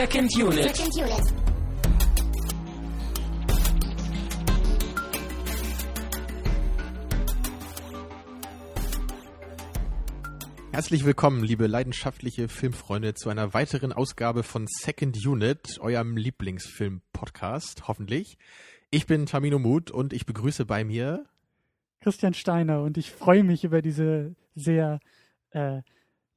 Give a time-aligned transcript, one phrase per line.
[0.00, 0.74] Second Unit.
[0.74, 1.34] Second Unit.
[10.72, 18.38] Herzlich willkommen, liebe leidenschaftliche Filmfreunde, zu einer weiteren Ausgabe von Second Unit, eurem Lieblingsfilm-Podcast, hoffentlich.
[18.90, 21.26] Ich bin Tamino Mut und ich begrüße bei mir
[22.00, 24.98] Christian Steiner und ich freue mich über diese sehr,
[25.50, 25.82] äh,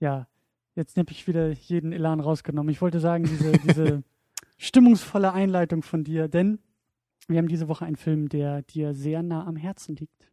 [0.01, 0.27] ja,
[0.75, 2.71] jetzt habe ich wieder jeden Elan rausgenommen.
[2.71, 4.03] Ich wollte sagen, diese, diese
[4.57, 6.59] stimmungsvolle Einleitung von dir, denn
[7.27, 10.29] wir haben diese Woche einen Film, der dir sehr nah am Herzen liegt.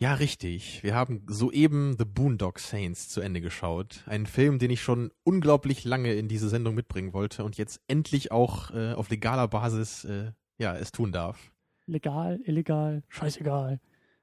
[0.00, 0.84] Ja, richtig.
[0.84, 4.04] Wir haben soeben The Boondock Saints zu Ende geschaut.
[4.06, 8.30] Ein Film, den ich schon unglaublich lange in diese Sendung mitbringen wollte und jetzt endlich
[8.30, 11.50] auch äh, auf legaler Basis äh, ja, es tun darf.
[11.86, 13.80] Legal, illegal, scheißegal.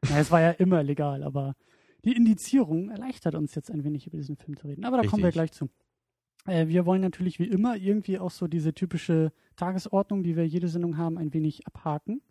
[0.09, 1.55] Na, es war ja immer legal, aber
[2.05, 4.85] die Indizierung erleichtert uns jetzt ein wenig über diesen Film zu reden.
[4.85, 5.33] Aber da kommen wir Richtig.
[5.33, 5.69] gleich zu.
[6.45, 10.67] Äh, wir wollen natürlich wie immer irgendwie auch so diese typische Tagesordnung, die wir jede
[10.67, 12.21] Sendung haben, ein wenig abhaken,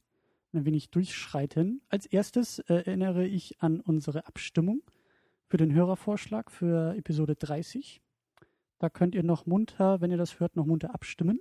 [0.52, 1.82] ein wenig durchschreiten.
[1.88, 4.82] Als erstes äh, erinnere ich an unsere Abstimmung
[5.48, 8.00] für den Hörervorschlag für Episode 30.
[8.78, 11.40] Da könnt ihr noch munter, wenn ihr das hört, noch munter abstimmen.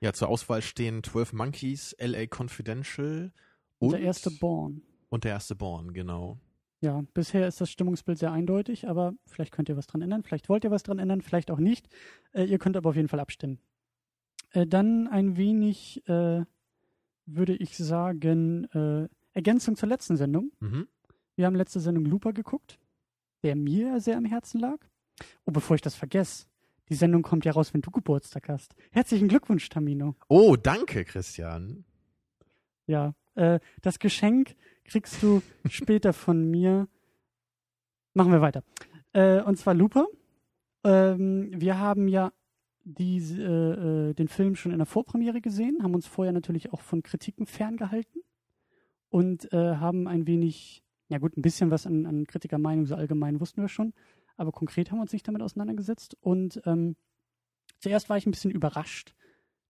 [0.00, 3.32] Ja, zur Auswahl stehen 12 Monkeys, LA Confidential
[3.78, 4.82] und, Unser erste Born.
[5.08, 6.38] und der erste Born, genau.
[6.84, 10.50] Ja, bisher ist das Stimmungsbild sehr eindeutig, aber vielleicht könnt ihr was dran ändern, vielleicht
[10.50, 11.88] wollt ihr was dran ändern, vielleicht auch nicht.
[12.34, 13.58] Äh, ihr könnt aber auf jeden Fall abstimmen.
[14.50, 16.44] Äh, dann ein wenig, äh,
[17.24, 20.52] würde ich sagen, äh, Ergänzung zur letzten Sendung.
[20.60, 20.86] Mhm.
[21.36, 22.78] Wir haben letzte Sendung Looper geguckt,
[23.44, 24.76] der mir sehr am Herzen lag.
[25.46, 26.44] Oh, bevor ich das vergesse,
[26.90, 28.74] die Sendung kommt ja raus, wenn du Geburtstag hast.
[28.90, 30.16] Herzlichen Glückwunsch, Tamino.
[30.28, 31.86] Oh, danke, Christian.
[32.86, 36.88] Ja, äh, das Geschenk kriegst du später von mir.
[38.12, 38.62] Machen wir weiter.
[39.12, 40.06] Äh, und zwar Looper.
[40.84, 42.32] Ähm, wir haben ja
[42.84, 46.80] diese, äh, äh, den Film schon in der Vorpremiere gesehen, haben uns vorher natürlich auch
[46.80, 48.22] von Kritiken ferngehalten
[49.08, 53.40] und äh, haben ein wenig, ja gut, ein bisschen was an, an Kritikermeinung so allgemein
[53.40, 53.94] wussten wir schon,
[54.36, 56.16] aber konkret haben wir uns nicht damit auseinandergesetzt.
[56.20, 56.96] Und ähm,
[57.78, 59.14] zuerst war ich ein bisschen überrascht,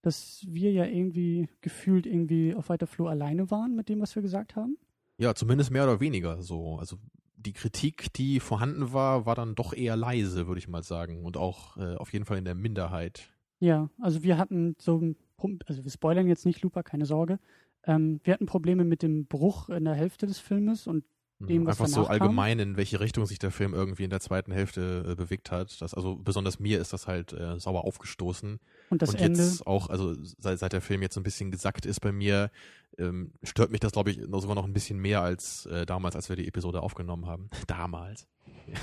[0.03, 4.23] dass wir ja irgendwie gefühlt irgendwie auf weiter Flur alleine waren mit dem, was wir
[4.23, 4.77] gesagt haben.
[5.19, 6.77] Ja, zumindest mehr oder weniger so.
[6.79, 6.97] Also
[7.37, 11.25] die Kritik, die vorhanden war, war dann doch eher leise, würde ich mal sagen.
[11.25, 13.31] Und auch äh, auf jeden Fall in der Minderheit.
[13.61, 17.39] Ja, also wir hatten so, ein Pum- also wir spoilern jetzt nicht Looper, keine Sorge.
[17.85, 21.05] Ähm, wir hatten Probleme mit dem Bruch in der Hälfte des Filmes und
[21.41, 21.69] Dem, Mhm.
[21.69, 22.23] Einfach so danach kam?
[22.23, 25.81] allgemein, in welche Richtung sich der Film irgendwie in der zweiten Hälfte äh, bewegt hat.
[25.81, 28.61] Das, also besonders mir ist das halt äh, sauer aufgestoßen.
[28.91, 29.41] und das und Ende.
[29.43, 32.51] jetzt auch, also seit, seit der Film jetzt so ein bisschen gesackt ist bei mir,
[32.99, 36.29] ähm, stört mich das, glaube ich, sogar noch ein bisschen mehr als äh, damals, als
[36.29, 37.51] wir die Episode aufgenommen haben.
[37.67, 38.27] damals.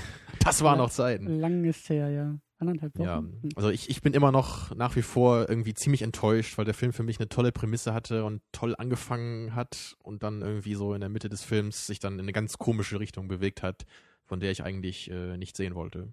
[0.44, 1.38] Das waren noch Zeiten.
[1.38, 2.36] Lang ist her, ja.
[2.62, 3.04] Anderthalb Wochen.
[3.06, 3.48] Ja, Hm.
[3.56, 6.92] also ich, ich bin immer noch nach wie vor irgendwie ziemlich enttäuscht, weil der Film
[6.92, 11.00] für mich eine tolle Prämisse hatte und toll angefangen hat und dann irgendwie so in
[11.00, 13.84] der Mitte des Films sich dann in eine ganz komische Richtung bewegt hat,
[14.24, 16.08] von der ich eigentlich äh, nicht sehen wollte.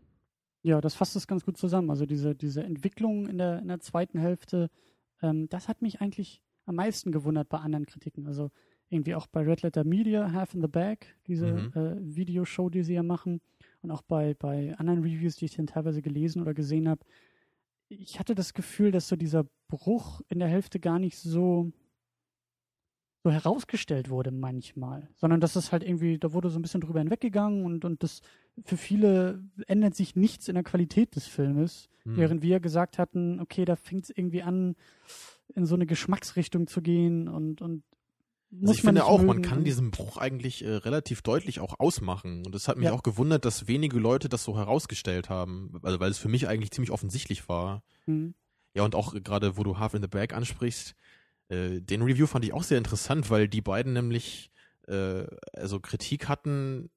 [0.61, 1.89] Ja, das fasst es ganz gut zusammen.
[1.89, 4.69] Also diese, diese Entwicklung in der, in der zweiten Hälfte,
[5.21, 8.27] ähm, das hat mich eigentlich am meisten gewundert bei anderen Kritiken.
[8.27, 8.51] Also
[8.89, 11.71] irgendwie auch bei Red Letter Media, Half in the Bag, diese Mhm.
[11.75, 13.39] äh, Videoshow, die sie ja machen.
[13.81, 17.05] Und auch bei, bei anderen Reviews, die ich dann teilweise gelesen oder gesehen habe.
[17.87, 21.71] Ich hatte das Gefühl, dass so dieser Bruch in der Hälfte gar nicht so,
[23.23, 26.99] so herausgestellt wurde manchmal, sondern dass es halt irgendwie, da wurde so ein bisschen drüber
[26.99, 28.21] hinweggegangen und, und das
[28.63, 32.17] für viele ändert sich nichts in der Qualität des Filmes, Hm.
[32.17, 34.75] während wir gesagt hatten, okay, da fängt es irgendwie an,
[35.55, 37.83] in so eine Geschmacksrichtung zu gehen und, und
[38.51, 41.59] Also ich man finde auch, man mögen kann und- diesen Bruch eigentlich äh, relativ deutlich
[41.59, 42.45] auch ausmachen.
[42.45, 42.93] Und es hat mich Ja.
[42.93, 45.79] auch gewundert, dass wenige Leute das so herausgestellt haben.
[45.83, 47.83] Also weil es für mich eigentlich ziemlich offensichtlich war.
[48.05, 48.33] Hm.
[48.73, 50.95] Ja, und auch gerade, wo du Half in the Bag ansprichst,
[51.49, 54.49] äh, den Review fand ich auch sehr interessant, weil die beiden nämlich
[54.87, 56.89] äh, also Kritik hatten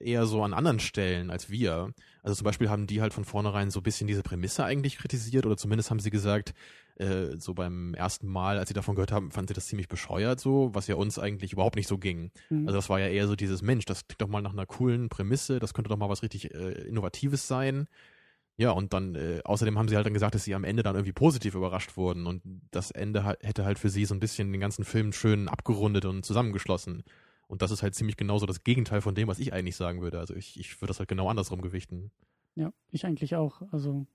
[0.00, 1.92] eher so an anderen Stellen als wir.
[2.22, 5.46] Also zum Beispiel haben die halt von vornherein so ein bisschen diese Prämisse eigentlich kritisiert
[5.46, 6.54] oder zumindest haben sie gesagt,
[6.96, 10.40] äh, so beim ersten Mal, als sie davon gehört haben, fanden sie das ziemlich bescheuert
[10.40, 12.30] so, was ja uns eigentlich überhaupt nicht so ging.
[12.48, 12.66] Hm.
[12.66, 15.08] Also das war ja eher so dieses Mensch, das klingt doch mal nach einer coolen
[15.08, 17.88] Prämisse, das könnte doch mal was richtig äh, Innovatives sein.
[18.56, 20.96] Ja, und dann, äh, außerdem haben sie halt dann gesagt, dass sie am Ende dann
[20.96, 22.42] irgendwie positiv überrascht wurden und
[22.72, 26.04] das Ende ha- hätte halt für sie so ein bisschen den ganzen Film schön abgerundet
[26.04, 27.04] und zusammengeschlossen.
[27.48, 30.18] Und das ist halt ziemlich genauso das Gegenteil von dem, was ich eigentlich sagen würde.
[30.20, 32.10] Also ich, ich würde das halt genau andersrum gewichten.
[32.54, 33.62] ja, ich eigentlich auch.
[33.72, 34.06] Also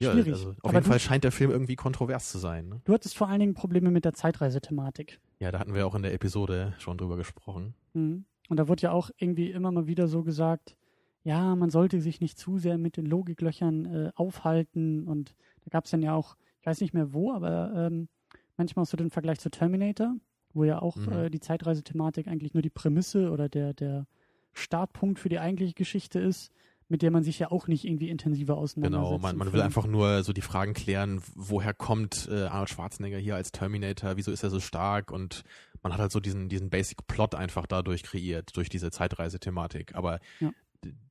[0.00, 0.32] Ja, Schwierig.
[0.32, 2.68] also auf Aber jeden du- Fall scheint der Film irgendwie kontrovers zu sein.
[2.68, 2.80] Ne?
[2.84, 5.20] du hattest vor allen Dingen Probleme mit der Zeitreisethematik.
[5.40, 7.74] Ja, da hatten wir auch in der Episode schon drüber gesprochen.
[7.94, 8.24] Mhm.
[8.48, 10.76] Und da wurde ja auch irgendwie immer mal wieder so gesagt,
[11.24, 15.06] ja, man sollte sich nicht zu sehr mit den Logiklöchern äh, aufhalten.
[15.06, 15.34] Und
[15.64, 18.08] da gab es dann ja auch ich weiß nicht mehr wo, aber ähm,
[18.56, 20.14] manchmal auch so den Vergleich zu Terminator,
[20.54, 21.12] wo ja auch Mhm.
[21.12, 24.06] äh, die Zeitreisethematik eigentlich nur die Prämisse oder der, der
[24.52, 26.52] Startpunkt für die eigentliche Geschichte ist,
[26.88, 29.10] mit der man sich ja auch nicht irgendwie intensiver auseinandersetzt.
[29.10, 33.16] Genau, man, man will einfach nur so die Fragen klären, woher kommt äh, Arnold Schwarzenegger
[33.16, 35.42] hier als Terminator, wieso ist er so stark und
[35.82, 39.94] man hat halt so diesen, diesen Basic Plot einfach dadurch kreiert, durch diese Zeitreise-Thematik.
[39.94, 40.52] Aber Ja.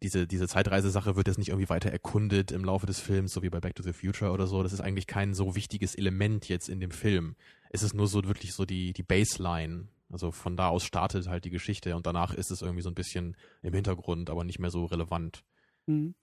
[0.04, 3.50] diese, diese Zeitreisesache wird jetzt nicht irgendwie weiter erkundet im Laufe des Films, so wie
[3.50, 4.62] bei Back to the Future oder so.
[4.62, 7.36] Das ist eigentlich kein so wichtiges Element jetzt in dem Film.
[7.74, 9.88] Es ist nur so wirklich so die, die Baseline.
[10.12, 12.96] Also von da aus startet halt die Geschichte und danach ist es irgendwie so ein
[12.96, 15.44] bisschen im Hintergrund, aber nicht mehr so relevant.
[15.86, 16.16] Mhm.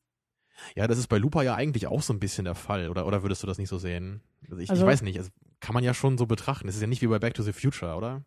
[0.77, 2.91] Ja, das ist bei Looper ja eigentlich auch so ein bisschen der Fall.
[2.91, 4.21] Oder, oder würdest du das nicht so sehen?
[4.51, 5.17] Also ich, Also- ich weiß nicht.
[5.19, 5.31] Also
[5.61, 6.69] kann man ja schon so betrachten.
[6.69, 8.25] Es ist ja nicht wie bei Back to the Future, oder?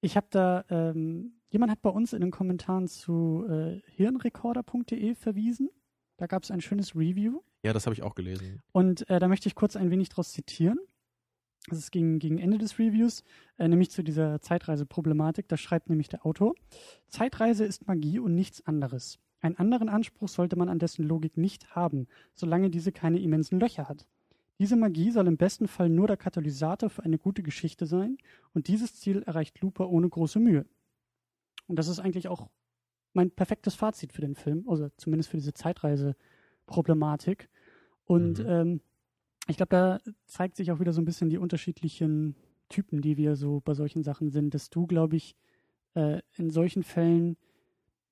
[0.00, 3.80] Ich habe da, ähm, jemand hat bei uns in den Kommentaren zu äh,
[4.36, 5.70] hirnrekorder.de verwiesen.
[6.16, 7.40] Da gab es ein schönes Review.
[7.62, 8.60] Ja, das habe ich auch gelesen.
[8.72, 10.78] Und äh, da möchte ich kurz ein wenig draus zitieren.
[11.68, 13.22] Das ist gegen, gegen Ende des Reviews,
[13.56, 15.48] äh, nämlich zu dieser Zeitreiseproblematik.
[15.48, 16.54] Da schreibt nämlich der Autor,
[17.08, 19.18] Zeitreise ist Magie und nichts anderes.
[19.40, 23.88] Einen anderen Anspruch sollte man an dessen Logik nicht haben, solange diese keine immensen Löcher
[23.88, 24.06] hat.
[24.58, 28.18] Diese Magie soll im besten Fall nur der Katalysator für eine gute Geschichte sein
[28.54, 30.66] und dieses Ziel erreicht Looper ohne große Mühe.
[31.66, 32.48] Und das ist eigentlich auch
[33.14, 37.48] mein perfektes Fazit für den Film, also zumindest für diese Zeitreise-Problematik.
[38.04, 38.46] Und Mhm.
[38.46, 38.80] ähm,
[39.48, 42.36] ich glaube, da zeigt sich auch wieder so ein bisschen die unterschiedlichen
[42.68, 45.34] Typen, die wir so bei solchen Sachen sind, dass du, glaube ich,
[45.94, 47.36] äh, in solchen Fällen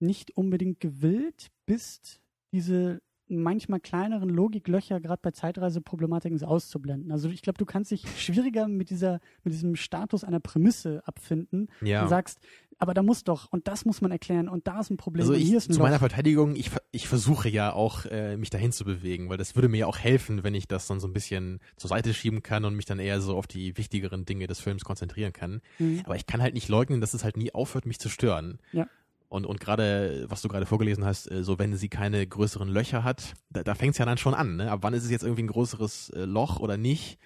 [0.00, 2.21] nicht unbedingt gewillt bist,
[2.53, 3.00] diese
[3.31, 7.12] manchmal kleineren Logiklöcher gerade bei Zeitreiseproblematiken so auszublenden.
[7.12, 11.69] Also ich glaube, du kannst dich schwieriger mit dieser, mit diesem Status einer Prämisse abfinden
[11.81, 12.03] Ja.
[12.03, 12.41] und sagst,
[12.79, 15.35] aber da muss doch und das muss man erklären und da ist ein Problem Also
[15.35, 15.87] ich, hier ist ein zu Loch.
[15.87, 19.69] meiner Verteidigung, ich, ich versuche ja auch, äh, mich dahin zu bewegen, weil das würde
[19.69, 22.65] mir ja auch helfen, wenn ich das dann so ein bisschen zur Seite schieben kann
[22.65, 25.61] und mich dann eher so auf die wichtigeren Dinge des Films konzentrieren kann.
[25.79, 26.00] Mhm.
[26.05, 28.59] Aber ich kann halt nicht leugnen, dass es halt nie aufhört, mich zu stören.
[28.73, 28.87] Ja.
[29.31, 33.05] Und, und gerade, was du gerade vorgelesen hast, äh, so wenn sie keine größeren Löcher
[33.05, 34.56] hat, da, da fängt es ja dann schon an.
[34.56, 34.71] Ne?
[34.71, 37.17] Ab wann ist es jetzt irgendwie ein größeres äh, Loch oder nicht?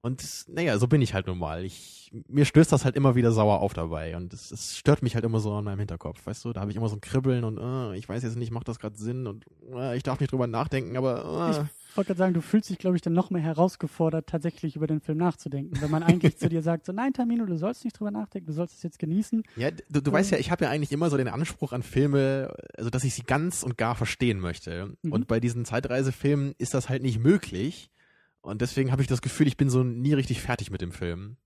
[0.00, 1.62] Und naja, so bin ich halt nun mal.
[1.62, 4.16] Ich, mir stößt das halt immer wieder sauer auf dabei.
[4.16, 6.24] Und es, es stört mich halt immer so an meinem Hinterkopf.
[6.24, 8.50] Weißt du, da habe ich immer so ein Kribbeln und äh, ich weiß jetzt nicht,
[8.50, 12.08] macht das gerade Sinn und äh, ich darf nicht drüber nachdenken, aber äh, Ich wollte
[12.08, 15.18] gerade sagen, du fühlst dich, glaube ich, dann noch mehr herausgefordert, tatsächlich über den Film
[15.18, 15.80] nachzudenken.
[15.80, 18.52] Wenn man eigentlich zu dir sagt, so nein, Tamino, du sollst nicht drüber nachdenken, du
[18.52, 19.42] sollst es jetzt genießen.
[19.56, 22.54] Ja, du, du weißt ja, ich habe ja eigentlich immer so den Anspruch an Filme,
[22.76, 24.94] also dass ich sie ganz und gar verstehen möchte.
[25.02, 25.12] Mhm.
[25.12, 27.90] Und bei diesen Zeitreisefilmen ist das halt nicht möglich.
[28.42, 31.36] Und deswegen habe ich das Gefühl, ich bin so nie richtig fertig mit dem Film.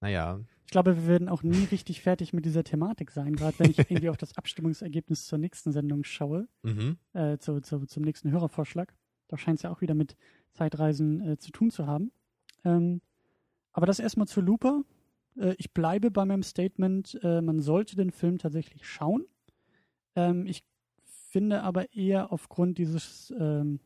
[0.00, 3.70] Naja, Ich glaube, wir werden auch nie richtig fertig mit dieser Thematik sein, gerade wenn
[3.70, 6.98] ich irgendwie auf das Abstimmungsergebnis zur nächsten Sendung schaue, mhm.
[7.14, 8.94] äh, zu, zu, zum nächsten Hörervorschlag.
[9.28, 10.16] Da scheint es ja auch wieder mit
[10.52, 12.12] Zeitreisen äh, zu tun zu haben.
[12.64, 13.00] Ähm,
[13.72, 14.82] aber das erstmal zu Looper.
[15.36, 19.26] Äh, ich bleibe bei meinem Statement, äh, man sollte den Film tatsächlich schauen.
[20.16, 20.64] Ähm, ich
[21.30, 23.80] finde aber eher aufgrund dieses ähm,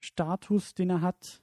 [0.00, 1.42] Status, den er hat,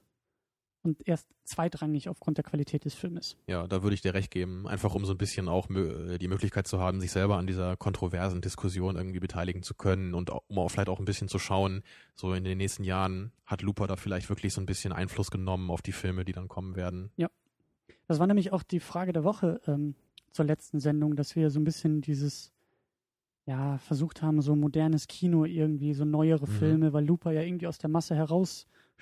[0.82, 3.36] und erst zweitrangig aufgrund der Qualität des Filmes.
[3.46, 4.66] ja, da würde ich dir recht geben.
[4.66, 7.76] Einfach um so ein bisschen auch mö- die Möglichkeit zu haben, sich selber an dieser
[7.76, 11.82] kontroversen Diskussion irgendwie beteiligen zu können und um auch vielleicht auch ein bisschen zu schauen,
[12.14, 15.70] so in den nächsten Jahren hat Looper da vielleicht wirklich so ein bisschen Einfluss genommen
[15.70, 17.10] auf die Filme, die dann kommen werden.
[18.08, 19.94] Das war nämlich auch die Frage der Woche ähm,
[20.32, 22.52] zur letzten Sendung, dass wir so ein bisschen dieses,
[23.46, 26.50] ja, versucht haben, so modernes Kino irgendwie, so neuere Mhm.
[26.52, 28.14] Filme, weil Looper ja irgendwie aus der Masse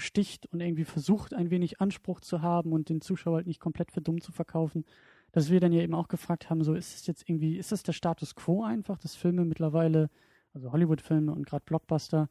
[0.00, 3.92] heraussticht und irgendwie versucht, ein wenig Anspruch zu haben und den Zuschauer halt nicht komplett
[3.92, 4.85] für dumm zu verkaufen.
[5.33, 7.83] Dass wir dann ja eben auch gefragt haben, so ist es jetzt irgendwie, ist das
[7.83, 10.11] der Status quo einfach, dass Filme mittlerweile,
[10.54, 12.28] also Hollywood-Filme und gerade Blockbuster,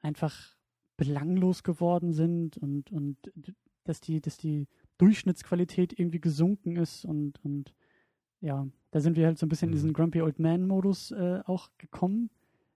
[0.00, 0.56] einfach
[0.96, 3.16] belanglos geworden sind und, und
[3.84, 7.74] dass die, dass die Durchschnittsqualität irgendwie gesunken ist und, und
[8.40, 9.76] ja, da sind wir halt so ein bisschen in Mhm.
[9.76, 12.30] diesen Grumpy Old Man-Modus äh, auch gekommen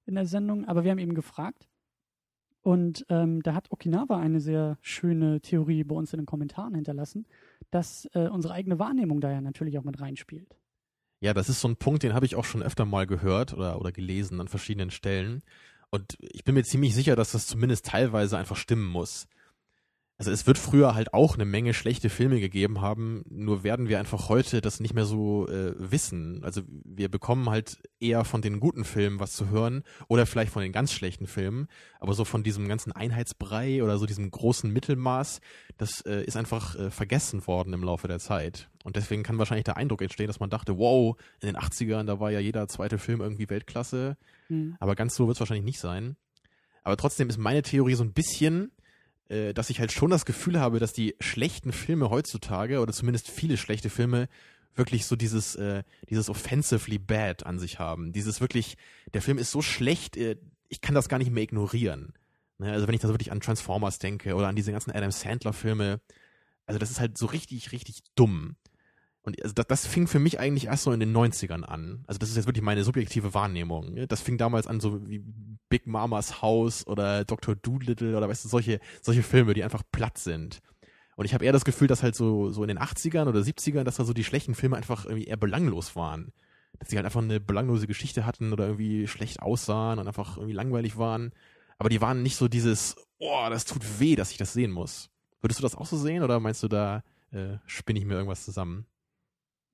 [0.04, 0.66] in der Sendung.
[0.66, 1.68] Aber wir haben eben gefragt
[2.62, 7.26] und ähm, da hat Okinawa eine sehr schöne Theorie bei uns in den Kommentaren hinterlassen,
[7.70, 10.56] dass äh, unsere eigene Wahrnehmung da ja natürlich auch mit reinspielt.
[11.20, 13.80] Ja, das ist so ein Punkt, den habe ich auch schon öfter mal gehört oder,
[13.80, 15.42] oder gelesen an verschiedenen Stellen.
[15.90, 19.26] Und ich bin mir ziemlich sicher, dass das zumindest teilweise einfach stimmen muss.
[20.22, 23.98] Also es wird früher halt auch eine Menge schlechte Filme gegeben haben, nur werden wir
[23.98, 26.44] einfach heute das nicht mehr so äh, wissen.
[26.44, 30.62] Also wir bekommen halt eher von den guten Filmen was zu hören oder vielleicht von
[30.62, 31.66] den ganz schlechten Filmen,
[31.98, 35.40] aber so von diesem ganzen Einheitsbrei oder so diesem großen Mittelmaß,
[35.76, 38.70] das äh, ist einfach äh, vergessen worden im Laufe der Zeit.
[38.84, 42.20] Und deswegen kann wahrscheinlich der Eindruck entstehen, dass man dachte, wow, in den 80ern, da
[42.20, 44.16] war ja jeder zweite Film irgendwie Weltklasse.
[44.46, 44.76] Hm.
[44.78, 46.14] Aber ganz so wird es wahrscheinlich nicht sein.
[46.84, 48.70] Aber trotzdem ist meine Theorie so ein bisschen,
[49.28, 53.30] äh, dass ich halt schon das Gefühl habe, dass die schlechten Filme heutzutage, oder zumindest
[53.30, 54.28] viele schlechte Filme,
[54.74, 58.12] wirklich so dieses, äh, dieses offensively bad an sich haben.
[58.12, 58.76] Dieses wirklich,
[59.12, 60.36] der Film ist so schlecht, äh,
[60.68, 62.14] ich kann das gar nicht mehr ignorieren.
[62.58, 62.72] Ne?
[62.72, 66.00] Also wenn ich da wirklich an Transformers denke oder an diese ganzen Adam Sandler-Filme,
[66.66, 68.56] also das ist halt so richtig, richtig dumm.
[69.22, 72.04] Und also das, das fing für mich eigentlich erst so in den 90ern an.
[72.06, 73.94] Also das ist jetzt wirklich meine subjektive Wahrnehmung.
[73.94, 74.06] Ne?
[74.08, 75.22] Das fing damals an so wie
[75.68, 77.54] Big Mamas Haus oder Dr.
[77.54, 80.60] Doolittle oder weißt du, solche, solche Filme, die einfach platt sind.
[81.14, 83.84] Und ich habe eher das Gefühl, dass halt so, so in den 80ern oder 70ern,
[83.84, 86.32] dass da so die schlechten Filme einfach irgendwie eher belanglos waren.
[86.78, 90.54] Dass sie halt einfach eine belanglose Geschichte hatten oder irgendwie schlecht aussahen und einfach irgendwie
[90.54, 91.32] langweilig waren.
[91.78, 95.10] Aber die waren nicht so dieses, oh, das tut weh, dass ich das sehen muss.
[95.40, 98.44] Würdest du das auch so sehen oder meinst du, da äh, spinne ich mir irgendwas
[98.44, 98.86] zusammen?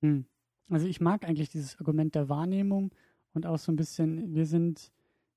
[0.01, 0.25] Hm.
[0.69, 2.93] Also ich mag eigentlich dieses Argument der Wahrnehmung
[3.33, 4.91] und auch so ein bisschen, wir sind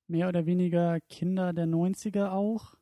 [0.07, 2.75] mehr oder weniger Kinder der 90er auch.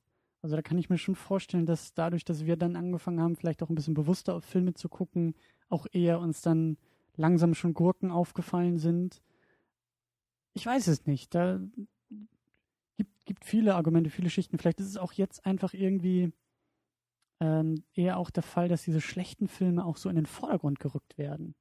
[0.42, 3.62] Also da kann ich mir schon vorstellen, dass dadurch, dass wir dann angefangen haben, vielleicht
[3.62, 5.34] auch ein bisschen bewusster auf Filme zu gucken,
[5.68, 6.76] auch eher uns dann
[7.16, 9.22] langsam schon Gurken aufgefallen sind.
[10.54, 11.34] Ich weiß es nicht.
[11.34, 11.60] Da
[12.96, 14.58] gibt, gibt viele Argumente, viele Schichten.
[14.58, 16.32] Vielleicht ist es auch jetzt einfach irgendwie
[17.40, 21.16] ähm, eher auch der Fall, dass diese schlechten Filme auch so in den Vordergrund gerückt
[21.18, 21.54] werden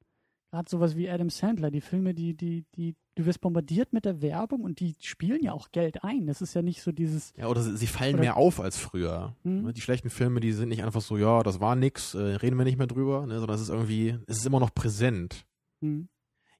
[0.50, 4.20] gerade sowas wie Adam Sandler, die Filme, die, die, die, du wirst bombardiert mit der
[4.20, 6.26] Werbung und die spielen ja auch Geld ein.
[6.26, 7.32] Das ist ja nicht so dieses.
[7.36, 9.36] Ja, oder sie fallen oder, mehr auf als früher.
[9.44, 9.72] Mhm.
[9.72, 12.64] Die schlechten Filme, die sind nicht einfach so, ja, das war nix, äh, reden wir
[12.64, 15.46] nicht mehr drüber, ne, sondern es ist irgendwie, es ist immer noch präsent.
[15.80, 16.08] Mhm.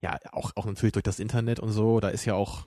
[0.00, 2.66] Ja, auch, auch natürlich durch das Internet und so, da ist ja auch,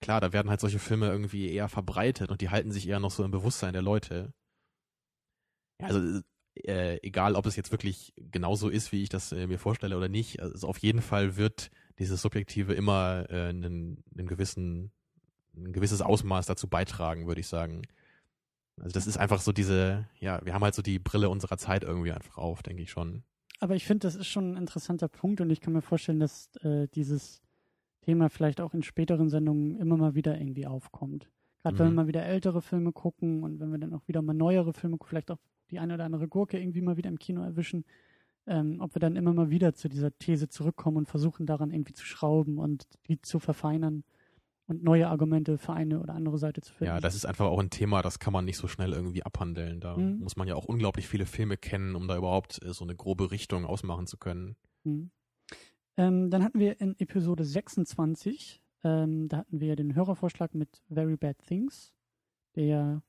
[0.00, 3.10] klar, da werden halt solche Filme irgendwie eher verbreitet und die halten sich eher noch
[3.10, 4.32] so im Bewusstsein der Leute.
[5.80, 6.22] Ja, also
[6.54, 10.08] äh, egal ob es jetzt wirklich genauso ist, wie ich das äh, mir vorstelle oder
[10.08, 14.90] nicht, also auf jeden Fall wird dieses Subjektive immer äh, einen, einen gewissen,
[15.56, 17.82] ein gewisses Ausmaß dazu beitragen, würde ich sagen.
[18.78, 21.84] Also das ist einfach so diese, ja, wir haben halt so die Brille unserer Zeit
[21.84, 23.22] irgendwie einfach auf, denke ich schon.
[23.60, 26.50] Aber ich finde, das ist schon ein interessanter Punkt und ich kann mir vorstellen, dass
[26.62, 27.42] äh, dieses
[28.02, 31.30] Thema vielleicht auch in späteren Sendungen immer mal wieder irgendwie aufkommt.
[31.62, 31.78] Gerade mhm.
[31.78, 34.72] wenn wir mal wieder ältere Filme gucken und wenn wir dann auch wieder mal neuere
[34.72, 35.38] Filme, vielleicht auch
[35.72, 37.84] die eine oder andere Gurke irgendwie mal wieder im Kino erwischen,
[38.46, 41.94] ähm, ob wir dann immer mal wieder zu dieser These zurückkommen und versuchen daran irgendwie
[41.94, 44.04] zu schrauben und die zu verfeinern
[44.66, 46.94] und neue Argumente für eine oder andere Seite zu finden.
[46.94, 49.80] Ja, das ist einfach auch ein Thema, das kann man nicht so schnell irgendwie abhandeln.
[49.80, 50.20] Da mhm.
[50.20, 53.30] muss man ja auch unglaublich viele Filme kennen, um da überhaupt äh, so eine grobe
[53.30, 54.56] Richtung ausmachen zu können.
[54.84, 55.10] Mhm.
[55.96, 61.16] Ähm, dann hatten wir in Episode 26, ähm, da hatten wir den Hörervorschlag mit Very
[61.16, 61.92] Bad Things,
[62.56, 63.02] der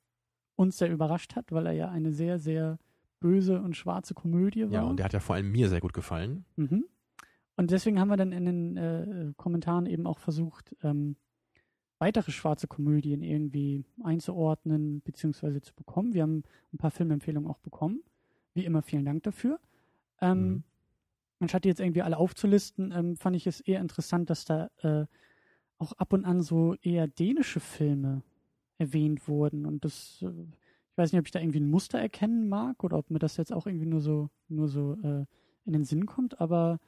[0.63, 2.79] uns sehr überrascht hat, weil er ja eine sehr, sehr
[3.19, 4.71] böse und schwarze Komödie war.
[4.71, 6.45] Ja, und der hat ja vor allem mir sehr gut gefallen.
[6.55, 6.85] Mhm.
[7.55, 11.15] Und deswegen haben wir dann in den äh, Kommentaren eben auch versucht, ähm,
[11.99, 15.61] weitere schwarze Komödien irgendwie einzuordnen bzw.
[15.61, 16.13] zu bekommen.
[16.13, 16.43] Wir haben
[16.73, 18.01] ein paar Filmempfehlungen auch bekommen.
[18.55, 19.59] Wie immer vielen Dank dafür.
[20.19, 20.63] Ähm, mhm.
[21.39, 25.05] Anstatt die jetzt irgendwie alle aufzulisten, ähm, fand ich es eher interessant, dass da äh,
[25.77, 28.21] auch ab und an so eher dänische Filme
[28.77, 29.65] erwähnt wurden.
[29.65, 32.97] Und das, äh, ich weiß nicht, ob ich da irgendwie ein Muster erkennen mag oder
[32.97, 35.25] ob mir das jetzt auch irgendwie nur so, nur so äh,
[35.65, 36.79] in den Sinn kommt, aber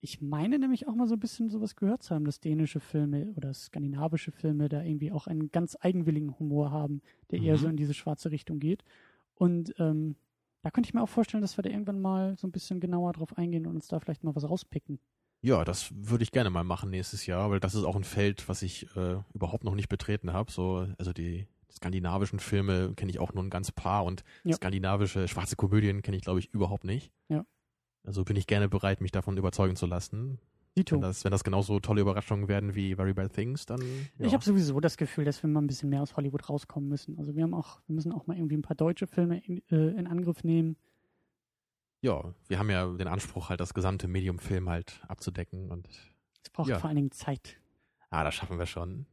[0.00, 3.32] ich meine nämlich auch mal so ein bisschen sowas gehört zu haben, dass dänische Filme
[3.36, 7.00] oder skandinavische Filme da irgendwie auch einen ganz eigenwilligen Humor haben,
[7.30, 7.46] der mhm.
[7.46, 8.84] eher so in diese schwarze Richtung geht.
[9.34, 10.16] Und ähm,
[10.62, 13.12] da könnte ich mir auch vorstellen, dass wir da irgendwann mal so ein bisschen genauer
[13.12, 14.98] drauf eingehen und uns da vielleicht mal was rauspicken.
[15.42, 18.48] Ja, das würde ich gerne mal machen nächstes Jahr, weil das ist auch ein Feld,
[18.48, 20.50] was ich äh, überhaupt noch nicht betreten habe.
[20.50, 24.54] So, also die skandinavischen Filme kenne ich auch nur ein ganz paar und ja.
[24.54, 27.12] skandinavische schwarze Komödien kenne ich, glaube ich, überhaupt nicht.
[27.28, 27.44] Ja.
[28.04, 30.38] Also bin ich gerne bereit, mich davon überzeugen zu lassen.
[30.74, 33.80] Wenn das, wenn das genauso tolle Überraschungen werden wie Very Bad Things, dann.
[34.18, 34.26] Ja.
[34.26, 37.18] Ich habe sowieso das Gefühl, dass wir mal ein bisschen mehr aus Hollywood rauskommen müssen.
[37.18, 39.98] Also wir haben auch, wir müssen auch mal irgendwie ein paar deutsche Filme in, äh,
[39.98, 40.76] in Angriff nehmen
[42.00, 45.88] ja, wir haben ja den Anspruch, halt das gesamte Medium Film halt abzudecken und.
[46.42, 46.78] Es braucht ja.
[46.78, 47.58] vor allen Dingen Zeit.
[48.10, 49.06] Ah, das schaffen wir schon.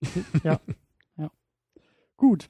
[0.44, 0.60] ja,
[1.16, 1.30] ja.
[2.16, 2.48] Gut.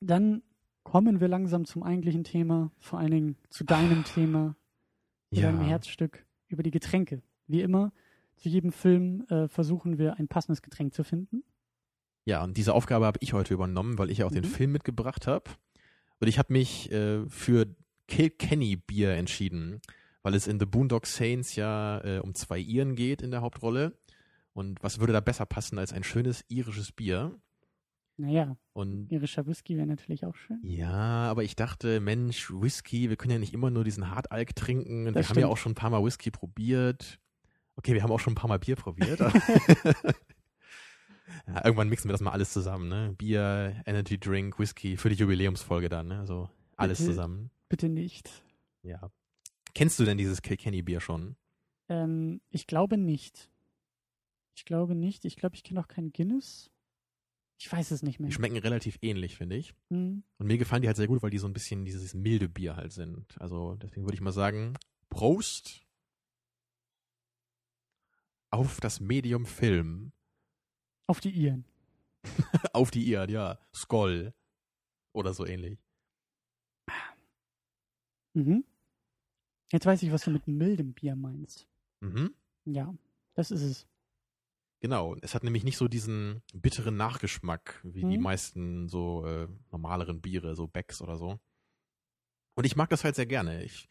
[0.00, 0.42] Dann
[0.84, 4.56] kommen wir langsam zum eigentlichen Thema, vor allen Dingen zu deinem Thema,
[5.32, 5.50] zu ja.
[5.50, 7.22] deinem Herzstück über die Getränke.
[7.46, 7.92] Wie immer,
[8.36, 11.42] zu jedem Film äh, versuchen wir ein passendes Getränk zu finden.
[12.24, 14.36] Ja, und diese Aufgabe habe ich heute übernommen, weil ich ja auch mhm.
[14.36, 15.50] den Film mitgebracht habe.
[16.20, 17.66] Und ich habe mich äh, für
[18.08, 19.80] Kilkenny Bier entschieden,
[20.22, 23.96] weil es in The Boondock Saints ja äh, um zwei Iren geht in der Hauptrolle.
[24.52, 27.38] Und was würde da besser passen als ein schönes irisches Bier?
[28.18, 30.58] Naja, und irischer Whisky wäre natürlich auch schön.
[30.62, 35.04] Ja, aber ich dachte, Mensch, Whisky, wir können ja nicht immer nur diesen Hartalk trinken.
[35.04, 35.28] Wir stimmt.
[35.28, 37.18] haben ja auch schon ein paar Mal Whisky probiert.
[37.76, 39.20] Okay, wir haben auch schon ein paar Mal Bier probiert.
[41.46, 43.14] Ja, irgendwann mixen wir das mal alles zusammen, ne?
[43.16, 46.18] Bier, Energy Drink, Whisky für die Jubiläumsfolge dann, ne?
[46.18, 47.50] Also alles zusammen.
[47.68, 48.30] Bitte nicht.
[48.82, 49.10] Ja.
[49.74, 51.36] Kennst du denn dieses Kilkenny Bier schon?
[51.88, 53.50] Ähm, ich glaube nicht.
[54.54, 55.24] Ich glaube nicht.
[55.24, 56.70] Ich glaube, ich kenne auch kein Guinness.
[57.58, 58.28] Ich weiß es nicht mehr.
[58.28, 59.74] Die schmecken relativ ähnlich, finde ich.
[59.90, 60.22] Hm.
[60.38, 62.76] Und mir gefallen die halt sehr gut, weil die so ein bisschen dieses milde Bier
[62.76, 63.40] halt sind.
[63.40, 64.74] Also deswegen würde ich mal sagen,
[65.08, 65.86] Prost
[68.50, 70.12] auf das Medium Film.
[71.06, 71.64] Auf die Iren.
[72.72, 73.58] auf die Iren, ja.
[73.74, 74.34] Skoll.
[75.12, 75.85] Oder so ähnlich.
[78.36, 78.64] Mhm.
[79.72, 81.66] Jetzt weiß ich, was du mit mildem Bier meinst.
[82.00, 82.34] Mhm.
[82.66, 82.94] Ja,
[83.34, 83.86] das ist es.
[84.80, 85.16] Genau.
[85.22, 88.22] Es hat nämlich nicht so diesen bitteren Nachgeschmack wie die Mhm.
[88.22, 91.40] meisten so äh, normaleren Biere, so Becks oder so.
[92.56, 93.64] Und ich mag das halt sehr gerne.
[93.64, 93.88] Ich,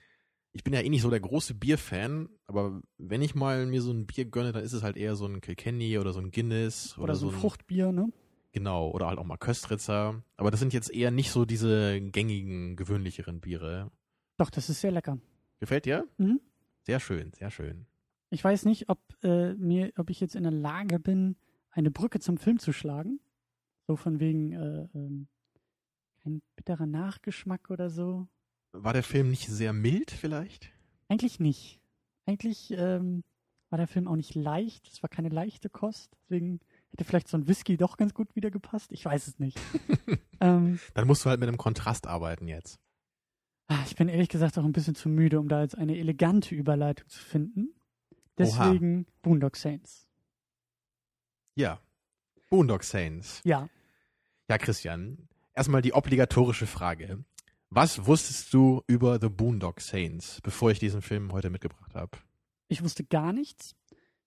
[0.53, 3.91] ich bin ja eh nicht so der große Bierfan, aber wenn ich mal mir so
[3.91, 6.97] ein Bier gönne, dann ist es halt eher so ein Kilkenny oder so ein Guinness
[6.99, 8.13] Oder, so ein Fruchtbier, ne?
[8.53, 10.23] Genau, oder halt auch mal Köstritzer.
[10.37, 13.91] Aber das sind jetzt eher nicht so diese gängigen, gewöhnlicheren Biere.
[14.37, 15.17] Doch, das ist sehr lecker.
[15.59, 16.07] Gefällt dir?
[16.17, 16.41] Mhm.
[16.83, 17.85] Sehr schön, sehr schön.
[18.29, 21.35] Ich weiß nicht, ob, äh, mir, ob ich jetzt in der Lage bin,
[21.71, 23.19] eine Brücke zum Film zu schlagen.
[23.87, 25.27] So von wegen äh, ähm,
[26.21, 28.27] kein bitterer Nachgeschmack oder so.
[28.71, 30.71] War der Film nicht sehr mild vielleicht?
[31.07, 31.79] Eigentlich nicht.
[32.25, 33.23] Eigentlich ähm,
[33.69, 34.87] war der Film auch nicht leicht.
[34.87, 36.17] Es war keine leichte Kost.
[36.23, 38.91] Deswegen hätte vielleicht so ein Whisky doch ganz gut wieder gepasst.
[38.91, 39.59] Ich weiß es nicht.
[40.41, 42.79] ähm, Dann musst du halt mit einem Kontrast arbeiten jetzt.
[43.67, 46.55] Ah, ich bin ehrlich gesagt auch ein bisschen zu müde, um da jetzt eine elegante
[46.55, 47.69] Überleitung zu finden.
[48.37, 50.07] Deswegen Boondock Saints.
[51.55, 51.79] Ja.
[52.49, 53.41] Boondock Saints.
[53.43, 53.69] Ja,
[54.49, 55.27] Ja, Christian.
[55.53, 57.23] Erstmal die obligatorische Frage.
[57.69, 62.17] Was wusstest du über The Boondock Saints, bevor ich diesen Film heute mitgebracht habe?
[62.67, 63.75] ich wusste gar nichts.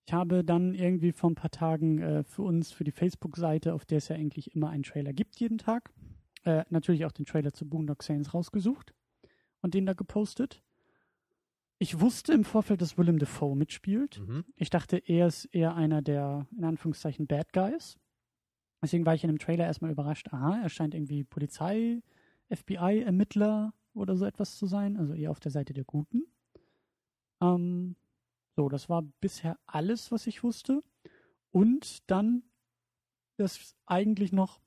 [0.06, 3.84] Ich habe dann irgendwie vor ein paar Tagen äh, für uns, für die Facebook-Seite, auf
[3.84, 5.90] der es ja eigentlich immer einen Trailer gibt jeden Tag,
[6.44, 8.94] äh, natürlich auch den Trailer zu Boondock Saints rausgesucht
[9.62, 10.62] und den da gepostet.
[11.78, 14.20] Ich wusste im Vorfeld, dass Willem Dafoe mitspielt.
[14.20, 14.44] Mhm.
[14.56, 17.98] Ich dachte, er ist eher einer der, in Anführungszeichen, Bad Guys.
[18.82, 20.28] Deswegen war ich in dem Trailer erstmal überrascht.
[20.32, 22.02] Aha, er scheint irgendwie Polizei,
[22.50, 24.96] FBI-Ermittler oder so etwas zu sein.
[24.96, 26.24] Also eher auf der Seite der Guten.
[27.40, 27.96] Ähm,
[28.56, 30.82] so, das war bisher alles, was ich wusste.
[31.50, 32.42] Und dann,
[33.36, 34.60] dass eigentlich noch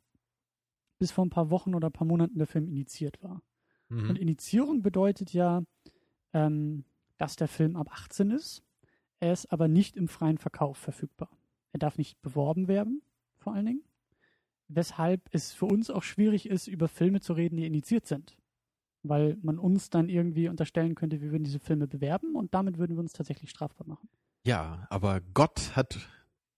[0.97, 3.41] bis vor ein paar Wochen oder ein paar Monaten der Film initiiert war.
[3.91, 4.15] Und Mhm.
[4.15, 5.63] Initiierung bedeutet ja,
[6.34, 6.86] ähm,
[7.17, 8.63] dass der Film ab 18 ist.
[9.19, 11.30] Er ist aber nicht im freien Verkauf verfügbar.
[11.73, 13.01] Er darf nicht beworben werden,
[13.38, 13.84] vor allen Dingen.
[14.67, 18.38] Weshalb es für uns auch schwierig ist, über Filme zu reden, die initiiert sind.
[19.04, 22.95] Weil man uns dann irgendwie unterstellen könnte, wir würden diese Filme bewerben und damit würden
[22.95, 24.10] wir uns tatsächlich strafbar machen.
[24.45, 25.99] Ja, aber Gott hat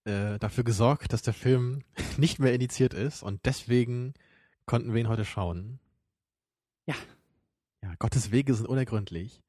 [0.04, 1.82] äh, dafür gesorgt, dass der Film
[2.16, 4.14] nicht mehr initiiert ist und deswegen
[4.66, 5.80] konnten wir ihn heute schauen.
[6.86, 6.94] Ja.
[7.84, 9.42] Ja, Gottes Wege sind unergründlich,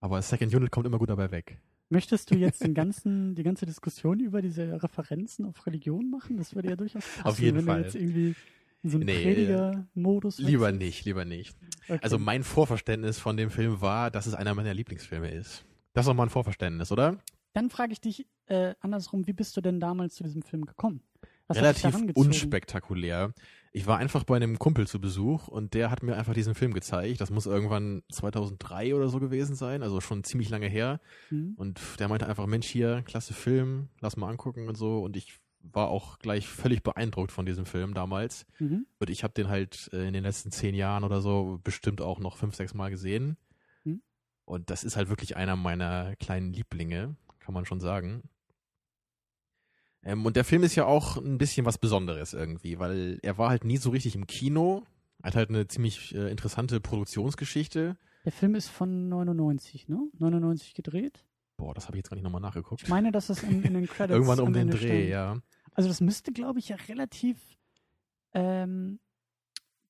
[0.00, 1.60] aber Second Unit kommt immer gut dabei weg.
[1.90, 6.38] Möchtest du jetzt den ganzen, die ganze Diskussion über diese Referenzen auf Religion machen?
[6.38, 7.80] Das würde ja durchaus passen, Auf jeden wenn Fall.
[7.80, 8.34] du jetzt irgendwie
[8.82, 10.80] in so einen Nee, Prediger-Modus Lieber wechselst.
[10.80, 11.54] nicht, lieber nicht.
[11.86, 11.98] Okay.
[12.00, 15.66] Also mein Vorverständnis von dem Film war, dass es einer meiner Lieblingsfilme ist.
[15.92, 17.18] Das ist doch mal ein Vorverständnis, oder?
[17.52, 21.02] Dann frage ich dich äh, andersrum, wie bist du denn damals zu diesem Film gekommen?
[21.48, 23.32] Was Relativ unspektakulär.
[23.72, 26.72] Ich war einfach bei einem Kumpel zu Besuch und der hat mir einfach diesen Film
[26.72, 27.20] gezeigt.
[27.20, 31.00] Das muss irgendwann 2003 oder so gewesen sein, also schon ziemlich lange her.
[31.28, 31.54] Hm?
[31.56, 35.00] Und der meinte einfach, Mensch, hier, klasse Film, lass mal angucken und so.
[35.00, 35.38] Und ich
[35.72, 38.46] war auch gleich völlig beeindruckt von diesem Film damals.
[38.58, 38.86] Mhm.
[38.98, 42.18] Und ich habe den halt äh, in den letzten zehn Jahren oder so bestimmt auch
[42.18, 43.36] noch fünf, sechs Mal gesehen.
[43.84, 44.02] Hm.
[44.44, 48.22] Und das ist halt wirklich einer meiner kleinen Lieblinge, kann man schon sagen.
[50.06, 53.50] Ähm, und der Film ist ja auch ein bisschen was Besonderes irgendwie, weil er war
[53.50, 54.84] halt nie so richtig im Kino.
[55.22, 57.96] Hat halt eine ziemlich äh, interessante Produktionsgeschichte.
[58.24, 60.08] Der Film ist von 99, ne?
[60.18, 61.24] 99 gedreht.
[61.56, 62.82] Boah, das habe ich jetzt gar nicht nochmal nachgeguckt.
[62.82, 65.08] Ich meine, dass es in, in den Credits Irgendwann um den Dreh, stand.
[65.08, 65.36] ja.
[65.74, 67.38] Also das müsste, glaube ich, ja relativ
[68.32, 69.00] ähm,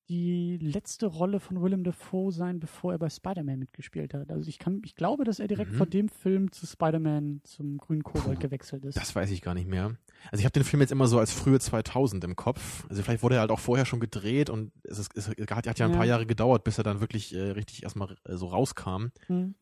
[0.09, 4.31] die letzte Rolle von Willem Dafoe sein, bevor er bei Spider-Man mitgespielt hat.
[4.31, 5.77] Also ich kann, ich glaube, dass er direkt Mhm.
[5.77, 8.97] vor dem Film zu Spider-Man zum grünen Kobold Puh, gewechselt ist.
[8.97, 9.97] Das weiß ich gar nicht mehr.
[10.31, 12.87] Also ich habe den Film jetzt immer so als frühe 2000 im Kopf.
[12.89, 15.79] Also vielleicht wurde er halt auch vorher schon gedreht und es, ist, es hat, hat
[15.79, 15.97] ja ein Ja.
[15.97, 19.07] paar Jahre gedauert, bis er dann wirklich äh, richtig erstmal äh, so rauskam.
[19.27, 19.55] Hm.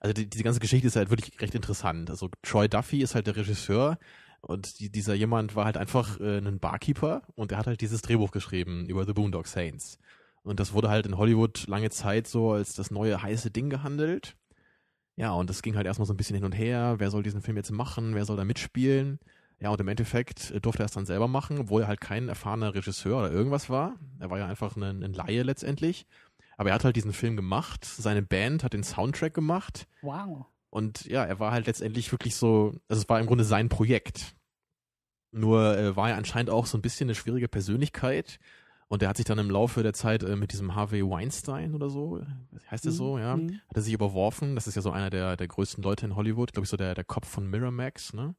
[0.00, 2.10] Also die, diese ganze Geschichte ist halt wirklich recht interessant.
[2.10, 3.98] Also Troy Duffy ist halt der Regisseur
[4.46, 8.00] und die, dieser jemand war halt einfach äh, ein Barkeeper und er hat halt dieses
[8.02, 9.98] Drehbuch geschrieben über The Boondock Saints.
[10.44, 14.36] Und das wurde halt in Hollywood lange Zeit so als das neue heiße Ding gehandelt.
[15.16, 16.94] Ja, und das ging halt erstmal so ein bisschen hin und her.
[16.98, 18.14] Wer soll diesen Film jetzt machen?
[18.14, 19.18] Wer soll da mitspielen?
[19.58, 22.28] Ja, und im Endeffekt äh, durfte er es dann selber machen, obwohl er halt kein
[22.28, 23.96] erfahrener Regisseur oder irgendwas war.
[24.20, 26.06] Er war ja einfach ein, ein Laie letztendlich.
[26.56, 27.84] Aber er hat halt diesen Film gemacht.
[27.84, 29.88] Seine Band hat den Soundtrack gemacht.
[30.02, 30.46] Wow.
[30.70, 34.34] Und ja, er war halt letztendlich wirklich so, also es war im Grunde sein Projekt.
[35.32, 38.38] Nur äh, war er anscheinend auch so ein bisschen eine schwierige Persönlichkeit.
[38.88, 41.90] Und er hat sich dann im Laufe der Zeit äh, mit diesem Harvey Weinstein oder
[41.90, 42.22] so,
[42.70, 43.60] heißt er so, ja, Mhm.
[43.68, 44.54] hat er sich überworfen.
[44.54, 46.94] Das ist ja so einer der, der größten Leute in Hollywood, glaube ich, so der,
[46.94, 48.36] der Kopf von Miramax, ne?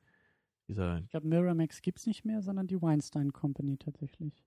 [0.69, 4.41] Dieser, Ich glaube, Miramax gibt's nicht mehr, sondern die Weinstein Company tatsächlich.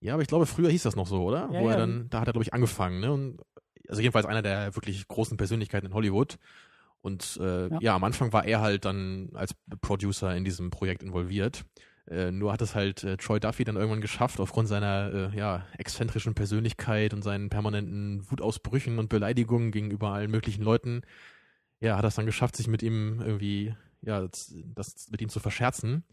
[0.00, 1.48] ja, aber ich glaube, früher hieß das noch so, oder?
[1.52, 1.76] Ja, Wo er ja.
[1.78, 3.12] dann, da hat er, glaube ich, angefangen, ne?
[3.12, 3.40] Und,
[3.88, 6.38] also jedenfalls einer der wirklich großen Persönlichkeiten in Hollywood.
[7.00, 7.78] Und äh, Ja.
[7.80, 7.94] ja.
[7.96, 11.64] am Anfang war er halt dann als Producer in diesem Projekt involviert.
[12.08, 15.66] Äh, nur hat es halt äh, Troy Duffy dann irgendwann geschafft, aufgrund seiner äh, ja,
[15.78, 21.02] exzentrischen Persönlichkeit und seinen permanenten Wutausbrüchen und Beleidigungen gegenüber allen möglichen Leuten,
[21.80, 25.40] ja, hat es dann geschafft, sich mit ihm irgendwie, ja, das, das mit ihm zu
[25.40, 26.04] verscherzen.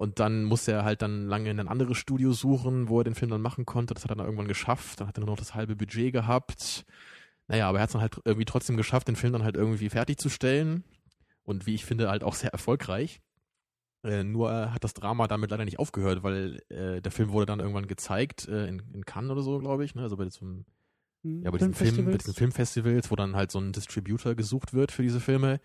[0.00, 3.14] Und dann musste er halt dann lange in ein anderes Studio suchen, wo er den
[3.14, 3.92] Film dann machen konnte.
[3.92, 4.98] Das hat er dann irgendwann geschafft.
[4.98, 6.86] Dann hat er nur noch das halbe Budget gehabt.
[7.48, 9.90] Naja, aber er hat es dann halt irgendwie trotzdem geschafft, den Film dann halt irgendwie
[9.90, 10.84] fertigzustellen.
[11.42, 13.20] Und wie ich finde, halt auch sehr erfolgreich.
[14.02, 17.60] Äh, nur hat das Drama damit leider nicht aufgehört, weil äh, der Film wurde dann
[17.60, 19.94] irgendwann gezeigt, äh, in, in Cannes oder so, glaube ich.
[19.94, 20.00] Ne?
[20.00, 20.64] Also bei diesem,
[21.22, 24.72] Hm, ja, bei diesen, Film, bei diesen Filmfestivals, wo dann halt so ein Distributor gesucht
[24.72, 25.60] wird für diese Filme.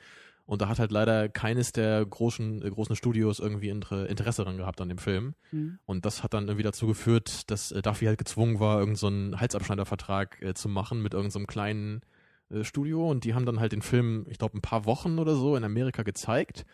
[0.45, 4.57] Und da hat halt leider keines der großen, äh, großen Studios irgendwie Inter Interesse dran
[4.57, 5.33] gehabt an dem Film.
[5.49, 5.79] Hm.
[5.85, 9.07] Und das hat dann irgendwie dazu geführt, dass äh, Duffy halt gezwungen war, irgendeinen so
[9.07, 12.01] einen Halsabschneidervertrag äh, zu machen mit irgendeinem so einem kleinen
[12.49, 13.09] äh, Studio.
[13.09, 15.63] Und die haben dann halt den Film, ich glaube, ein paar Wochen oder so in
[15.63, 16.65] Amerika gezeigt.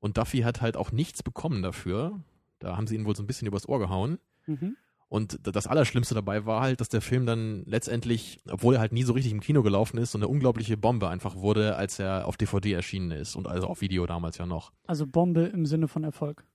[0.00, 2.20] Und Duffy hat halt auch nichts bekommen dafür.
[2.58, 4.18] Da haben sie ihn wohl so ein bisschen übers Ohr gehauen.
[4.46, 4.76] Mhm.
[5.12, 9.02] Und das Allerschlimmste dabei war halt, dass der Film dann letztendlich, obwohl er halt nie
[9.02, 12.38] so richtig im Kino gelaufen ist, so eine unglaubliche Bombe einfach wurde, als er auf
[12.38, 14.72] DVD erschienen ist und also auf Video damals ja noch.
[14.86, 16.46] Also Bombe im Sinne von Erfolg.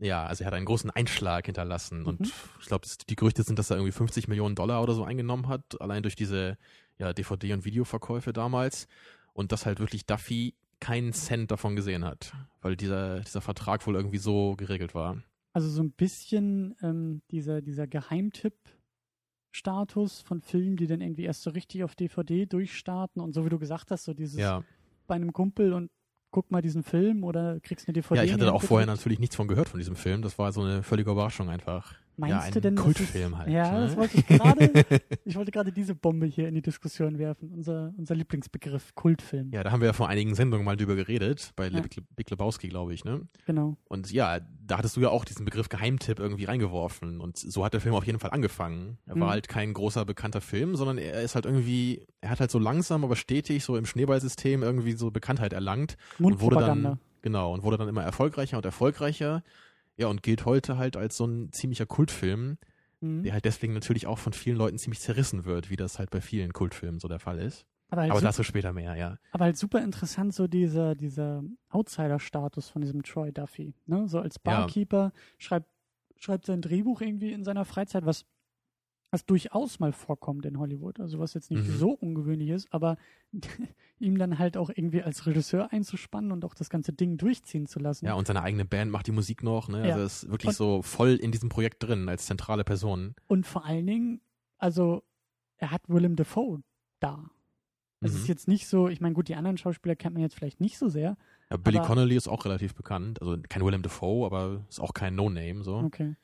[0.00, 2.06] Ja, also er hat einen großen Einschlag hinterlassen Mhm.
[2.08, 5.46] und ich glaube, die Gerüchte sind, dass er irgendwie 50 Millionen Dollar oder so eingenommen
[5.46, 6.58] hat, allein durch diese
[6.98, 8.88] ja, DVD- und Videoverkäufe damals
[9.32, 13.94] und dass halt wirklich Duffy keinen Cent davon gesehen hat, weil dieser, dieser Vertrag wohl
[13.94, 15.18] irgendwie so geregelt war.
[15.54, 21.50] Also so ein bisschen ähm, dieser, dieser Geheimtipp-Status von Filmen, die dann irgendwie erst so
[21.50, 24.64] richtig auf DVD durchstarten und so wie du gesagt hast, so dieses Ja,
[25.06, 25.90] bei einem Kumpel und
[26.30, 28.16] guck mal diesen Film oder kriegst eine DVD.
[28.16, 30.22] ja ich hatte da auch vorher natürlich nichts von gehört von diesem Film.
[30.22, 31.94] Das war so eine völlige Überraschung einfach.
[32.16, 33.48] Meinst ja, ein du denn, Kultfilm ist, halt.
[33.50, 33.86] Ja, ne?
[33.86, 34.70] das wollte ich gerade.
[35.24, 37.50] ich wollte gerade diese Bombe hier in die Diskussion werfen.
[37.52, 39.50] Unser, unser Lieblingsbegriff, Kultfilm.
[39.52, 41.80] Ja, da haben wir ja vor einigen Sendungen mal drüber geredet, bei Ja.
[41.80, 43.26] Big, Big Lebowski, glaube ich, ne?
[43.46, 43.76] Genau.
[43.88, 47.20] Und ja, da hattest du ja auch diesen Begriff Geheimtipp irgendwie reingeworfen.
[47.20, 48.98] Und so hat der Film auf jeden Fall angefangen.
[49.06, 49.30] Er war Mhm.
[49.30, 53.04] halt kein großer bekannter Film, sondern er ist halt irgendwie, er hat halt so langsam,
[53.04, 55.96] aber stetig so im Schneeballsystem irgendwie so Bekanntheit erlangt.
[56.18, 59.42] Und wurde dann, genau, und wurde dann immer erfolgreicher und erfolgreicher.
[59.96, 62.58] Ja, und gilt heute halt als so ein ziemlicher Kultfilm,
[63.00, 63.24] Mhm.
[63.24, 66.20] der halt deswegen natürlich auch von vielen Leuten ziemlich zerrissen wird, wie das halt bei
[66.20, 67.66] vielen Kultfilmen so der Fall ist.
[67.90, 69.18] Aber, halt Aber dazu später mehr, ja.
[69.32, 73.74] aber halt super interessant, so dieser, dieser Outsider-Status von diesem Troy Duffy.
[73.86, 74.08] Ne?
[74.08, 74.60] So als Ja.
[74.60, 75.68] Barkeeper schreibt,
[76.16, 78.24] schreibt sein Drehbuch irgendwie in seiner Freizeit, was,
[79.12, 80.98] was durchaus mal vorkommt in Hollywood.
[80.98, 81.76] Also was jetzt nicht Mhm.
[81.76, 82.96] so ungewöhnlich ist, aber
[84.00, 87.78] ihm dann halt auch irgendwie als Regisseur einzuspannen und auch das ganze Ding durchziehen zu
[87.78, 88.06] lassen.
[88.06, 89.78] Ja, und seine eigene Band macht die Musik noch, ne?
[89.78, 89.84] Ja.
[89.94, 93.14] Also er ist wirklich Und- so voll in diesem Projekt drin, als zentrale Person.
[93.28, 94.20] Und vor allen Dingen,
[94.58, 95.02] also
[95.58, 96.62] er hat Willem Dafoe
[96.98, 97.30] da.
[98.00, 98.18] Es Mhm.
[98.18, 100.78] ist jetzt nicht so, ich meine, gut, die anderen Schauspieler kennt man jetzt vielleicht nicht
[100.78, 101.16] so sehr.
[101.50, 103.20] Ja, Billy Connolly ist auch relativ bekannt.
[103.20, 105.76] Also kein Willem Dafoe, aber ist auch kein No-Name, so.
[105.76, 106.16] Okay.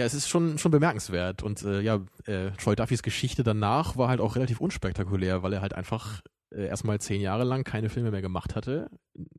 [0.00, 1.42] Ja, es ist schon, schon bemerkenswert.
[1.42, 5.60] Und äh, ja, äh, Troy Duffys Geschichte danach war halt auch relativ unspektakulär, weil er
[5.60, 8.88] halt einfach äh, erstmal zehn Jahre lang keine Filme mehr gemacht hatte.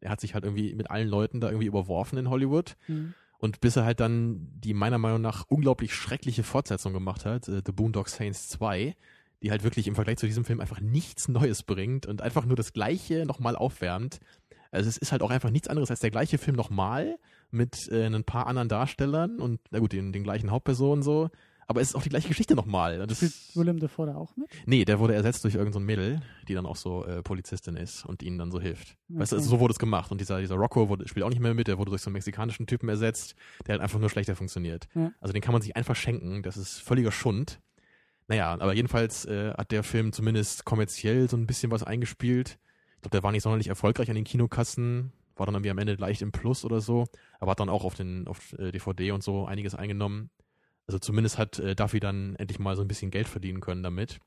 [0.02, 2.76] Er hat sich halt irgendwie mit allen Leuten da irgendwie überworfen in Hollywood.
[2.88, 3.16] Mhm.
[3.40, 7.64] Und bis er halt dann die meiner Meinung nach unglaublich schreckliche Fortsetzung gemacht hat, äh,
[7.66, 8.96] The Boondock Saints 2,
[9.42, 12.56] die halt wirklich im Vergleich zu diesem Film einfach nichts Neues bringt und einfach nur
[12.56, 14.20] das Gleiche nochmal aufwärmt.
[14.70, 17.18] Also es ist halt auch einfach nichts anderes als der gleiche Film nochmal
[17.52, 21.30] mit äh, ein paar anderen Darstellern und na gut, den, den gleichen Hauptpersonen so.
[21.68, 23.06] Aber es ist auch die gleiche Geschichte nochmal.
[23.08, 24.50] Das- Spielt Willem Dafoe da auch mit?
[24.66, 28.06] Nee, der wurde ersetzt durch irgendein so Mädel, die dann auch so äh, Polizistin ist
[28.06, 28.98] und ihnen dann so hilft.
[29.08, 29.42] Weißt du, Okay.
[29.44, 30.12] also so wurde es gemacht.
[30.12, 32.16] Und dieser, dieser Rocco wurde, spielt auch nicht mehr mit, der wurde durch so einen
[32.16, 33.36] mexikanischen Typen ersetzt,
[33.68, 34.90] der halt einfach nur schlechter funktioniert.
[34.96, 35.14] Ja.
[35.22, 37.62] Also den kann man sich einfach schenken, das ist völliger Schund.
[38.28, 42.60] Naja, aber jedenfalls äh, hat der Film zumindest kommerziell so ein bisschen was eingespielt.
[42.96, 45.96] Ich glaube, der war nicht sonderlich erfolgreich an den Kinokassen, war dann irgendwie am Ende
[45.96, 47.06] leicht im Plus oder so,
[47.40, 50.30] aber hat dann auch auf den auf äh, DVD und so einiges eingenommen.
[50.88, 54.20] Also zumindest hat äh, Duffy dann endlich mal so ein bisschen Geld verdienen können damit.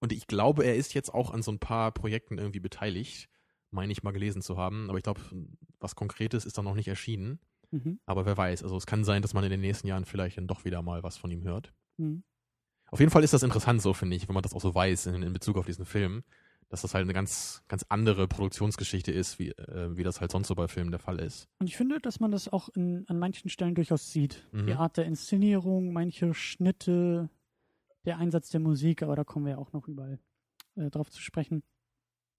[0.00, 3.28] Und ich glaube, er ist jetzt auch an so ein paar Projekten irgendwie beteiligt,
[3.70, 4.88] meine ich mal gelesen zu haben.
[4.88, 5.20] Aber ich glaube,
[5.78, 7.38] was Konkretes ist da noch nicht erschienen.
[7.70, 8.00] Mhm.
[8.04, 10.46] Aber wer weiß, also es kann sein, dass man in den nächsten Jahren vielleicht dann
[10.46, 11.72] doch wieder mal was von ihm hört.
[11.96, 12.22] Mhm.
[12.90, 15.06] Auf jeden Fall ist das interessant so, finde ich, wenn man das auch so weiß
[15.06, 16.24] in, in Bezug auf diesen Film,
[16.72, 20.48] dass das halt eine ganz, ganz andere Produktionsgeschichte ist, wie, äh, wie das halt sonst
[20.48, 21.46] so bei Filmen der Fall ist.
[21.58, 24.48] Und ich finde, dass man das auch in, an manchen Stellen durchaus sieht.
[24.52, 24.66] Mhm.
[24.68, 27.28] Die Art der Inszenierung, manche Schnitte,
[28.06, 30.18] der Einsatz der Musik, aber da kommen wir ja auch noch überall
[30.76, 31.62] äh, drauf zu sprechen.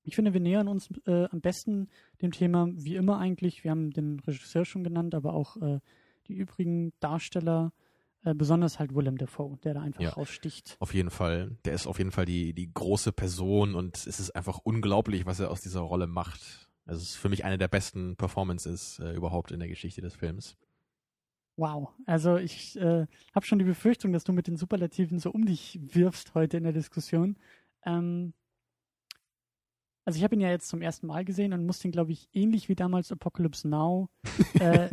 [0.02, 1.90] Ich finde, wir nähern uns äh, am besten
[2.24, 3.64] dem Thema, wie immer eigentlich.
[3.64, 5.80] Wir haben den Regisseur schon genannt, aber auch äh,
[6.26, 7.72] die übrigen Darsteller,
[8.24, 10.10] äh, besonders halt Willem Dafoe, der da einfach Ja.
[10.12, 10.78] raussticht.
[10.80, 11.58] Auf jeden Fall.
[11.66, 15.40] Der ist auf jeden Fall die, die große Person und es ist einfach unglaublich, was
[15.40, 16.70] er aus dieser Rolle macht.
[16.86, 20.16] Also es ist für mich eine der besten Performances äh, überhaupt in der Geschichte des
[20.16, 20.58] Films.
[21.56, 21.90] Wow.
[22.06, 25.80] Also ich äh, habe schon die Befürchtung, dass du mit den Superlativen so um dich
[25.82, 27.38] wirfst heute in der Diskussion.
[27.86, 28.34] Ähm,
[30.06, 32.28] also ich habe ihn ja jetzt zum ersten Mal gesehen und musste ihn, glaube ich,
[32.34, 34.10] ähnlich wie damals Apocalypse Now.
[34.60, 34.90] äh,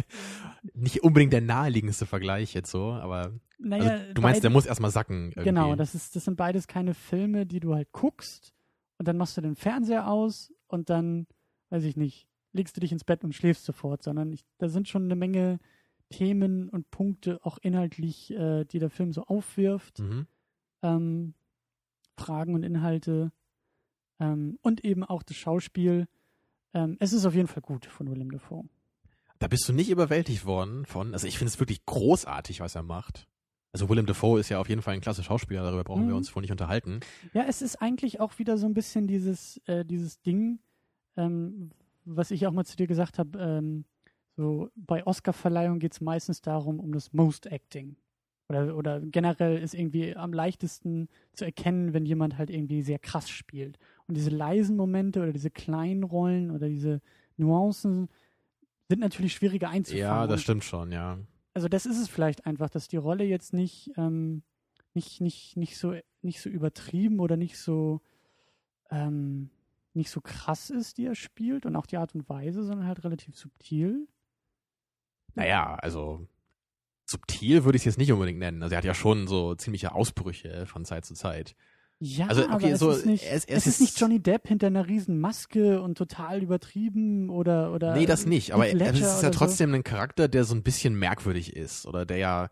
[0.75, 4.67] Nicht unbedingt der naheliegendste Vergleich jetzt so, aber naja, also, du meinst, beide- der muss
[4.67, 5.27] erstmal sacken.
[5.31, 5.45] Irgendwie.
[5.45, 8.53] Genau, das, ist, das sind beides keine Filme, die du halt guckst
[8.99, 11.27] und dann machst du den Fernseher aus und dann,
[11.71, 14.89] weiß ich nicht, legst du dich ins Bett und schläfst sofort, sondern ich, da sind
[14.89, 15.59] schon eine Menge
[16.11, 20.01] Themen und Punkte auch inhaltlich, äh, die der Film so aufwirft.
[20.01, 20.27] Mhm.
[20.83, 21.35] ähm,
[22.17, 23.33] Fragen und Inhalte
[24.21, 26.07] ähm, und eben auch das Schauspiel.
[26.75, 28.65] Ähm, es ist auf jeden Fall gut von Willem Dafoe.
[29.39, 32.83] Da bist du nicht überwältigt worden von, also ich finde es wirklich großartig, was er
[32.83, 33.27] macht.
[33.73, 36.19] Also Willem Dafoe ist ja auf jeden Fall ein klasse Schauspieler, darüber brauchen wir Mhm.
[36.19, 37.01] uns wohl nicht unterhalten.
[37.33, 40.59] Ja, es ist eigentlich auch wieder so ein bisschen dieses, äh, dieses Ding,
[41.17, 41.71] ähm,
[42.05, 43.85] was ich auch mal zu dir gesagt habe, ähm,
[44.37, 47.97] so bei Oscar-Verleihung geht es meistens darum, um das Most Acting.
[48.49, 53.31] Oder, oder generell ist irgendwie am leichtesten zu erkennen, wenn jemand halt irgendwie sehr krass
[53.31, 53.79] spielt.
[54.11, 57.01] Und diese leisen Momente oder diese kleinen Rollen oder diese
[57.37, 58.09] Nuancen
[58.89, 60.03] sind natürlich schwieriger einzufangen.
[60.03, 61.17] Ja, das stimmt schon, ja.
[61.55, 64.43] also das ist es vielleicht einfach, dass die Rolle jetzt nicht, ähm,
[64.95, 68.01] nicht, nicht, nicht, so, nicht so übertrieben oder nicht so,
[68.91, 69.51] ähm,
[69.95, 73.05] nicht so krass ist, die er spielt und auch die Art und Weise, sondern halt
[73.05, 74.09] relativ subtil.
[75.37, 76.27] Naja, also
[77.07, 78.61] subtil würde ich es jetzt nicht unbedingt nennen.
[78.61, 81.55] Also er hat ja schon so ziemliche Ausbrüche von Zeit zu Zeit.
[82.03, 84.49] Ja, Also, okay, aber es so, ist nicht, ist- er es ist nicht Johnny Depp
[84.49, 88.53] hinter einer riesen Maske und total übertrieben oder oder nee, das nicht.
[88.55, 91.87] Aber es ist ja trotzdem ein Charakter, der so ein bisschen merkwürdig ist.
[91.87, 92.49] Oder der ja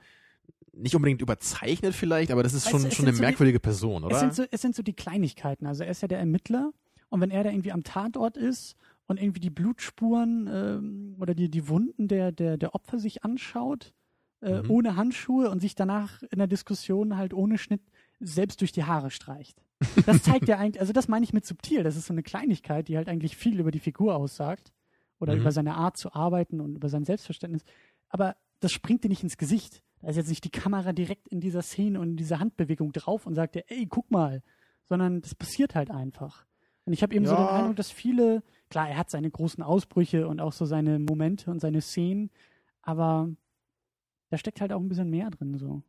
[0.74, 4.02] nicht unbedingt überzeichnet vielleicht, aber das ist schon, es schon eine so die- merkwürdige Person,
[4.04, 4.18] Es oder?
[4.20, 5.66] sind, so, es sind so die Kleinigkeiten.
[5.66, 6.70] Also er ist ja der Ermittler
[7.08, 11.50] und wenn er da irgendwie am Tatort ist und irgendwie die Blutspuren ähm, oder die,
[11.50, 13.94] die Wunden der, der, der Opfer sich anschaut,
[14.42, 14.70] äh, Mhm.
[14.70, 17.80] ohne Handschuhe und sich danach in der Diskussion halt ohne Schnitt
[18.20, 19.62] selbst durch die Haare streicht.
[20.06, 21.82] Das zeigt ja eigentlich, also das meine ich mit subtil.
[21.84, 24.72] Das ist so eine Kleinigkeit, die halt eigentlich viel über die Figur aussagt
[25.20, 25.40] oder Mhm.
[25.42, 27.62] über seine Art zu arbeiten und über sein Selbstverständnis.
[28.08, 29.82] Aber das springt dir nicht ins Gesicht.
[30.00, 33.26] Da ist jetzt nicht die Kamera direkt in dieser Szene und in dieser Handbewegung drauf
[33.26, 34.42] und sagt dir, ey, guck mal.
[34.84, 36.44] Sondern das passiert halt einfach.
[36.86, 37.56] Und ich habe eben so den Ja.
[37.58, 41.60] Eindruck, dass viele, klar, er hat seine großen Ausbrüche und auch so seine Momente und
[41.60, 42.30] seine Szenen,
[42.82, 43.28] aber
[44.30, 45.82] da steckt halt auch ein bisschen mehr drin, so.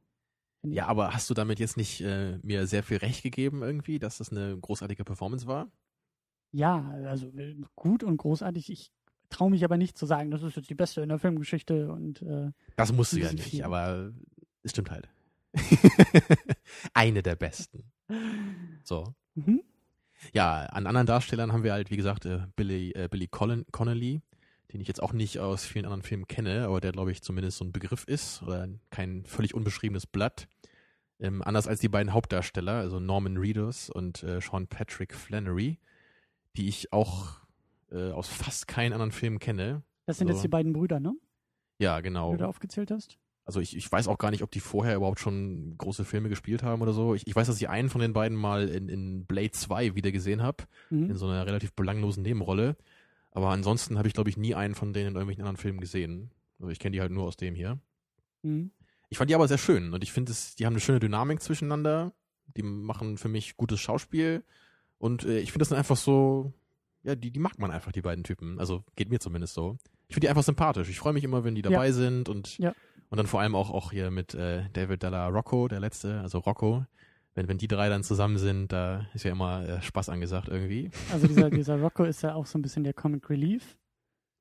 [0.64, 0.74] Ich.
[0.74, 4.18] Ja, aber hast du damit jetzt nicht äh, mir sehr viel Recht gegeben irgendwie, dass
[4.18, 5.72] das eine großartige Performance war?
[6.52, 8.72] Ja, also äh, gut und großartig.
[8.72, 8.92] Ich
[9.30, 12.22] traue mich aber nicht zu sagen, das ist jetzt die beste in der Filmgeschichte und
[12.24, 13.64] äh, Das musst du ja nicht, viel.
[13.64, 14.12] aber
[14.64, 15.08] es stimmt halt.
[16.94, 17.92] Eine der besten.
[18.84, 19.14] So.
[19.36, 19.62] mhm.
[20.34, 24.22] Ja, an anderen Darstellern haben wir halt, wie gesagt, äh, Billy, äh, Billy Collin, Connolly,
[24.72, 27.58] den ich jetzt auch nicht aus vielen anderen Filmen kenne, aber der, glaube ich, zumindest
[27.58, 30.48] so ein Begriff ist oder kein völlig unbeschriebenes Blatt.
[31.20, 35.80] Ähm, anders als die beiden Hauptdarsteller, also Norman Reedus und äh, Sean Patrick Flannery,
[36.56, 37.40] die ich auch
[37.92, 39.84] äh, aus fast keinen anderen Filmen kenne.
[40.06, 40.34] das sind So.
[40.34, 41.14] jetzt die beiden Brüder, ne?
[41.80, 42.32] Ja, Die genau.
[42.32, 43.18] du da aufgezählt hast.
[43.46, 46.62] Also ich, ich weiß auch gar nicht, ob die vorher überhaupt schon große Filme gespielt
[46.62, 47.16] haben oder so.
[47.16, 50.12] Ich, ich weiß, dass ich einen von den beiden mal in, in Blade 2 wieder
[50.12, 51.16] gesehen habe, in Mhm.
[51.16, 52.78] so einer relativ belanglosen Nebenrolle.
[53.32, 56.32] Aber ansonsten habe ich, glaube ich, nie einen von denen in irgendwelchen anderen Filmen gesehen.
[56.60, 57.80] Also ich kenne die halt nur aus dem hier.
[58.42, 58.72] Mhm.
[59.10, 61.42] Ich fand die aber sehr schön und ich finde, es- die haben eine schöne Dynamik
[61.42, 62.14] zwischeneinander.
[62.58, 64.44] Die machen für mich gutes Schauspiel
[64.98, 66.54] und äh, ich finde, das sind einfach so,
[67.04, 68.60] ja, die, die mag man einfach, die beiden Typen.
[68.60, 69.78] Also geht mir zumindest so.
[70.08, 70.90] Ich finde die einfach sympathisch.
[70.90, 72.74] Ich freue mich immer, wenn die dabei sind und, Ja.
[73.10, 76.40] und dann vor allem auch, auch hier mit äh, David Della Rocco, der letzte, also
[76.40, 76.86] Rocco.
[77.36, 80.90] Wenn, wenn die drei dann zusammen sind, da ist ja immer äh, Spaß angesagt irgendwie.
[81.12, 83.78] Also dieser, dieser Rocco ist ja auch so ein bisschen der Comic Relief,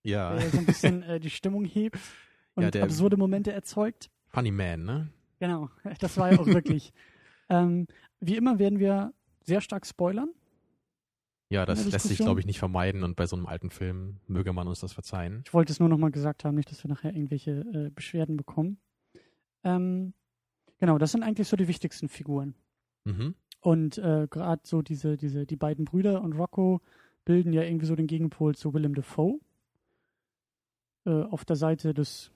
[0.05, 1.99] Ja, der so ein bisschen äh, die Stimmung hebt
[2.55, 4.11] und Ja, der- absurde Momente erzeugt.
[4.29, 5.09] Funny Man, ne?
[5.39, 5.71] Genau,
[6.01, 6.93] das war ja auch wirklich.
[7.49, 7.87] Ähm,
[8.21, 9.13] wie immer werden wir
[9.45, 10.31] sehr stark spoilern.
[11.51, 14.53] Ja, das lässt sich, glaube ich, nicht vermeiden und bei so einem alten Film möge
[14.53, 15.43] man uns das verzeihen.
[15.47, 18.79] Ich wollte es nur nochmal gesagt haben, nicht, dass wir nachher irgendwelche äh, Beschwerden bekommen.
[19.65, 20.13] Ähm,
[20.79, 22.55] genau, das sind eigentlich so die wichtigsten Figuren.
[23.05, 23.35] Mhm.
[23.61, 26.81] Und äh, gerade so diese, diese, die beiden Brüder und Rocco
[27.25, 29.41] bilden ja irgendwie so den Gegenpol zu Willem Dafoe.
[31.05, 32.31] Äh, auf der Seite des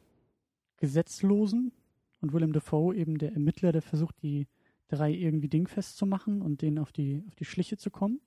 [0.79, 1.73] Gesetzlosen
[2.21, 4.49] und Willem Dafoe eben der Ermittler, der versucht, die
[4.89, 8.21] drei irgendwie dingfest zu machen und denen auf die, auf die Schliche zu kommen.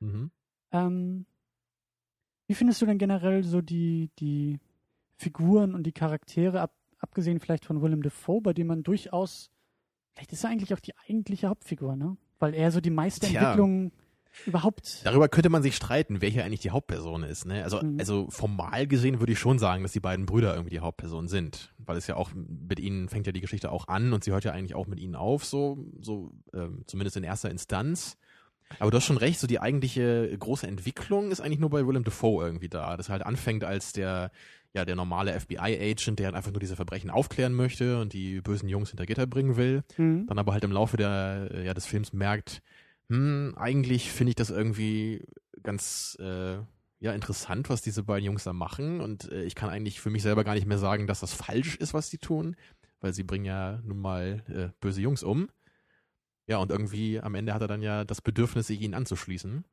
[0.00, 0.30] Mhm.
[0.72, 1.26] Ähm,
[2.46, 4.60] wie findest du denn generell so die, die
[5.16, 9.50] Figuren und die Charaktere, ab, abgesehen vielleicht von Willem Dafoe, bei dem man durchaus,
[10.16, 12.16] vielleicht ist er eigentlich auch die eigentliche Hauptfigur, ne?
[12.38, 13.40] Weil er so die meiste Tja.
[13.42, 13.92] Entwicklung
[14.44, 15.00] überhaupt.
[15.04, 17.46] Darüber könnte man sich streiten, wer hier eigentlich die Hauptperson ist.
[17.46, 17.62] Ne?
[17.64, 17.98] Also, Mhm.
[17.98, 21.72] also formal gesehen würde ich schon sagen, dass die beiden Brüder irgendwie die Hauptperson sind,
[21.78, 24.44] weil es ja auch mit ihnen fängt ja die Geschichte auch an und sie hört
[24.44, 28.18] ja eigentlich auch mit ihnen auf, so, so ähm, zumindest in erster Instanz.
[28.78, 32.04] Aber du hast schon recht, so die eigentliche große Entwicklung ist eigentlich nur bei Willem
[32.04, 32.96] Dafoe irgendwie da.
[32.96, 34.30] Das halt anfängt als der
[34.74, 38.68] ja der normale FBI-Agent, der halt einfach nur diese Verbrechen aufklären möchte und die bösen
[38.68, 40.26] Jungs hinter Gitter bringen will Mhm.
[40.26, 42.60] dann aber halt im Laufe der, äh, ja, des Films merkt,
[43.08, 45.24] hm, eigentlich finde ich das irgendwie
[45.62, 46.56] ganz äh,
[46.98, 49.00] ja, interessant, was diese beiden Jungs da machen.
[49.00, 51.76] Und äh, ich kann eigentlich für mich selber gar nicht mehr sagen, dass das falsch
[51.76, 52.56] ist, was sie tun,
[53.00, 55.48] weil sie bringen ja nun mal äh, böse Jungs um.
[56.48, 59.64] Ja, und irgendwie am Ende hat er dann ja das Bedürfnis, sich ihnen anzuschließen.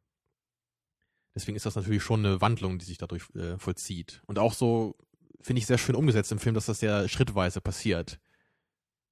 [1.36, 4.22] Deswegen ist das natürlich schon eine Wandlung, die sich dadurch äh, vollzieht.
[4.28, 4.96] Und auch so
[5.42, 8.20] finde ich sehr schön umgesetzt im Film, dass das ja schrittweise passiert.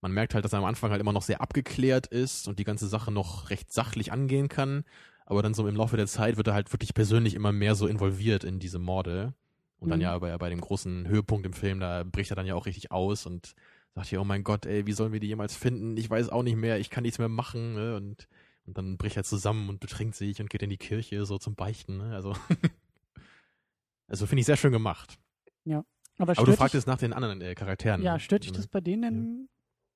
[0.01, 2.63] Man merkt halt, dass er am Anfang halt immer noch sehr abgeklärt ist und die
[2.63, 4.83] ganze Sache noch recht sachlich angehen kann.
[5.25, 7.87] Aber dann so im Laufe der Zeit wird er halt wirklich persönlich immer mehr so
[7.87, 9.33] involviert in diese Morde.
[9.79, 10.03] Und dann Mhm.
[10.03, 12.91] ja bei, bei dem großen Höhepunkt im Film, da bricht er dann ja auch richtig
[12.91, 13.53] aus und
[13.95, 15.97] sagt hier, oh mein Gott, ey, wie sollen wir die jemals finden?
[15.97, 17.73] Ich weiß auch nicht mehr, ich kann nichts mehr machen.
[17.73, 17.95] Ne?
[17.95, 18.27] Und,
[18.65, 21.55] und dann bricht er zusammen und betrinkt sich und geht in die Kirche so zum
[21.55, 21.97] Beichten.
[21.97, 22.15] Ne?
[22.15, 22.33] Also,
[24.07, 25.17] also finde ich sehr schön gemacht.
[25.65, 25.83] Aber,
[26.17, 28.03] Aber stört du fragtest nach den anderen äh, Charakteren.
[28.03, 28.57] ja, stört dich Ne?
[28.57, 29.49] das bei denen denn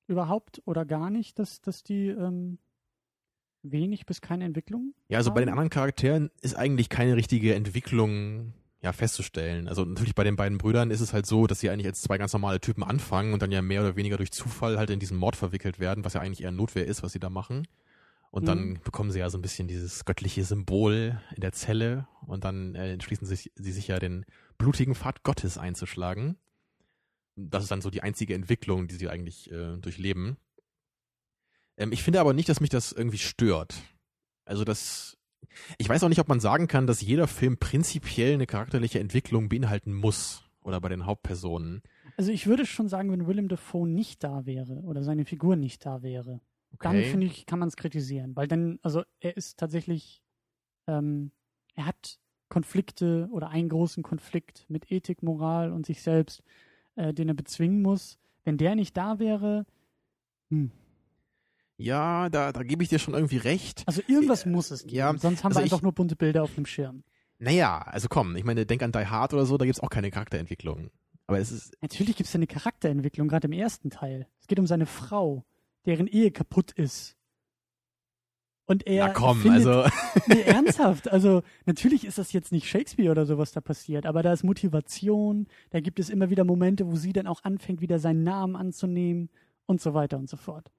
[0.07, 2.57] überhaupt oder gar nicht, dass, dass die ähm,
[3.61, 5.59] wenig bis keine Entwicklung Ja, also bei den haben?
[5.59, 9.67] anderen Charakteren ist eigentlich keine richtige Entwicklung ja festzustellen.
[9.67, 12.17] Also natürlich bei den beiden Brüdern ist es halt so, dass sie eigentlich als zwei
[12.17, 15.17] ganz normale Typen anfangen und dann ja mehr oder weniger durch Zufall halt in diesen
[15.17, 17.67] Mord verwickelt werden, was ja eigentlich eher Notwehr ist, was sie da machen.
[18.31, 18.47] Und Mhm.
[18.47, 22.75] dann bekommen sie ja so ein bisschen dieses göttliche Symbol in der Zelle und dann
[22.75, 24.25] äh, entschließen sich, sie sich ja den
[24.57, 26.37] blutigen Pfad Gottes einzuschlagen.
[27.37, 30.37] Das ist dann so die einzige Entwicklung, die sie eigentlich äh, durchleben.
[31.77, 33.75] Ähm, ich finde aber nicht, dass mich das irgendwie stört.
[34.45, 35.14] Also das,
[35.77, 39.49] ich weiß auch nicht, ob man sagen kann, dass jeder Film prinzipiell eine charakterliche Entwicklung
[39.49, 40.41] beinhalten muss.
[40.61, 41.83] Oder bei den Hauptpersonen.
[42.17, 45.85] Also ich würde schon sagen, wenn Willem Dafoe nicht da wäre oder seine Figur nicht
[45.85, 46.41] da wäre,
[46.81, 47.03] dann Okay.
[47.03, 48.35] finde ich, kann man es kritisieren.
[48.35, 50.23] Weil dann, also er ist tatsächlich,
[50.87, 51.29] ähm,
[51.75, 52.17] er hat
[52.49, 56.41] Konflikte oder einen großen Konflikt mit Ethik, Moral und sich selbst,
[56.95, 58.17] äh, den er bezwingen muss.
[58.43, 59.67] Wenn der nicht da wäre,
[60.49, 60.71] hm,
[61.77, 63.83] Ja, da, da gebe ich dir schon irgendwie recht.
[63.85, 64.95] also irgendwas muss es geben.
[64.95, 67.03] ja, Sonst haben also wir einfach ich- nur bunte Bilder auf dem Schirm.
[67.37, 70.09] Naja, also komm, ich meine, denk an Die Hard oder so, da gibt's auch keine
[70.09, 70.89] Charakterentwicklung.
[71.27, 74.27] Aber es ist, Natürlich gibt es eine Charakterentwicklung, gerade im ersten Teil.
[74.39, 75.43] Es geht um seine Frau,
[75.85, 77.17] deren Ehe kaputt ist.
[78.67, 79.89] Und er na komm, findet, also,
[80.27, 81.11] nee, ernsthaft.
[81.11, 84.43] Also natürlich ist das jetzt nicht Shakespeare oder so, was da passiert, aber da ist
[84.43, 88.55] Motivation, da gibt es immer wieder Momente, wo sie dann auch anfängt, wieder seinen Namen
[88.55, 89.29] anzunehmen
[89.67, 90.71] und so weiter und so fort.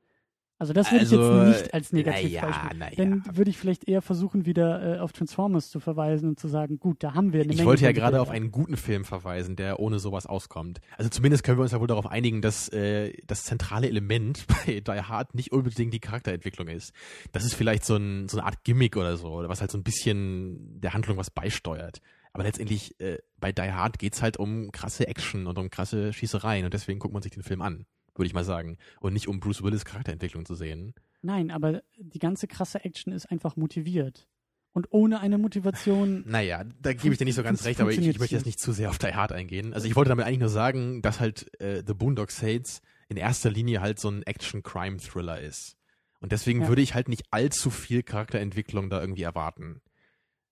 [0.58, 2.78] Also das würde Also, ich jetzt nicht als Negativbeispiel.
[2.78, 2.96] naja, naja.
[2.96, 6.78] Dann würde ich vielleicht eher versuchen, wieder äh, auf Transformers zu verweisen und zu sagen,
[6.78, 9.56] gut, da haben wir eine ich Menge wollte ja gerade auf einen guten Film verweisen,
[9.56, 10.80] der ohne sowas auskommt.
[10.96, 14.80] Also zumindest können wir uns ja wohl darauf einigen, dass äh, das zentrale Element bei
[14.80, 16.92] Die Hard nicht unbedingt die Charakterentwicklung ist.
[17.32, 19.84] Das ist vielleicht so, ein, so eine Art Gimmick oder so, was halt so ein
[19.84, 22.00] bisschen der Handlung was beisteuert.
[22.32, 26.64] Aber letztendlich äh, bei Die Hard geht's halt um krasse Action und um krasse Schießereien
[26.64, 27.86] und deswegen guckt man sich den Film an,
[28.18, 28.78] würde ich mal sagen.
[29.00, 30.94] Und nicht um Bruce Willis Charakterentwicklung zu sehen.
[31.22, 34.28] Nein, aber die ganze krasse Action ist einfach motiviert.
[34.72, 37.98] Und ohne eine Motivation, Naja, da gebe ich dir nicht so ganz recht, aber ich,
[37.98, 39.72] ich möchte jetzt nicht zu sehr auf Die Hard eingehen.
[39.72, 43.50] Also ich wollte damit eigentlich nur sagen, dass halt äh, The Boondock Saints in erster
[43.50, 45.76] Linie halt so ein Action-Crime-Thriller ist.
[46.20, 46.68] Und deswegen Ja.
[46.68, 49.80] würde ich halt nicht allzu viel Charakterentwicklung da irgendwie erwarten.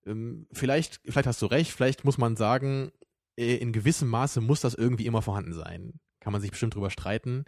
[0.07, 2.93] Ähm, vielleicht, vielleicht hast du recht, vielleicht muss man sagen,
[3.37, 6.01] äh, in gewissem Maße muss das irgendwie immer vorhanden sein.
[6.21, 7.45] Kann man sich bestimmt drüber streiten.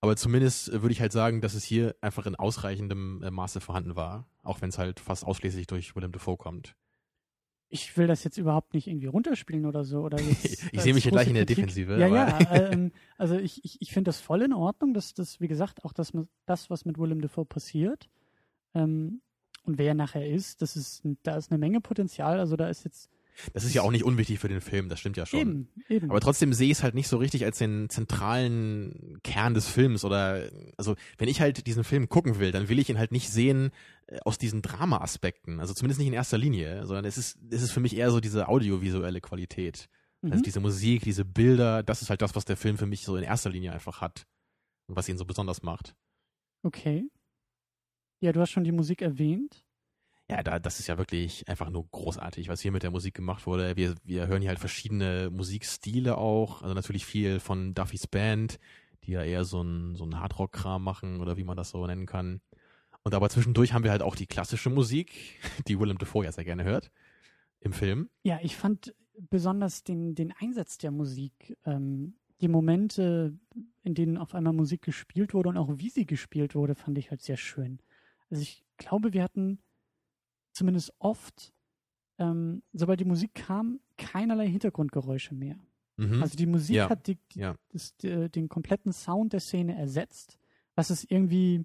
[0.00, 3.60] Aber zumindest äh, würde ich halt sagen, dass es hier einfach in ausreichendem äh, Maße
[3.60, 4.28] vorhanden war.
[4.42, 6.76] Auch wenn es halt fast ausschließlich durch Willem Dafoe kommt.
[7.70, 10.00] ich will das jetzt überhaupt nicht irgendwie runterspielen oder so.
[10.02, 11.66] Oder jetzt Ich sehe mich hier gleich in der Kritik.
[11.66, 12.70] Defensive, Ja, aber- ja.
[12.72, 15.92] Ähm, also ich, ich, ich finde das voll in Ordnung, dass das, wie gesagt, auch
[15.92, 16.12] das,
[16.46, 18.08] das, was mit Willem Dafoe passiert.
[18.74, 19.20] Ähm,
[19.64, 22.38] und wer er nachher ist, das ist, da ist eine Menge Potenzial.
[22.38, 23.10] Also da ist jetzt
[23.52, 25.40] das ist ja auch nicht unwichtig für den Film, das stimmt ja schon.
[25.40, 26.10] Eben, eben.
[26.10, 30.04] Aber trotzdem sehe ich es halt nicht so richtig als den zentralen Kern des Films
[30.04, 33.30] oder, also, wenn ich halt diesen Film gucken will, dann will ich ihn halt nicht
[33.30, 33.70] sehen
[34.06, 35.60] äh, aus diesen Drama-Aspekten.
[35.60, 38.20] Also zumindest nicht in erster Linie, sondern es ist, es ist für mich eher so
[38.20, 39.88] diese audiovisuelle Qualität.
[40.22, 40.32] Also mhm.
[40.32, 43.16] Also diese Musik, diese Bilder, das ist halt das, was der Film für mich so
[43.16, 44.26] in erster Linie einfach hat.
[44.88, 45.94] Und was ihn so besonders macht.
[46.62, 47.08] Okay.
[48.20, 49.64] Ja, du hast schon die Musik erwähnt
[50.30, 53.46] ja, da, das ist ja wirklich einfach nur großartig, was hier mit der Musik gemacht
[53.46, 53.76] wurde.
[53.76, 56.62] Wir, wir hören hier halt verschiedene Musikstile auch.
[56.62, 58.58] Also natürlich viel von Duffys Band,
[59.04, 62.04] die ja eher so ein, so ein Hardrock-Kram machen oder wie man das so nennen
[62.04, 62.42] kann.
[63.04, 66.44] Und aber zwischendurch haben wir halt auch die klassische Musik, die Willem Dafoe ja sehr
[66.44, 66.90] gerne hört
[67.60, 68.10] im Film.
[68.22, 68.94] Ja, ich fand
[69.30, 73.36] besonders den, den Einsatz der Musik, ähm, die Momente,
[73.82, 77.10] in denen auf einmal Musik gespielt wurde und auch wie sie gespielt wurde, fand ich
[77.10, 77.80] halt sehr schön.
[78.30, 79.58] Also ich glaube, wir hatten
[80.58, 81.52] zumindest oft,
[82.18, 85.58] ähm, sobald die Musik kam, keinerlei Hintergrundgeräusche mehr.
[85.96, 86.22] Mhm.
[86.22, 86.90] Also die Musik ja.
[86.90, 87.56] hat die, die, ja.
[87.70, 90.38] das, die, den kompletten Sound der Szene ersetzt,
[90.74, 91.64] was es irgendwie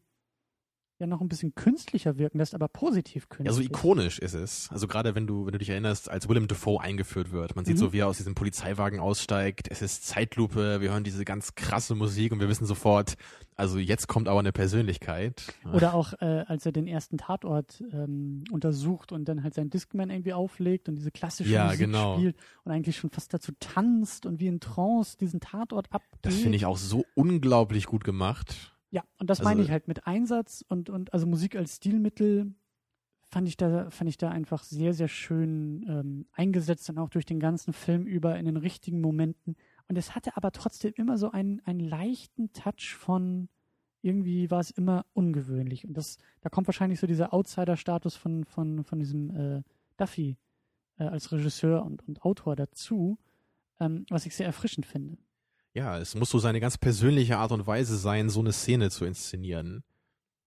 [1.03, 3.47] ja noch ein bisschen künstlicher wirken lässt, aber positiv künstlich.
[3.47, 4.69] Ja, so ikonisch ist es.
[4.71, 7.55] Also gerade wenn du, wenn du dich erinnerst, als Willem Dafoe eingeführt wird.
[7.55, 7.79] Man sieht mhm.
[7.79, 9.67] so, wie er aus diesem Polizeiwagen aussteigt.
[9.69, 10.81] Es ist Zeitlupe.
[10.81, 13.15] Wir hören diese ganz krasse Musik und wir wissen sofort,
[13.55, 15.53] also jetzt kommt aber eine Persönlichkeit.
[15.71, 20.09] Oder auch, äh, als er den ersten Tatort ähm, untersucht und dann halt seinen Discman
[20.09, 22.15] irgendwie auflegt und diese klassische ja, Musik genau.
[22.15, 26.19] spielt und eigentlich schon fast dazu tanzt und wie in Trance diesen Tatort abgeht.
[26.21, 28.72] Das finde ich auch so unglaublich gut gemacht.
[28.93, 32.53] Ja, und das also, meine ich halt mit Einsatz und, und also Musik als Stilmittel
[33.25, 37.25] fand ich da, fand ich da einfach sehr, sehr schön ähm, eingesetzt und auch durch
[37.25, 39.55] den ganzen Film über in den richtigen Momenten.
[39.87, 43.49] Und es hatte aber trotzdem immer so einen, einen leichten Touch von
[44.03, 45.87] irgendwie war es immer ungewöhnlich.
[45.87, 49.63] Und das, da kommt wahrscheinlich so dieser Outsider-Status von, von, von diesem äh,
[49.97, 50.37] Duffy
[50.99, 53.17] äh, als Regisseur und, und Autor dazu,
[53.79, 55.17] ähm, was ich sehr erfrischend finde
[55.73, 59.05] ja, es muss so seine ganz persönliche Art und Weise sein, so eine Szene zu
[59.05, 59.83] inszenieren.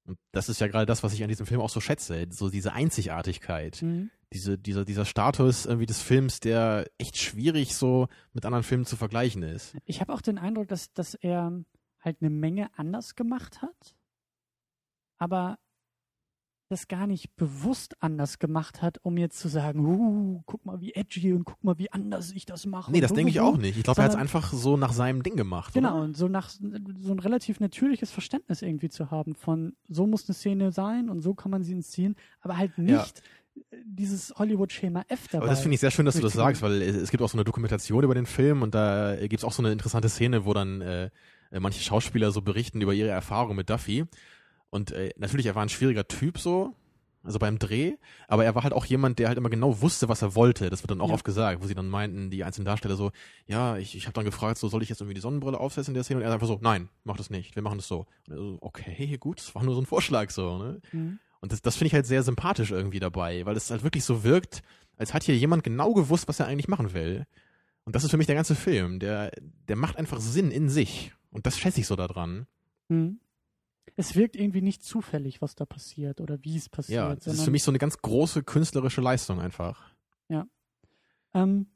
[0.07, 2.49] Und das ist ja gerade das, was ich an diesem Film auch so schätze, so
[2.49, 4.11] diese Einzigartigkeit, mhm.
[4.33, 8.97] diese, dieser, dieser Status irgendwie des Films, der echt schwierig so mit anderen Filmen zu
[8.97, 9.77] vergleichen ist.
[9.85, 11.53] Ich habe auch den Eindruck, dass, dass er
[12.01, 13.97] halt eine Menge anders gemacht hat,
[15.19, 15.59] aber
[16.69, 20.95] das gar nicht bewusst anders gemacht hat, um jetzt zu sagen, uh, guck mal wie
[20.95, 22.91] edgy und guck mal wie anders ich das mache.
[22.91, 23.77] Nee, das denke ich auch nicht.
[23.77, 25.75] Ich glaube, er hat es einfach so nach seinem Ding gemacht.
[25.75, 26.05] Genau, oder?
[26.05, 30.35] und so nach so ein relativ natürliches Verständnis irgendwie zu haben von so muss eine
[30.35, 33.23] Szene sein und so kann man sie inszenieren, aber halt nicht
[33.55, 33.79] ja.
[33.85, 35.45] dieses Hollywood-Schema F dabei.
[35.45, 37.37] Aber das finde ich sehr schön, dass du das sagst, weil es gibt auch so
[37.37, 40.53] eine Dokumentation über den Film und da gibt es auch so eine interessante Szene, wo
[40.53, 41.11] dann äh,
[41.61, 44.05] manche Schauspieler so berichten über ihre Erfahrung mit Duffy.
[44.77, 46.75] Und äh, natürlich, er war ein schwieriger Typ so,
[47.23, 47.95] also beim Dreh,
[48.29, 50.69] aber er war halt auch jemand, der halt immer genau wusste, was er wollte.
[50.69, 51.15] Das wird dann auch ja.
[51.15, 53.11] oft gesagt, wo sie dann meinten, die einzelnen Darsteller so,
[53.47, 55.95] ja, ich, ich habe dann gefragt, so soll ich jetzt irgendwie die Sonnenbrille aufsetzen in
[55.95, 56.21] der Szene?
[56.21, 58.07] Und er einfach so, nein, mach das nicht, wir machen das so.
[58.29, 60.83] Und er so, okay, gut, das war nur so ein Vorschlag so, ne?
[60.93, 61.21] Mhm.
[61.41, 64.25] Und das, das finde ich halt sehr sympathisch irgendwie dabei, weil es halt wirklich so
[64.25, 64.63] wirkt,
[64.99, 67.25] als hat hier jemand genau gewusst, was er eigentlich machen will.
[67.85, 68.99] Und das ist für mich der ganze Film.
[68.99, 69.33] Der,
[69.69, 71.13] der macht einfach Sinn in sich.
[71.31, 72.47] Und das schätze ich so daran.
[72.89, 73.21] Mhm
[73.97, 76.97] es wirkt irgendwie nicht zufällig, was da passiert oder wie es passiert.
[76.97, 79.91] Ja, das ist für mich so eine ganz große künstlerische Leistung einfach.
[80.29, 80.47] Ja.
[81.35, 81.67] Ähm,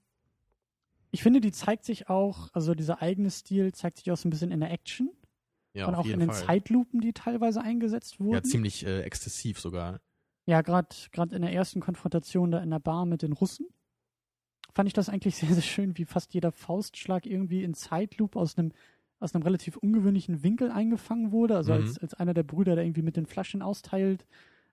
[1.10, 4.30] ich finde, die zeigt sich auch, also dieser eigene Stil zeigt sich auch so ein
[4.30, 5.10] bisschen in der Action.
[5.72, 6.46] Ja, und auch in den Fall.
[6.46, 8.34] Zeitlupen, die teilweise eingesetzt wurden.
[8.34, 10.00] Ja, ziemlich äh, exzessiv sogar.
[10.46, 10.88] Ja, gerade
[11.30, 13.68] in der ersten Konfrontation da in der Bar mit den Russen
[14.74, 18.58] fand ich das eigentlich sehr, sehr schön, wie fast jeder Faustschlag irgendwie in Zeitlupe aus
[18.58, 18.72] einem
[19.20, 21.82] aus einem relativ ungewöhnlichen Winkel eingefangen wurde, also mhm.
[21.82, 24.26] als, als einer der Brüder, der irgendwie mit den Flaschen austeilt.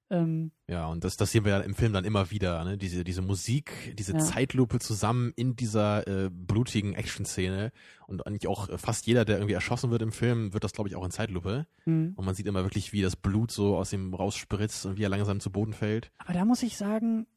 [0.09, 2.77] Ähm, ja, und das, das sehen wir ja im Film dann immer wieder, ne?
[2.77, 4.19] Diese, diese Musik, diese ja.
[4.19, 7.73] Zeitlupe zusammen in dieser äh, blutigen Action-Szene.
[8.07, 10.95] Und eigentlich auch fast jeder, der irgendwie erschossen wird im Film, wird das, glaube ich,
[10.95, 11.67] auch in Zeitlupe.
[11.85, 12.13] Mhm.
[12.15, 15.09] Und man sieht immer wirklich, wie das Blut so aus ihm rausspritzt und wie er
[15.09, 16.09] langsam zu Boden fällt.
[16.19, 17.27] Aber da muss ich sagen,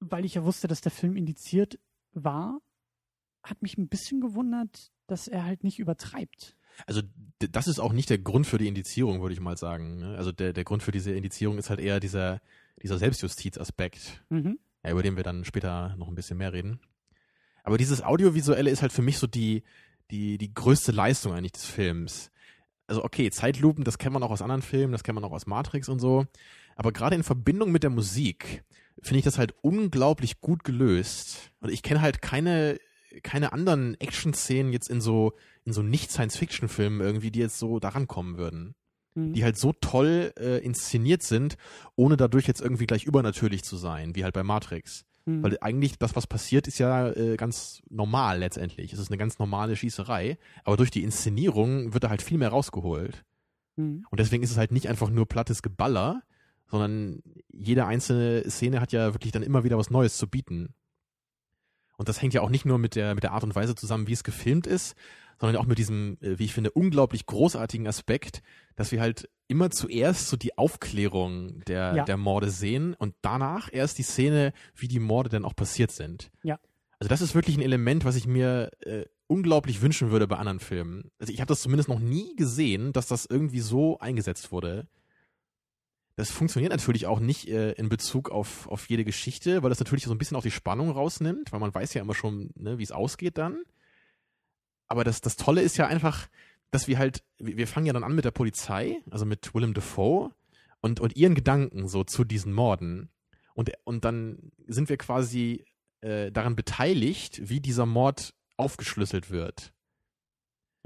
[0.00, 1.78] weil ich ja wusste, dass der Film indiziert
[2.12, 2.60] war,
[3.42, 6.56] hat mich ein bisschen gewundert, dass er halt nicht übertreibt.
[6.86, 7.02] Also
[7.38, 9.98] das ist auch nicht der Grund für die Indizierung, würde ich mal sagen.
[9.98, 10.16] Ne?
[10.16, 12.40] Also der, der Grund für diese Indizierung ist halt eher dieser,
[12.82, 14.58] dieser Selbstjustizaspekt, mhm.
[14.84, 16.80] ja, über den wir dann später noch ein bisschen mehr reden.
[17.64, 19.62] Aber dieses Audiovisuelle ist halt für mich so die,
[20.10, 22.30] die, die größte Leistung eigentlich des Films.
[22.86, 25.46] Also okay, Zeitlupen, das kennt man auch aus anderen Filmen, das kennt man auch aus
[25.46, 26.26] Matrix und so.
[26.76, 28.64] Aber gerade in Verbindung mit der Musik
[29.02, 31.50] finde ich das halt unglaublich gut gelöst.
[31.60, 32.78] Und ich kenne halt keine
[33.22, 35.34] keine anderen Action-Szenen jetzt in so,
[35.64, 38.74] in so Nicht-Science-Fiction-Filmen irgendwie, die jetzt so daran kommen würden.
[39.18, 39.32] Mhm.
[39.32, 41.56] die halt so toll äh, inszeniert sind,
[41.96, 45.04] ohne dadurch jetzt irgendwie gleich übernatürlich zu sein, wie halt bei Matrix.
[45.24, 45.42] Mhm.
[45.42, 48.92] Weil eigentlich das, was passiert, ist ja äh, ganz normal letztendlich.
[48.92, 52.50] Es ist eine ganz normale Schießerei, aber durch die Inszenierung wird da halt viel mehr
[52.50, 53.24] rausgeholt.
[53.76, 54.06] Mhm.
[54.10, 56.22] Und deswegen ist es halt nicht einfach nur plattes Geballer,
[56.66, 60.74] sondern jede einzelne Szene hat ja wirklich dann immer wieder was Neues zu bieten.
[61.98, 64.06] Und das hängt ja auch nicht nur mit der, mit der Art und Weise zusammen,
[64.06, 64.94] wie es gefilmt ist,
[65.38, 68.42] sondern auch mit diesem, äh, wie ich finde, unglaublich großartigen Aspekt,
[68.76, 72.04] dass wir halt immer zuerst so die Aufklärung der, Ja.
[72.04, 76.30] der Morde sehen und danach erst die Szene, wie die Morde dann auch passiert sind.
[76.42, 76.58] Ja.
[76.98, 80.58] Also das ist wirklich ein Element, was ich mir äh, unglaublich wünschen würde bei anderen
[80.60, 81.10] Filmen.
[81.18, 84.86] Also ich habe das zumindest noch nie gesehen, dass das irgendwie so eingesetzt wurde.
[86.18, 90.02] Das funktioniert natürlich auch nicht äh, in Bezug auf, auf jede Geschichte, weil das natürlich
[90.02, 92.82] so ein bisschen auch die Spannung rausnimmt, weil man weiß ja immer schon, ne, wie
[92.82, 93.62] es ausgeht dann.
[94.88, 96.26] Aber das, das Tolle ist ja einfach,
[96.72, 100.32] dass wir halt, wir fangen ja dann an mit der Polizei, also mit Willem Dafoe
[100.80, 103.10] und, und ihren Gedanken so zu diesen Morden.
[103.54, 105.64] Und, und dann sind wir quasi
[106.00, 109.72] äh, daran beteiligt, wie dieser Mord aufgeschlüsselt wird.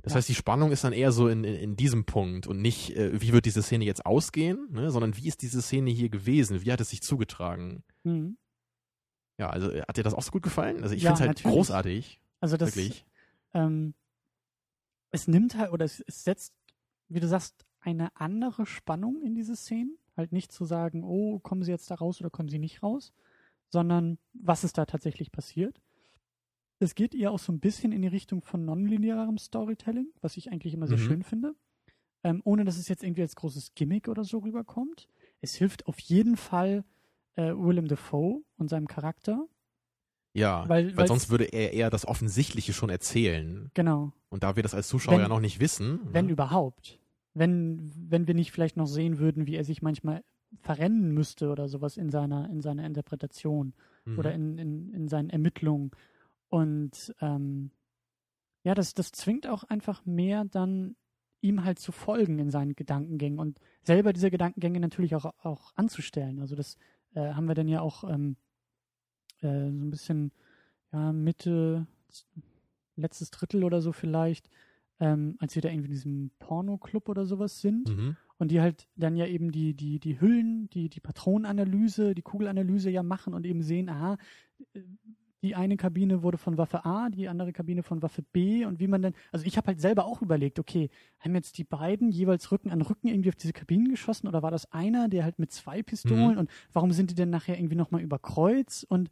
[0.02, 0.16] Das Ja.
[0.18, 3.20] heißt, die Spannung ist dann eher so in, in, in diesem Punkt und nicht, äh,
[3.20, 6.72] wie wird diese Szene jetzt ausgehen, ne, sondern wie ist diese Szene hier gewesen, wie
[6.72, 7.84] hat es sich zugetragen.
[8.02, 8.36] Mhm.
[9.38, 10.82] Ja, also äh, hat dir das auch so gut gefallen?
[10.82, 11.54] Also ich Ja, finde es halt natürlich.
[11.56, 13.06] großartig, Also das, wirklich.
[13.54, 13.94] ähm,
[15.10, 16.52] es nimmt halt, oder es, es setzt,
[17.08, 19.98] wie du sagst, eine andere Spannung in diese Szenen.
[20.16, 23.12] Halt nicht zu sagen, oh, kommen sie jetzt da raus oder kommen sie nicht raus,
[23.70, 25.80] sondern was ist da tatsächlich passiert.
[26.82, 30.50] Es geht eher auch so ein bisschen in die Richtung von nonlinearem Storytelling, was ich
[30.50, 31.02] eigentlich immer sehr Mhm.
[31.02, 31.54] schön finde.
[32.24, 35.08] Ähm, ohne dass es jetzt irgendwie als großes Gimmick oder so rüberkommt.
[35.40, 36.84] Es hilft auf jeden Fall
[37.34, 39.46] äh, Willem Dafoe und seinem Charakter.
[40.34, 43.70] Ja, Weil- weil, sonst würde er eher das Offensichtliche schon erzählen.
[43.74, 44.12] Genau.
[44.28, 46.32] Und da wir das als Zuschauer Wenn- ja noch nicht wissen, Wenn ne?
[46.32, 46.98] überhaupt.
[47.34, 50.22] Wenn, wenn wir nicht vielleicht noch sehen würden, wie er sich manchmal
[50.60, 53.72] verrennen müsste oder sowas in seiner, in seiner Interpretation
[54.04, 54.18] Mhm.
[54.18, 55.90] oder in, in, in seinen Ermittlungen.
[56.52, 57.70] Und ähm,
[58.62, 60.96] ja, das, das zwingt auch einfach mehr dann
[61.40, 66.40] ihm halt zu folgen in seinen Gedankengängen und selber diese Gedankengänge natürlich auch, auch anzustellen.
[66.40, 66.76] Also das
[67.14, 68.36] äh, haben wir dann ja auch ähm,
[69.40, 70.30] äh, so ein bisschen
[70.92, 71.86] ja, Mitte,
[72.96, 74.50] letztes Drittel oder so vielleicht,
[75.00, 78.16] ähm, als wir da irgendwie in diesem Porno-Club oder sowas sind Mhm.
[78.36, 82.90] und die halt dann ja eben die, die, die Hüllen, die, die Patronenanalyse, die Kugelanalyse
[82.90, 84.18] ja machen und eben sehen, aha,
[84.74, 84.82] äh,
[85.42, 88.86] die eine Kabine wurde von Waffe A, die andere Kabine von Waffe B und wie
[88.86, 90.88] man dann, also ich habe halt selber auch überlegt, okay,
[91.18, 94.52] haben jetzt die beiden jeweils Rücken an Rücken irgendwie auf diese Kabinen geschossen oder war
[94.52, 96.38] das einer, der halt mit zwei Pistolen Mhm.
[96.38, 99.10] und warum sind die denn nachher irgendwie nochmal über Kreuz und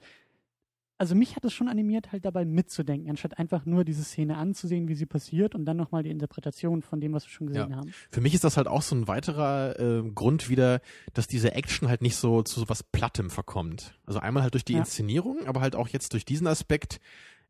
[1.00, 4.86] also mich hat es schon animiert, halt dabei mitzudenken, anstatt einfach nur diese Szene anzusehen,
[4.86, 7.76] wie sie passiert und dann nochmal die Interpretation von dem, was wir schon gesehen Ja.
[7.78, 7.92] haben.
[8.10, 10.80] Für mich ist das halt auch so ein weiterer äh, Grund wieder,
[11.14, 13.94] dass diese Action halt nicht so zu so was Plattem verkommt.
[14.04, 14.80] Also einmal halt durch die Ja.
[14.80, 17.00] Inszenierung, aber halt auch jetzt durch diesen Aspekt.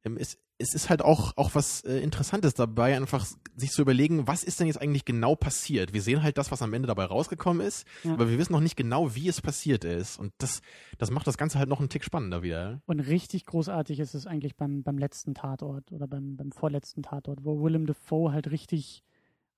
[0.04, 3.26] Ähm, es, es ist halt auch, auch was äh, Interessantes dabei, einfach
[3.56, 5.92] sich zu überlegen, was ist denn jetzt eigentlich genau passiert?
[5.94, 8.12] Wir sehen halt das, was am Ende dabei rausgekommen ist, Ja.
[8.14, 10.18] aber wir wissen noch nicht genau, wie es passiert ist.
[10.18, 10.60] Und das,
[10.98, 12.80] das macht das Ganze halt noch einen Tick spannender wieder.
[12.86, 17.44] Und richtig großartig ist es eigentlich beim, beim letzten Tatort oder beim, beim vorletzten Tatort,
[17.44, 19.02] wo Willem Dafoe halt richtig,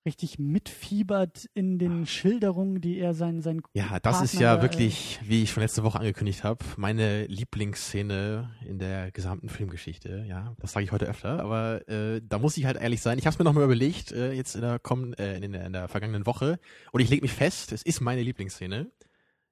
[0.05, 4.61] richtig mitfiebert in den Schilderungen, die er sein, sein Ja, das ist Partner ja da,
[4.61, 10.25] wirklich, wie ich schon letzte Woche angekündigt habe, meine Lieblingsszene in der gesamten Filmgeschichte.
[10.27, 13.17] Ja, das sage ich heute öfter, aber äh, da muss ich halt ehrlich sein.
[13.17, 15.73] Ich habe es mir nochmal überlegt, äh, jetzt in der, kommen, äh, in, der, in
[15.73, 16.59] der vergangenen Woche,
[16.91, 18.91] und ich lege mich fest, es ist meine Lieblingsszene.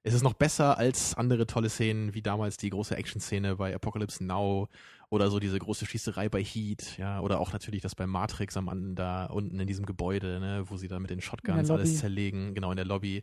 [0.04, 4.24] Es ist noch besser als andere tolle Szenen, wie damals die große Action-Szene bei Apocalypse
[4.24, 4.68] Now
[5.10, 8.68] oder so diese große Schießerei bei Heat, ja, oder auch natürlich das bei Matrix am
[8.68, 12.54] Ende da unten in diesem Gebäude, ne, wo sie dann mit den Shotguns alles zerlegen,
[12.54, 13.22] genau in der Lobby.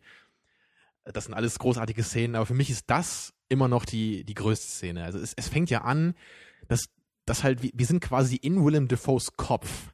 [1.04, 4.68] Das sind alles großartige Szenen, aber für mich ist das immer noch die, die größte
[4.68, 5.04] Szene.
[5.04, 6.14] Also es, es fängt ja an,
[6.68, 6.90] dass,
[7.26, 9.92] dass halt, wir sind quasi in Willem Dafoes Kopf.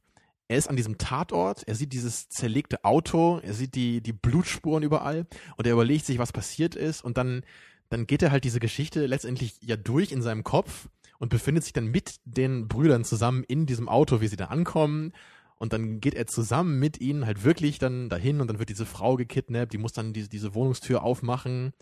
[0.47, 4.83] Er ist an diesem Tatort, er sieht dieses zerlegte Auto, er sieht die, die Blutspuren
[4.83, 5.25] überall
[5.57, 7.43] und er überlegt sich, was passiert ist und dann,
[7.89, 10.87] dann geht er halt diese Geschichte letztendlich ja durch in seinem Kopf
[11.17, 15.13] und befindet sich dann mit den Brüdern zusammen in diesem Auto, wie sie da ankommen.
[15.57, 18.85] Und dann geht er zusammen mit ihnen halt wirklich dann dahin und dann wird diese
[18.85, 21.73] Frau gekidnappt, die muss dann diese, diese Wohnungstür aufmachen.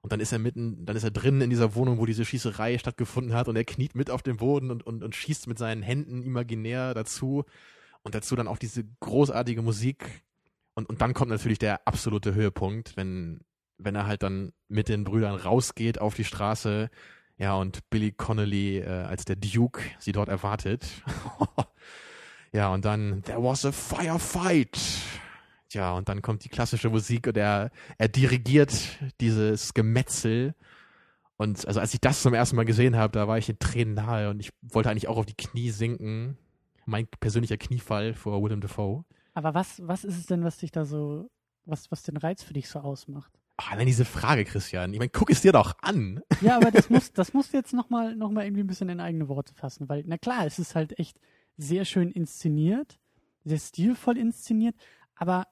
[0.00, 2.78] Und dann ist er mitten, dann ist er drinnen in dieser Wohnung, wo diese Schießerei
[2.78, 5.82] stattgefunden hat und er kniet mit auf dem Boden und, und, und schießt mit seinen
[5.82, 7.44] Händen imaginär dazu.
[8.06, 10.22] Und dazu dann auch diese großartige Musik.
[10.74, 13.40] Und, und dann kommt natürlich der absolute Höhepunkt, wenn,
[13.78, 16.88] wenn er halt dann mit den Brüdern rausgeht auf die Straße.
[17.36, 20.86] Ja, und Billy Connolly äh, als der Duke sie dort erwartet.
[22.52, 24.78] ja, und dann, there was a firefight.
[25.68, 28.72] Tja, und dann kommt die klassische Musik und er, er dirigiert
[29.20, 30.54] dieses Gemetzel.
[31.38, 33.94] Und also als ich das zum ersten Mal gesehen habe, da war ich in Tränen
[33.94, 36.38] nahe und ich wollte eigentlich auch auf die Knie sinken.
[36.86, 39.04] Mein persönlicher Kniefall vor Willem Dafoe.
[39.34, 41.28] Aber was, was ist es denn, was dich da so,
[41.64, 43.32] was, was den Reiz für dich so ausmacht?
[43.58, 44.92] Oh, allein diese Frage, Christian.
[44.92, 46.20] Ich meine, guck es dir doch an.
[46.40, 49.00] Ja, aber das muss, das musst du jetzt nochmal noch mal irgendwie ein bisschen in
[49.00, 51.18] eigene Worte fassen, weil, na klar, es ist halt echt
[51.56, 52.98] sehr schön inszeniert,
[53.44, 54.76] sehr stilvoll inszeniert,
[55.14, 55.46] aber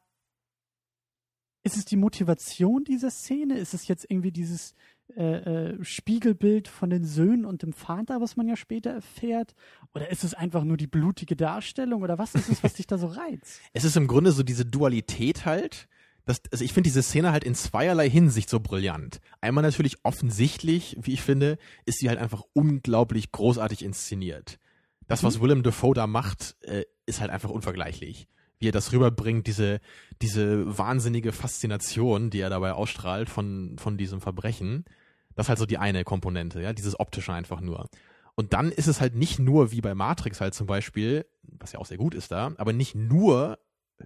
[1.62, 3.59] ist es die Motivation dieser Szene?
[3.59, 4.74] Ist es jetzt irgendwie dieses
[5.17, 9.55] äh, äh, Spiegelbild von den Söhnen und dem Vater, was man ja später erfährt?
[9.95, 12.03] Oder ist es einfach nur die blutige Darstellung?
[12.03, 13.61] Oder was ist es, was dich da so reizt?
[13.73, 15.89] Es ist im Grunde so diese Dualität halt.
[16.27, 19.21] Das, also ich finde diese Szene halt in zweierlei Hinsicht so brillant.
[19.41, 24.59] Einmal natürlich offensichtlich, wie ich finde, ist sie halt einfach unglaublich großartig inszeniert.
[25.07, 25.43] Das, was mhm.
[25.43, 29.81] Willem Dafoe da macht, äh, ist halt einfach unvergleichlich wie er das rüberbringt, diese,
[30.23, 34.87] diese wahnsinnige Faszination, die er dabei ausstrahlt von, von diesem Verbrechen.
[35.35, 37.89] Das ist halt so die eine Komponente, ja, dieses optische einfach nur.
[38.35, 41.78] Und dann ist es halt nicht nur wie bei Matrix halt zum Beispiel, was ja
[41.78, 43.59] auch sehr gut ist da, aber nicht nur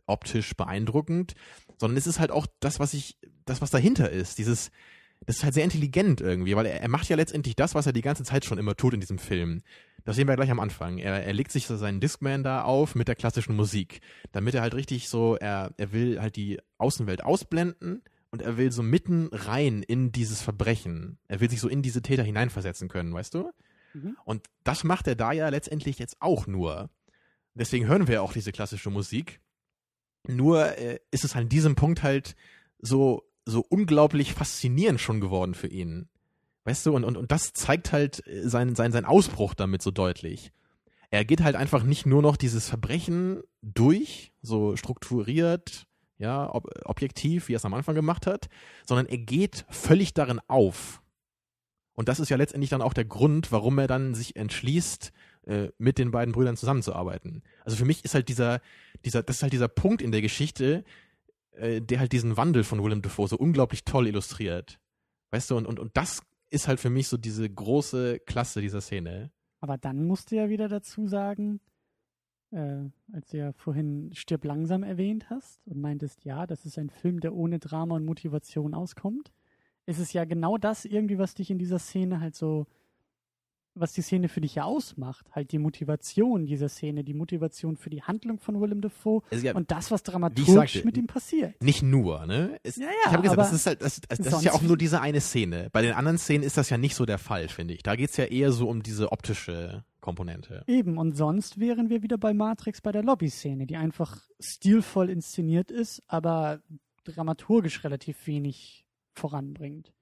[0.06, 1.34] optisch beeindruckend,
[1.78, 4.70] sondern es ist halt auch das, was ich, das, was dahinter ist, dieses,
[5.24, 7.92] das ist halt sehr intelligent irgendwie, weil er, er macht ja letztendlich das, was er
[7.92, 9.62] die ganze Zeit schon immer tut in diesem Film.
[10.04, 10.98] Das sehen wir gleich am Anfang.
[10.98, 14.00] Er, er legt sich so seinen Discman da auf mit der klassischen Musik,
[14.32, 18.72] damit er halt richtig so, er, er will halt die Außenwelt ausblenden und er will
[18.72, 21.18] so mitten rein in dieses Verbrechen.
[21.28, 23.50] Er will sich so in diese Täter hineinversetzen können, weißt du?
[23.94, 24.16] Mhm.
[24.24, 26.90] Und das macht er da ja letztendlich jetzt auch nur.
[27.54, 29.40] Deswegen hören wir auch diese klassische Musik.
[30.26, 32.36] Nur äh, ist es an diesem Punkt halt
[32.78, 36.08] so so unglaublich faszinierend schon geworden für ihn.
[36.64, 40.52] Weißt du, und, und, und das zeigt halt sein, sein, sein Ausbruch damit so deutlich.
[41.10, 45.86] Er geht halt einfach nicht nur noch dieses Verbrechen durch, so strukturiert,
[46.18, 48.48] ja, ob, objektiv, wie er es am Anfang gemacht hat,
[48.86, 51.02] sondern er geht völlig darin auf.
[51.94, 55.12] Und das ist ja letztendlich dann auch der Grund, warum er dann sich entschließt,
[55.46, 57.42] äh, mit den beiden Brüdern zusammenzuarbeiten.
[57.64, 58.60] Also für mich ist halt dieser,
[59.04, 60.84] dieser, das ist halt dieser Punkt in der Geschichte,
[61.52, 64.78] äh, der halt diesen Wandel von Willem Dafoe so unglaublich toll illustriert.
[65.30, 68.80] Weißt du, und, und, und das ist halt für mich so diese große Klasse dieser
[68.80, 69.30] Szene.
[69.60, 71.60] Aber dann musst du ja wieder dazu sagen,
[72.50, 76.90] äh, als du ja vorhin Stirb langsam erwähnt hast und meintest, ja, das ist ein
[76.90, 79.32] Film, der ohne Drama und Motivation auskommt,
[79.86, 82.66] ist es ja genau das irgendwie, was dich in dieser Szene halt so
[83.80, 87.90] was die Szene für dich ja ausmacht, halt die Motivation dieser Szene, die Motivation für
[87.90, 91.62] die Handlung von Willem Dafoe ja, und das, was dramaturgisch sagte, mit ihm passiert.
[91.62, 92.58] Nicht nur, ne?
[92.62, 94.62] Es, ja, ja, ich habe gesagt, das ist halt, das, das, das ist ja auch
[94.62, 95.68] nur diese eine Szene.
[95.72, 97.82] Bei den anderen Szenen ist das ja nicht so der Fall, finde ich.
[97.82, 100.64] Da geht es ja eher so um diese optische Komponente.
[100.66, 105.70] Eben, und sonst wären wir wieder bei Matrix bei der Lobby-Szene, die einfach stilvoll inszeniert
[105.70, 106.62] ist, aber
[107.04, 109.92] dramaturgisch relativ wenig voranbringt.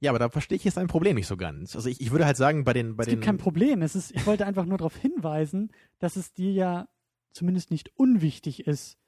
[0.00, 1.76] Ja, aber da verstehe ich jetzt ein Problem nicht so ganz.
[1.76, 3.12] Also ich, ich würde halt sagen, bei den, bei es den.
[3.12, 3.82] gibt kein Problem.
[3.82, 6.88] Es ist, ich wollte einfach nur darauf hinweisen, dass es dir ja
[7.32, 8.98] zumindest nicht unwichtig ist,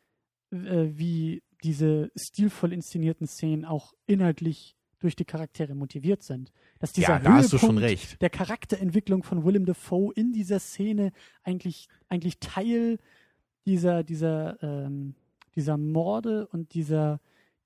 [0.52, 6.50] äh, wie diese stilvoll inszenierten Szenen auch inhaltlich durch die Charaktere motiviert sind.
[6.78, 8.20] Dass dieser ja, da hast du schon recht.
[8.22, 12.98] der Charakterentwicklung von Willem Dafoe in dieser Szene eigentlich, eigentlich Teil
[13.66, 15.14] dieser, dieser, ähm,
[15.54, 17.20] dieser Morde und dieser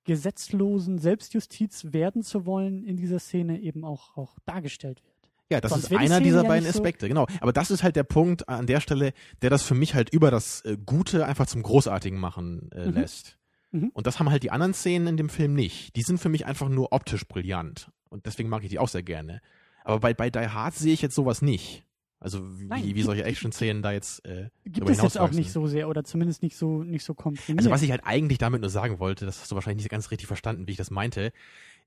[0.05, 5.15] gesetzlosen Selbstjustiz werden zu wollen in dieser Szene eben auch, auch dargestellt wird.
[5.51, 7.27] Ja, das Sonst ist einer dieser ja beiden Aspekte, so genau.
[7.41, 9.13] Aber das ist halt der Punkt an der Stelle,
[9.43, 12.95] der das für mich halt über das äh, Gute einfach zum Großartigen machen äh, mhm.
[12.95, 13.38] lässt.
[13.71, 13.91] Mhm.
[13.93, 15.95] Und das haben halt die anderen Szenen in dem Film nicht.
[15.97, 17.91] Die sind für mich einfach nur optisch brillant.
[18.09, 19.41] Und deswegen mag ich die auch sehr gerne.
[19.85, 21.85] Aber bei, bei Die Hard sehe ich jetzt sowas nicht.
[22.21, 25.69] Also wie, Nein, wie solche Action-Szenen da jetzt äh, Gibt es jetzt auch nicht so
[25.69, 27.61] sehr oder zumindest nicht so nicht so komprimiert.
[27.61, 30.11] Also was ich halt eigentlich damit nur sagen wollte, das hast du wahrscheinlich nicht ganz
[30.11, 31.33] richtig verstanden, wie ich das meinte.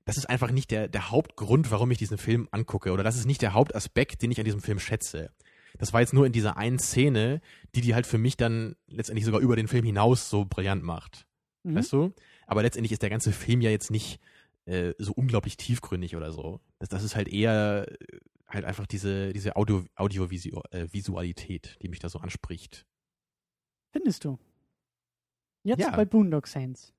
[0.06, 2.92] Das ist einfach nicht der, der Hauptgrund, warum ich diesen Film angucke.
[2.92, 5.30] Oder das ist nicht der Hauptaspekt, den ich an diesem Film schätze.
[5.78, 7.40] Das war jetzt nur in dieser einen Szene,
[7.74, 11.26] die die halt für mich dann letztendlich sogar über den Film hinaus so brillant macht.
[11.62, 11.76] Mhm.
[11.76, 12.12] Weißt du?
[12.46, 14.20] Aber letztendlich ist der ganze Film ja jetzt nicht
[14.66, 16.60] äh, so unglaublich tiefgründig oder so.
[16.78, 17.86] Das, das ist halt eher
[18.46, 22.86] halt einfach diese, diese Audio, Audiovisualität, äh, die mich da so anspricht.
[23.92, 24.38] Findest du?
[25.64, 25.94] Jetzt ja.
[25.94, 26.92] bei Boondock Saints.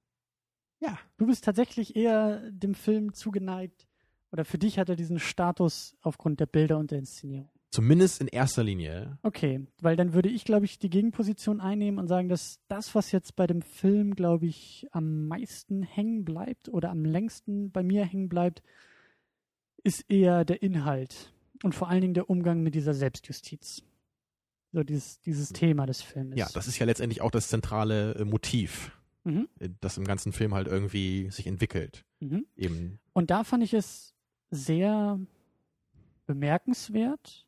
[0.80, 0.98] Ja.
[1.18, 3.88] Du bist tatsächlich eher dem Film zugeneigt
[4.32, 7.53] oder für dich hat er diesen Status aufgrund der Bilder und der Inszenierung.
[7.74, 9.18] Zumindest in erster Linie.
[9.24, 13.12] Okay, weil dann würde ich, glaube ich, die Gegenposition einnehmen und sagen, dass das, was
[13.12, 18.06] jetzt bei dem Film, glaube ich, am meisten hängen bleibt oder am längsten bei mir
[18.06, 18.62] hängen bleibt,
[19.84, 23.82] ist eher der Inhalt und vor allen Dingen der Umgang mit dieser Selbstjustiz.
[24.72, 26.36] So dieses, dieses Thema des Films.
[26.38, 28.92] Ja, das ist ja letztendlich auch das zentrale äh, Motiv
[29.24, 29.48] Mhm.
[29.60, 32.06] äh, das im ganzen Film halt irgendwie sich entwickelt.
[32.20, 32.46] Mhm.
[32.56, 33.00] Eben.
[33.14, 34.14] Und da fand ich es
[34.52, 35.20] sehr
[36.26, 37.46] bemerkenswert.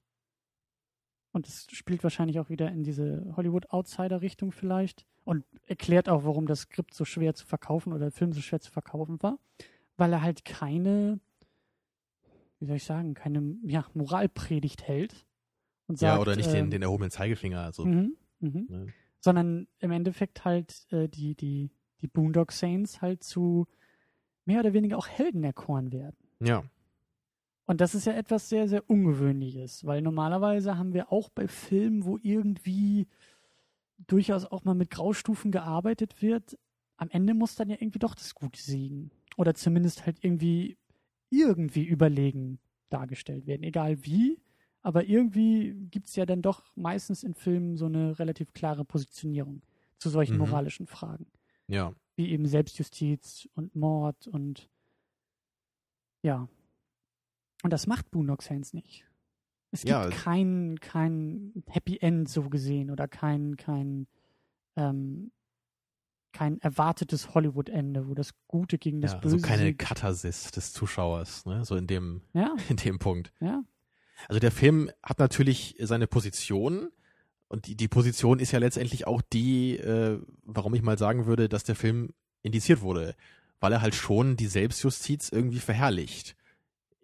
[1.35, 5.05] Und es spielt wahrscheinlich auch wieder in diese Hollywood-Outsider-Richtung vielleicht.
[5.25, 8.61] Und erklärt auch, warum das Skript so schwer zu verkaufen oder der Film so schwer
[8.61, 9.37] zu verkaufen war.
[9.97, 11.19] Weil er halt keine,
[12.61, 15.25] wie soll ich sagen, keine ja, Moralpredigt hält.
[15.87, 17.59] Und sagt, ja, oder nicht den, ähm, den erhobenen Zeigefinger.
[17.59, 18.67] Also, Mhm, mhm.
[18.69, 18.93] ne?
[19.19, 21.69] Sondern im Endeffekt halt äh, die, die,
[21.99, 23.67] die Boondock Saints halt zu
[24.45, 26.15] mehr oder weniger auch Helden erkoren werden.
[26.39, 26.63] Ja.
[27.65, 32.05] Und das ist ja etwas sehr, sehr Ungewöhnliches, weil normalerweise haben wir auch bei Filmen,
[32.05, 33.07] wo irgendwie
[34.07, 36.57] durchaus auch mal mit Graustufen gearbeitet wird,
[36.97, 39.11] am Ende muss dann ja irgendwie doch das Gute siegen.
[39.37, 40.77] Oder zumindest halt irgendwie,
[41.29, 42.59] irgendwie überlegen
[42.89, 43.63] dargestellt werden.
[43.63, 44.39] Egal wie,
[44.81, 49.63] aber irgendwie gibt es ja dann doch meistens in Filmen so eine relativ klare Positionierung
[49.97, 50.39] zu solchen Mhm.
[50.39, 51.25] moralischen Fragen.
[51.67, 51.93] Ja.
[52.15, 54.69] Wie eben Selbstjustiz und Mord und
[56.21, 56.47] ja.
[57.65, 59.05] Und das macht Boondock Saints nicht.
[59.71, 60.07] Es gibt Ja.
[60.11, 64.05] kein, kein Happy End so gesehen oder kein, kein,
[64.75, 65.31] ähm,
[66.31, 69.73] kein erwartetes Hollywood-Ende, wo das Gute gegen das ja Böse also keine.
[69.73, 71.65] Katharsis des Zuschauers, ne?
[71.65, 73.33] So in dem, Ja, in dem Punkt.
[73.39, 73.63] ja.
[74.27, 76.89] Also der Film hat natürlich seine Position
[77.47, 81.49] und die, die Position ist ja letztendlich auch die, äh, warum ich mal sagen würde,
[81.49, 82.13] dass der Film
[82.43, 83.15] indiziert wurde,
[83.59, 86.35] weil er halt schon die Selbstjustiz irgendwie verherrlicht.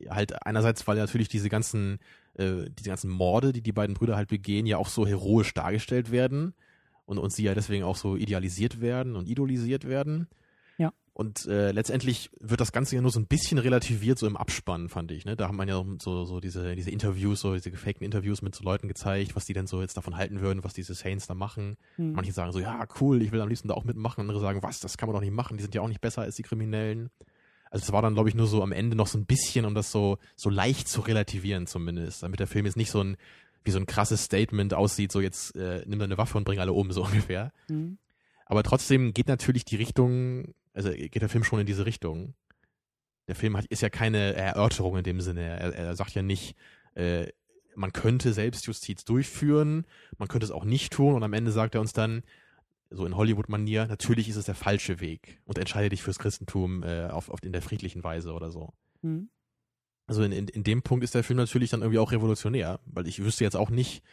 [0.09, 1.99] Halt einerseits, weil natürlich diese ganzen,
[2.35, 6.11] äh, diese ganzen Morde, die die beiden Brüder halt begehen, ja auch so heroisch dargestellt
[6.11, 6.53] werden
[7.05, 10.27] und, und sie ja deswegen auch so idealisiert werden und idolisiert werden.
[10.77, 10.93] Ja.
[11.13, 14.87] Und äh, letztendlich wird das Ganze ja nur so ein bisschen relativiert, so im Abspann,
[14.87, 15.25] fand ich.
[15.25, 15.35] Ne?
[15.35, 18.63] Da hat man ja so, so diese, diese Interviews, so diese gefakten Interviews mit so
[18.63, 21.75] Leuten gezeigt, was die denn so jetzt davon halten würden, was diese Saints da machen.
[21.97, 22.13] Hm.
[22.13, 24.21] Manche sagen so, ja, cool, ich will am liebsten da auch mitmachen.
[24.21, 26.21] Andere sagen, was, das kann man doch nicht machen, die sind ja auch nicht besser
[26.21, 27.09] als die Kriminellen.
[27.71, 29.73] Also es war dann, glaube ich, nur so am Ende noch so ein bisschen, um
[29.73, 33.15] das so, so leicht zu relativieren zumindest, damit der Film jetzt nicht so ein,
[33.63, 36.73] wie so ein krasses Statement aussieht, so jetzt äh, nimm deine Waffe und bring alle
[36.73, 37.53] um, so ungefähr.
[37.69, 37.97] Hm.
[38.45, 42.33] Aber trotzdem geht natürlich die Richtung, also geht der Film schon in diese Richtung.
[43.29, 45.41] Der Film hat, ist ja keine Erörterung in dem Sinne.
[45.41, 46.57] Er, er sagt ja nicht,
[46.95, 47.27] äh,
[47.75, 49.85] man könnte Selbstjustiz durchführen,
[50.17, 52.23] man könnte es auch nicht tun und am Ende sagt er uns dann,
[52.91, 57.07] so in Hollywood-Manier, natürlich ist es der falsche Weg und entscheide dich fürs Christentum äh,
[57.07, 58.73] auf, auf in der friedlichen Weise oder so.
[59.01, 59.29] Hm.
[60.07, 63.07] Also in, in, in dem Punkt ist der Film natürlich dann irgendwie auch revolutionär, weil
[63.07, 64.03] ich wüsste jetzt auch nicht,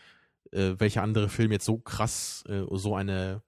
[0.53, 3.43] äh, welcher andere Film jetzt so krass äh, so eine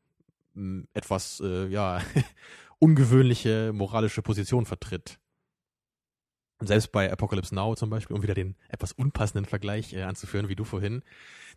[0.54, 2.00] mh, etwas äh, ja
[2.80, 5.20] ungewöhnliche moralische Position vertritt.
[6.58, 10.48] Und selbst bei Apocalypse Now zum Beispiel, um wieder den etwas unpassenden Vergleich äh, anzuführen,
[10.48, 11.02] wie du vorhin,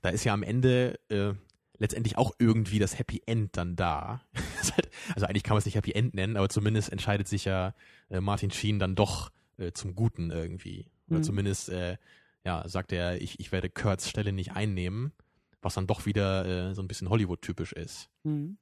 [0.01, 1.33] da ist ja am Ende äh,
[1.79, 4.21] letztendlich auch irgendwie das Happy End dann da.
[4.75, 7.73] Halt- also eigentlich kann man es nicht Happy End nennen, aber zumindest entscheidet sich ja
[8.09, 10.87] äh, Martin Sheen dann doch äh, zum Guten irgendwie.
[11.09, 11.23] Oder Mhm.
[11.23, 11.97] zumindest, äh,
[12.45, 15.11] ja, sagt er, ich, ich werde Kurt's Stelle nicht einnehmen,
[15.61, 18.09] was dann doch wieder äh, so ein bisschen Hollywood-typisch ist.
[18.23, 18.57] Hm.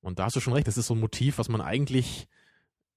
[0.00, 2.28] Und da hast du schon recht, das ist so ein Motiv, was man eigentlich,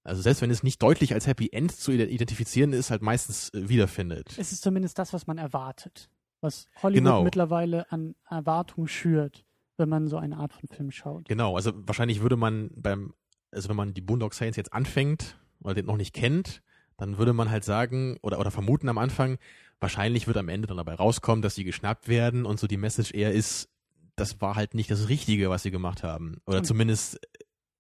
[0.03, 3.49] also selbst wenn es nicht deutlich als Happy End zu ide- identifizieren ist, halt meistens
[3.53, 4.36] äh, wiederfindet.
[4.38, 6.09] Es ist zumindest das, was man erwartet.
[6.41, 7.24] Was Hollywood Genau.
[7.24, 9.45] mittlerweile an Erwartung schürt,
[9.78, 11.28] wenn man so eine Art von Film schaut.
[11.28, 13.14] Genau, also wahrscheinlich würde man beim,
[13.52, 16.62] also wenn man die Boondock Saints jetzt anfängt oder den noch nicht kennt,
[16.98, 19.38] dann würde man halt sagen oder, oder vermuten am Anfang,
[19.80, 23.14] wahrscheinlich wird am Ende dann dabei rauskommen, dass sie geschnappt werden und so die Message
[23.14, 23.70] eher ist,
[24.16, 26.38] das war halt nicht das Richtige, was sie gemacht haben.
[26.46, 27.20] Oder Und- zumindest,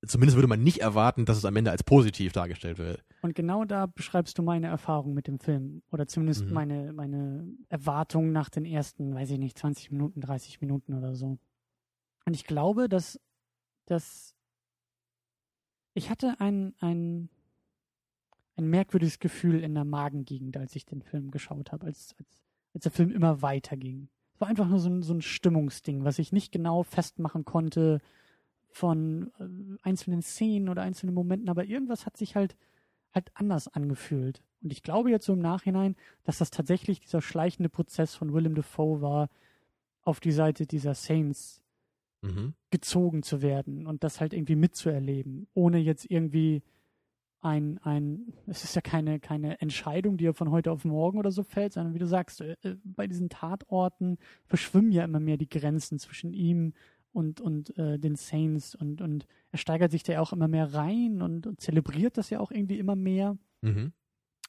[0.07, 3.03] zumindest würde man nicht erwarten, dass es am Ende als positiv dargestellt wird.
[3.21, 5.83] Und genau da beschreibst du meine Erfahrung mit dem Film.
[5.91, 6.53] Oder zumindest Mhm.
[6.53, 11.37] meine, meine Erwartung nach den ersten, weiß ich nicht, 20 Minuten, 30 Minuten oder so.
[12.25, 13.19] Und ich glaube, dass,
[13.85, 14.35] dass
[15.93, 17.29] ich hatte ein, ein,
[18.55, 22.41] ein merkwürdiges Gefühl in der Magengegend, als ich den Film geschaut habe, als, als,
[22.73, 24.09] als der Film immer weiterging.
[24.33, 28.01] Es war einfach nur so ein, so ein Stimmungsding, was ich nicht genau festmachen konnte
[28.69, 32.55] von äh, einzelnen Szenen oder einzelnen Momenten, aber irgendwas hat sich halt
[33.13, 34.41] halt anders angefühlt.
[34.61, 38.55] Und ich glaube jetzt so im Nachhinein, dass das tatsächlich dieser schleichende Prozess von Willem
[38.55, 39.29] Dafoe war,
[40.03, 41.61] auf die Seite dieser Saints
[42.21, 42.53] Mhm.
[42.69, 46.61] gezogen zu werden und das halt irgendwie mitzuerleben, ohne jetzt irgendwie
[47.41, 51.31] ein, ein, es ist ja keine, keine Entscheidung, die ja von heute auf morgen oder
[51.31, 55.37] so fällt, sondern wie du sagst, äh, äh, bei diesen Tatorten verschwimmen ja immer mehr
[55.37, 56.73] die Grenzen zwischen ihm
[57.11, 60.73] und, und äh, den Saints und, und er steigert sich da ja auch immer mehr
[60.73, 63.37] rein und, und zelebriert das ja auch irgendwie immer mehr.
[63.61, 63.93] Mhm.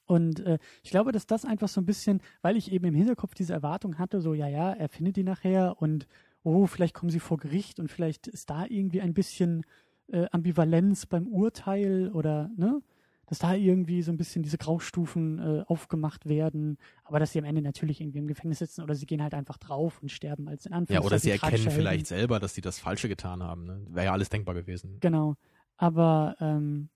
[0.04, 3.34] Und äh, ich glaube, dass das einfach so ein bisschen, weil ich eben im Hinterkopf
[3.34, 6.06] diese Erwartung hatte, so, ja, ja, er findet die nachher und,
[6.42, 9.64] oh, vielleicht kommen sie vor Gericht und vielleicht ist da irgendwie ein bisschen
[10.08, 12.82] äh, Ambivalenz beim Urteil oder, ne?
[13.26, 17.46] Dass da irgendwie so ein bisschen diese Graustufen äh, aufgemacht werden, aber dass sie am
[17.46, 20.66] Ende natürlich irgendwie im Gefängnis sitzen oder sie gehen halt einfach drauf und sterben als
[20.66, 21.02] in Anführungszeichen.
[21.02, 23.64] Ja, oder sie erkennen vielleicht selber, dass sie das Falsche getan haben.
[23.64, 23.86] Ne?
[23.88, 24.98] Wäre ja alles denkbar gewesen.
[25.00, 25.36] Genau.
[25.78, 26.90] Aber ähm,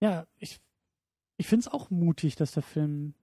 [0.00, 0.58] ja, ich,
[1.36, 3.14] ich finde es auch mutig, dass der Film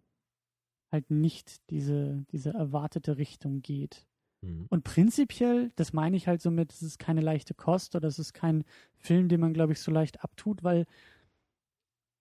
[0.92, 4.06] halt nicht diese, diese erwartete Richtung geht.
[4.44, 4.66] Mhm.
[4.70, 8.34] Und prinzipiell, das meine ich halt somit, es ist keine leichte Kost oder es ist
[8.34, 8.64] kein
[8.98, 10.86] Film, den man, glaube ich, so leicht abtut, weil,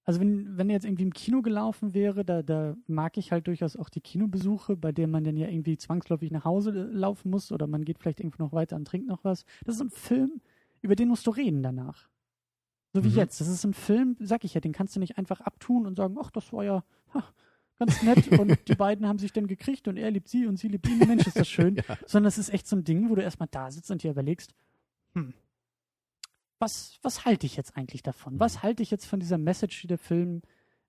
[0.05, 3.47] also wenn, wenn er jetzt irgendwie im Kino gelaufen wäre, da, da mag ich halt
[3.47, 7.31] durchaus auch die Kinobesuche, bei denen man dann ja irgendwie zwangsläufig nach Hause äh, laufen
[7.31, 9.45] muss oder man geht vielleicht irgendwo noch weiter und trinkt noch was.
[9.65, 10.41] Das ist ein Film,
[10.81, 12.09] über den musst du reden danach.
[12.95, 13.17] So wie Mhm.
[13.17, 13.41] jetzt.
[13.41, 16.17] Das ist ein Film, sag ich ja, den kannst du nicht einfach abtun und sagen,
[16.21, 17.25] ach, das war ja ha,
[17.87, 20.69] ganz nett und die beiden haben sich dann gekriegt und er liebt sie und sie
[20.69, 20.99] liebt ihn.
[21.01, 21.77] Mensch, ist das schön.
[21.89, 21.99] Ja.
[22.07, 24.55] Sondern es ist echt so ein Ding, wo du erstmal da sitzt und dir überlegst,
[25.15, 25.35] hm,
[26.59, 28.39] was, was halte ich jetzt eigentlich davon?
[28.39, 28.63] Was Mhm.
[28.63, 30.43] halte ich jetzt von dieser Message, die der Film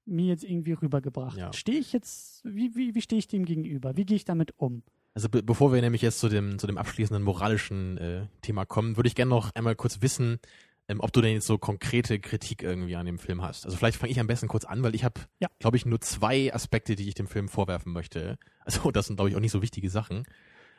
[0.06, 1.48] mir jetzt irgendwie rübergebracht Ja.
[1.48, 1.56] hat?
[1.56, 3.96] Stehe ich jetzt, wie, wie, wie stehe ich dem gegenüber?
[3.98, 4.84] Wie gehe ich damit um?
[5.16, 8.98] Also be bevor wir nämlich jetzt zu dem, zu dem abschließenden moralischen äh, Thema kommen,
[8.98, 10.40] würde ich gerne noch einmal kurz wissen,
[10.88, 13.66] ähm, ob du denn jetzt so konkrete Kritik irgendwie an dem Film hast.
[13.66, 15.48] Also vielleicht fange ich am besten kurz an, weil ich habe, Ja.
[15.60, 18.38] glaube ich, nur zwei Aspekte, die ich dem Film vorwerfen möchte.
[18.66, 20.24] Also das sind, glaube ich, auch nicht so wichtige Sachen.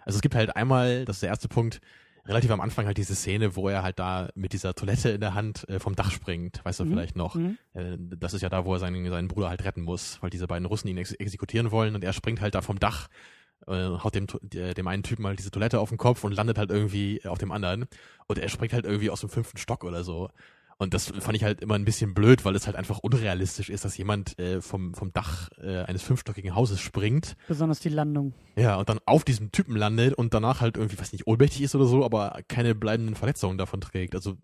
[0.05, 1.81] Also es gibt halt einmal, das ist der erste Punkt,
[2.27, 5.35] relativ am Anfang halt diese Szene, wo er halt da mit dieser Toilette in der
[5.35, 6.91] Hand äh, vom Dach springt, weißt du Mhm.
[6.91, 7.35] vielleicht noch.
[7.35, 7.59] Mhm.
[7.75, 10.47] Äh, das ist ja da, wo er seinen, seinen Bruder halt retten muss, weil diese
[10.47, 13.09] beiden Russen ihn ex exekutieren wollen und er springt halt da vom Dach,
[13.67, 16.71] äh, haut dem, dem einen Typen halt diese Toilette auf den Kopf und landet halt
[16.71, 17.87] irgendwie auf dem anderen
[18.27, 20.31] und er springt halt irgendwie aus dem fünften Stock oder so.
[20.77, 23.85] Und das fand ich halt immer ein bisschen blöd, weil es halt einfach unrealistisch ist,
[23.85, 28.35] dass jemand äh, vom, vom Dach äh, eines fünfstöckigen Hauses springt, Besonders die Landung.
[28.57, 31.77] ja, und dann auf diesem Typen landet und danach halt irgendwie, weiß nicht, ohnmächtig ist
[31.77, 34.17] oder so, aber keine bleibenden Verletzungen davon trägt.
[34.17, 34.37] Also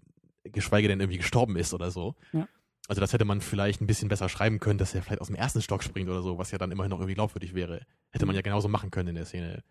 [0.45, 2.15] geschweige denn irgendwie gestorben ist oder so.
[2.33, 2.47] Ja.
[2.91, 5.37] Also das hätte man vielleicht ein bisschen besser schreiben können, dass er vielleicht aus dem
[5.37, 7.87] ersten Stock springt oder so, was ja dann immerhin noch irgendwie glaubwürdig wäre.
[8.11, 9.63] Hätte man ja genauso machen können in der Szene.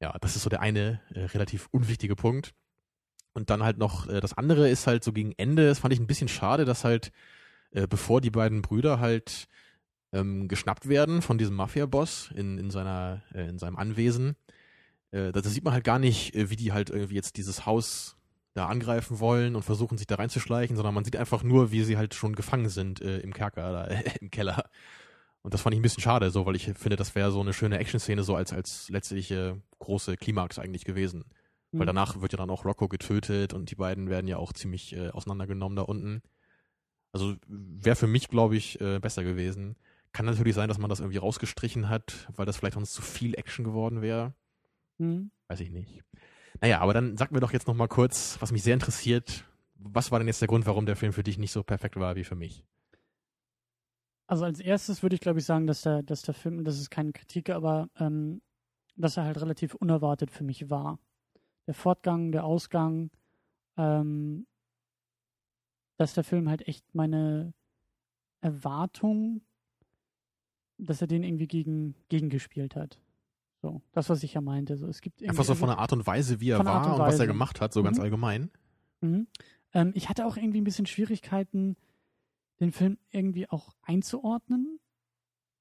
[0.00, 2.54] Ja, das ist so der eine äh, relativ unwichtige Punkt.
[3.32, 5.98] Und dann halt noch, äh, das andere ist halt so gegen Ende, das fand ich
[5.98, 7.10] ein bisschen schade, dass halt,
[7.72, 9.48] äh, bevor die beiden Brüder halt
[10.12, 14.36] ähm, geschnappt werden von diesem Mafia-Boss in, in, seiner, äh, in seinem Anwesen,
[15.10, 18.16] äh, da, sieht man halt gar nicht, äh, wie die halt irgendwie jetzt dieses Haus
[18.54, 21.96] da angreifen wollen und versuchen sich da reinzuschleichen, sondern man sieht einfach nur, wie sie
[21.96, 23.84] halt schon gefangen sind äh, im Kerker, da,
[24.20, 24.64] im Keller.
[25.42, 27.52] Und das fand ich ein bisschen schade, so, weil ich finde, das wäre so eine
[27.52, 31.24] schöne Action-Szene so als, als letztliche große Klimax eigentlich gewesen.
[31.72, 31.86] Weil Mhm.
[31.86, 35.10] danach wird ja dann auch Rocco getötet und die beiden werden ja auch ziemlich äh,
[35.10, 36.22] auseinandergenommen da unten.
[37.12, 39.76] Also wäre für mich, glaube ich, äh, besser gewesen.
[40.12, 43.34] Kann natürlich sein, dass man das irgendwie rausgestrichen hat, weil das vielleicht sonst zu viel
[43.34, 44.34] Action geworden wäre.
[44.98, 45.30] Mhm.
[45.48, 46.04] Weiß ich nicht.
[46.60, 49.44] Naja, aber dann sag mir doch jetzt noch mal kurz, was mich sehr interessiert.
[49.76, 52.16] Was war denn jetzt der Grund, warum der Film für dich nicht so perfekt war
[52.16, 52.64] wie für mich?
[54.26, 56.90] Also als erstes würde ich glaube ich sagen, dass der, dass der Film, das ist
[56.90, 58.40] keine Kritik, aber ähm,
[58.96, 60.98] dass er halt relativ unerwartet für mich war.
[61.66, 63.10] Der Fortgang, der Ausgang,
[63.76, 64.46] ähm,
[65.96, 67.52] dass der Film halt echt meine
[68.40, 69.42] Erwartung,
[70.78, 73.00] dass er den irgendwie gegen, gegengespielt hat.
[73.64, 74.76] So, das, was ich ja meinte.
[74.76, 76.92] So, es gibt Einfach so also- von der Art und Weise, wie er war und
[76.92, 78.02] und was er gemacht hat, so ganz Mhm.
[78.02, 78.50] allgemein.
[79.00, 79.26] Mhm.
[79.72, 81.76] Ähm, ich hatte auch irgendwie ein bisschen Schwierigkeiten,
[82.60, 84.80] den Film irgendwie auch einzuordnen.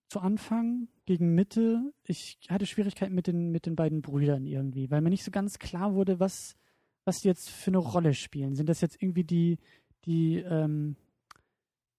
[0.09, 1.93] Zu Anfang, gegen Mitte.
[2.03, 5.57] Ich hatte Schwierigkeiten mit den, mit den beiden Brüdern irgendwie, weil mir nicht so ganz
[5.59, 6.57] klar wurde, was,
[7.05, 8.53] was die jetzt für eine Rolle spielen.
[8.55, 9.59] Sind das jetzt irgendwie die,
[10.03, 10.97] die ähm,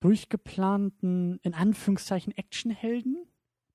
[0.01, 3.27] durchgeplanten, in Anführungszeichen, Actionhelden,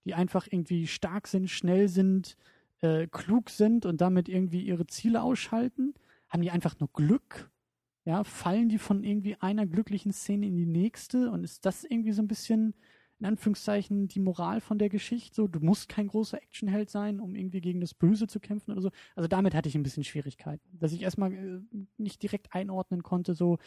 [0.10, 2.36] die einfach irgendwie stark sind, schnell sind,
[2.82, 5.94] äh, klug sind und damit irgendwie ihre Ziele ausschalten?
[6.30, 7.52] Haben die einfach nur Glück?
[8.06, 11.30] Ja, fallen die von irgendwie einer glücklichen Szene in die nächste?
[11.30, 12.74] Und ist das irgendwie so ein bisschen,
[13.20, 15.36] in Anführungszeichen, die Moral von der Geschichte?
[15.36, 18.82] So, du musst kein großer Actionheld sein, um irgendwie gegen das Böse zu kämpfen oder
[18.82, 18.92] so.
[19.16, 20.62] Also damit hatte ich ein bisschen Schwierigkeiten.
[20.80, 21.60] Dass ich erstmal äh,
[21.98, 23.58] nicht direkt einordnen konnte, so,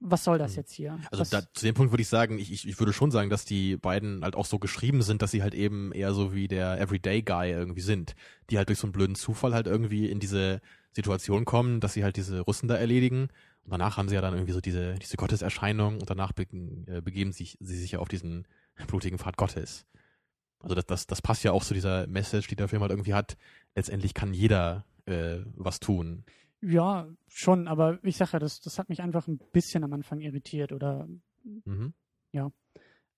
[0.00, 0.56] was soll das Hm.
[0.56, 0.98] jetzt hier?
[1.10, 3.44] Also da, zu dem Punkt würde ich sagen, ich, ich, ich würde schon sagen, dass
[3.44, 6.80] die beiden halt auch so geschrieben sind, dass sie halt eben eher so wie der
[6.80, 8.14] Everyday Guy irgendwie sind,
[8.50, 10.60] die halt durch so einen blöden Zufall halt irgendwie in diese
[10.92, 13.28] Situation kommen, dass sie halt diese Russen da erledigen
[13.68, 16.46] und danach haben sie ja dann irgendwie so diese, diese Gotteserscheinung und danach be
[16.86, 18.48] äh, begeben sich, sie sich ja auf diesen
[18.86, 19.86] blutigen Pfad Gottes.
[20.60, 23.14] Also das, das, das passt ja auch zu dieser Message, die der Film halt irgendwie
[23.14, 23.36] hat.
[23.74, 26.24] Letztendlich kann jeder äh, was tun.
[26.60, 30.20] ja, schon, aber ich sage ja, das, das hat mich einfach ein bisschen am Anfang
[30.20, 31.08] irritiert oder
[31.64, 31.94] Mhm.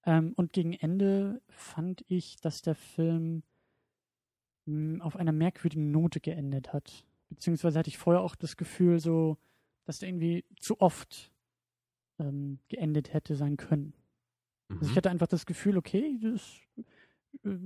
[0.07, 3.43] Ähm, und gegen Ende fand ich, dass der Film
[4.67, 7.05] mh, auf einer merkwürdigen Note geendet hat.
[7.29, 9.37] Beziehungsweise hatte ich vorher auch das Gefühl, so,
[9.85, 11.31] dass der irgendwie zu oft
[12.19, 13.95] ähm, geendet hätte sein können.
[14.79, 14.97] Also ich Mhm.
[14.97, 16.61] hatte einfach das Gefühl, okay, das
[17.45, 17.57] äh,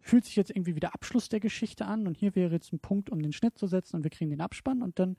[0.00, 2.80] fühlt sich jetzt irgendwie wie der Abschluss der Geschichte an und hier wäre jetzt ein
[2.80, 5.16] Punkt, um den Schnitt zu setzen und wir kriegen den Abspann und dann,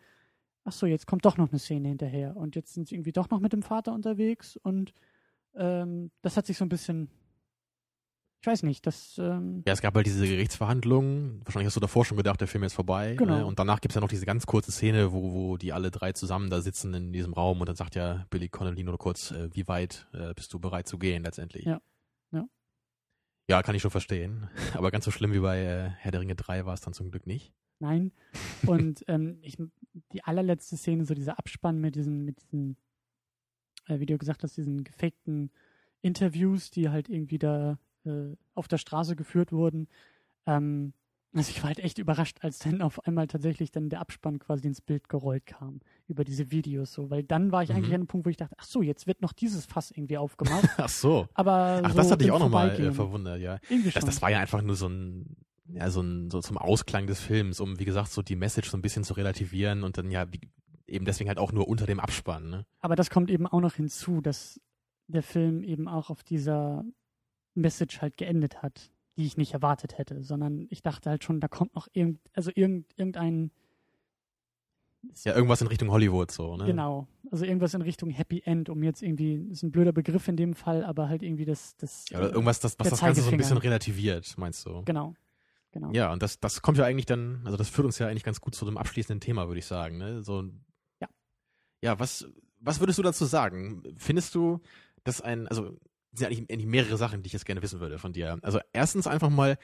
[0.64, 3.30] ach so, jetzt kommt doch noch eine Szene hinterher und jetzt sind sie irgendwie doch
[3.30, 4.94] noch mit dem Vater unterwegs und
[5.56, 7.10] ähm, das hat sich so ein bisschen,
[8.42, 11.42] ich weiß nicht, das, ähm, Ja, es gab halt diese Gerichtsverhandlungen.
[11.44, 13.16] Wahrscheinlich hast du davor schon gedacht, der Film ist vorbei.
[13.18, 13.38] Genau.
[13.40, 13.46] Ne?
[13.46, 16.50] Und danach gibt's ja noch diese ganz kurze Szene, wo, wo die alle drei zusammen
[16.50, 19.68] da sitzen in diesem Raum und dann sagt ja Billy Connolly nur kurz, äh, wie
[19.68, 21.66] weit äh, bist du bereit zu gehen letztendlich?
[21.66, 21.82] Ja.
[22.32, 22.48] Ja.
[23.50, 24.50] Ja, kann ich schon verstehen.
[24.76, 27.10] Aber ganz so schlimm wie bei äh, Herr der Ringe 3 war es dann zum
[27.10, 27.54] Glück nicht.
[27.80, 28.12] nein.
[28.68, 29.58] Und ähm, ich,
[30.14, 32.78] die allerletzte Szene, so dieser Abspann mit diesen, mit diesen,
[33.88, 35.50] äh, wie du gesagt hast, diesen gefakten
[36.02, 39.88] Interviews, die halt irgendwie da äh, auf der Straße geführt wurden.
[40.45, 40.93] Ähm,
[41.34, 44.66] also ich war halt echt überrascht, als dann auf einmal tatsächlich dann der Abspann quasi
[44.68, 47.76] ins Bild gerollt kam über diese Videos so, weil dann war ich Mhm.
[47.76, 50.18] eigentlich an einem Punkt, wo ich dachte, ach so, jetzt wird noch dieses Fass irgendwie
[50.18, 50.66] aufgemacht.
[50.78, 51.28] Ach so.
[51.34, 53.60] Aber Ach, so das hatte ich auch nochmal äh, verwundert, ja.
[53.93, 55.36] Das, das war ja einfach nur so ein,
[55.68, 58.78] ja, so ein, so zum Ausklang des Films, um, wie gesagt, so die Message so
[58.78, 60.39] ein bisschen zu relativieren und dann ja, wie,
[60.88, 62.66] eben deswegen halt auch nur unter dem Abspann, ne?
[62.80, 64.60] Aber das kommt eben auch noch hinzu, dass
[65.08, 66.86] der Film eben auch auf dieser
[67.58, 71.47] Message halt geendet hat, die ich nicht erwartet hätte, sondern ich dachte halt schon, da
[71.47, 73.51] kommt noch irgend, also irgend, irgendein,
[75.24, 76.66] Ja, irgendwas in Richtung Hollywood so, ne?
[76.66, 80.38] genau, also irgendwas in Richtung Happy End, um jetzt irgendwie, ist ein blöder Begriff in
[80.38, 83.32] dem Fall, aber halt irgendwie das, das, Ja, oder irgendwas, das, was das Ganze so
[83.32, 84.84] ein bisschen relativiert, meinst du?
[84.84, 85.16] genau,
[85.72, 85.91] genau.
[85.93, 88.41] Ja, und das, das kommt ja eigentlich dann, also das führt uns ja eigentlich ganz
[88.41, 90.24] gut zu dem abschließenden Thema, würde ich sagen, ne?
[90.24, 90.43] So,
[91.01, 91.08] Ja.
[91.82, 92.28] Ja, was,
[92.60, 93.84] was würdest du dazu sagen?
[93.97, 94.60] Findest du,
[95.03, 95.78] dass ein, also,
[96.18, 98.38] sind ja eigentlich, eigentlich mehrere Sachen, die ich jetzt gerne wissen würde von dir.
[98.41, 99.57] Also, erstens einfach mal,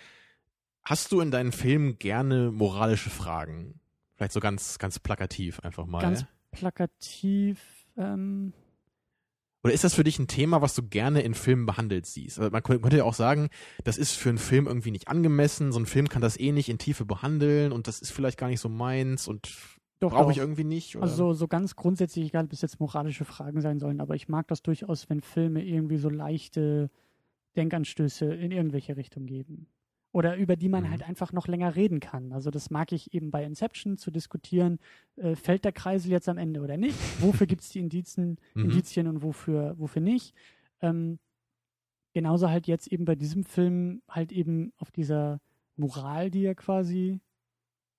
[0.84, 3.80] hast du in deinen Filmen gerne moralische Fragen?
[4.16, 6.01] Vielleicht so ganz, ganz plakativ einfach mal.
[6.01, 7.60] Ganz plakativ,
[7.97, 8.54] ähm,
[9.64, 12.38] Oder ist das für dich ein Thema, was du gerne in Filmen behandelt siehst?
[12.38, 13.49] Also man kö- könnte ja auch sagen,
[13.86, 15.72] das ist für einen Film irgendwie nicht angemessen.
[15.72, 18.47] So ein Film kann das eh nicht in Tiefe behandeln und das ist vielleicht gar
[18.49, 19.51] nicht so meins und
[20.10, 20.95] brauche ich irgendwie nicht.
[20.95, 21.04] Oder?
[21.04, 24.28] Also so, so ganz grundsätzlich, egal ob es jetzt moralische Fragen sein sollen, aber ich
[24.30, 26.89] mag das durchaus, wenn Filme irgendwie so leichte
[27.56, 29.68] Denkanstöße in irgendwelche Richtung geben.
[30.12, 30.91] Oder über die man Mhm.
[30.91, 32.34] halt einfach noch länger reden kann.
[32.34, 34.78] Also das mag ich eben bei Inception zu diskutieren,
[35.16, 36.95] äh, fällt der Kreisel jetzt am Ende oder nicht?
[37.41, 38.66] Wofür gibt es die Indizien, Mhm.
[38.66, 40.36] Indizien und wofür, wofür nicht?
[40.82, 41.18] Ähm,
[42.14, 45.39] genauso halt jetzt eben bei diesem Film halt eben auf dieser
[45.78, 47.20] Moral, die er quasi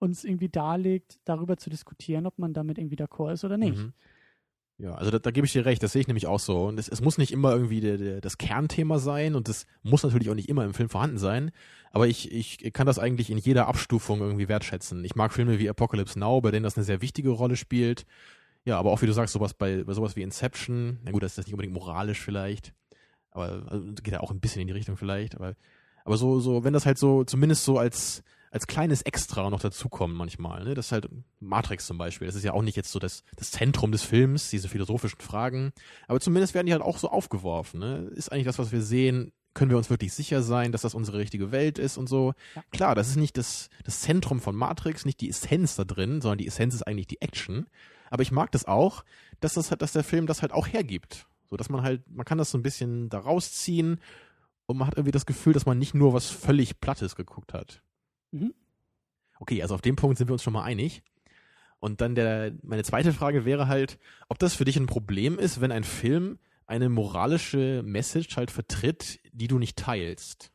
[0.05, 3.79] uns irgendwie darlegt, darüber zu diskutieren, ob man damit irgendwie d'accord ist oder nicht.
[3.79, 3.93] Mhm.
[4.77, 6.65] Ja, also da, da gebe ich dir recht, das sehe ich nämlich auch so.
[6.67, 10.03] Und es, es muss nicht immer irgendwie der, der, das Kernthema sein und das muss
[10.03, 11.53] natürlich auch nicht immer im Film vorhanden sein.
[11.93, 15.05] Aber ich, ich kann das eigentlich in jeder Abstufung irgendwie wertschätzen.
[15.05, 18.05] Ich mag Filme wie Apocalypse Now, bei denen das eine sehr wichtige Rolle spielt.
[18.65, 21.39] Ja, aber auch wie du sagst, sowas bei, bei sowas wie Inception, na gut, das
[21.39, 22.73] ist nicht unbedingt moralisch vielleicht,
[23.31, 25.55] aber also, geht ja auch ein bisschen in die Richtung vielleicht, aber,
[26.05, 28.23] aber so, so, wenn das halt so, zumindest so als,
[28.55, 30.75] als kleines Extra noch dazukommen manchmal, ne?
[30.75, 31.09] Das ist halt
[31.41, 32.29] Matrix zum Beispiel.
[32.29, 35.73] Das ist ja auch nicht jetzt so das, das Zentrum des Films, diese philosophischen Fragen.
[36.07, 38.11] Aber zumindest werden die halt auch so aufgeworfen, ne?
[38.15, 41.19] Ist eigentlich das, was wir sehen, können wir uns wirklich sicher sein, dass das unsere
[41.19, 42.35] richtige Welt ist und so.
[42.55, 42.63] Ja.
[42.71, 46.39] Klar, das ist nicht das, das Zentrum von Matrix, nicht die Essenz da drin, sondern
[46.39, 47.67] die Essenz ist eigentlich die Action.
[48.09, 49.05] Aber ich mag das auch,
[49.41, 51.27] dass das halt, dass der Film das halt auch hergibt.
[51.51, 54.01] So dass man halt, man kann das so ein bisschen da rausziehen
[54.67, 57.83] und man hat irgendwie das Gefühl, dass man nicht nur was völlig Plattes geguckt hat.
[58.35, 58.55] Mhm.
[59.39, 61.03] Okay, also auf dem Punkt sind wir uns schon mal einig.
[61.81, 65.61] Und dann der, meine zweite Frage wäre halt, ob das für dich ein Problem ist,
[65.61, 70.51] wenn ein Film eine moralische Message halt vertritt, die du nicht teilst.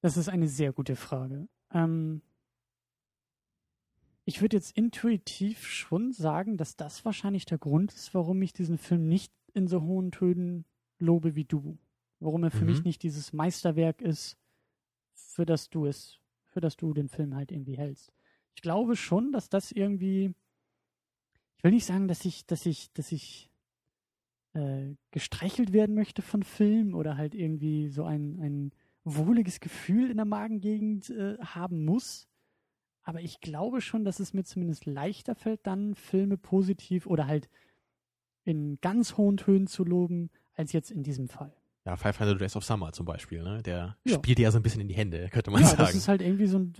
[0.00, 1.48] Das ist eine sehr gute Frage.
[1.72, 2.22] Ähm,
[4.24, 8.78] ich würde jetzt intuitiv schon sagen, dass das wahrscheinlich der Grund ist, warum ich diesen
[8.78, 10.64] Film nicht in so hohen Tönen
[10.98, 11.78] lobe wie du.
[12.20, 12.70] Warum er für Mhm.
[12.70, 14.36] mich nicht dieses Meisterwerk ist,
[15.38, 18.12] für das du es, für das du den Film halt irgendwie hältst.
[18.56, 20.34] Ich glaube schon, dass das irgendwie,
[21.56, 23.48] ich will nicht sagen, dass ich, dass ich, dass ich
[24.54, 28.72] äh, gestreichelt werden möchte von Film oder halt irgendwie so ein, ein
[29.04, 32.26] wohliges Gefühl in der Magengegend äh, haben muss.
[33.02, 37.48] Aber ich glaube schon, dass es mir zumindest leichter fällt, dann Filme positiv oder halt
[38.42, 41.57] in ganz hohen Tönen zu loben, als jetzt in diesem Fall.
[41.88, 43.62] Ja, 500 Days of Summer zum Beispiel, ne?
[43.62, 44.16] Der Ja.
[44.16, 45.82] spielt ja so ein bisschen in die Hände, könnte man ja, sagen.
[45.82, 46.72] das ist halt irgendwie so ein.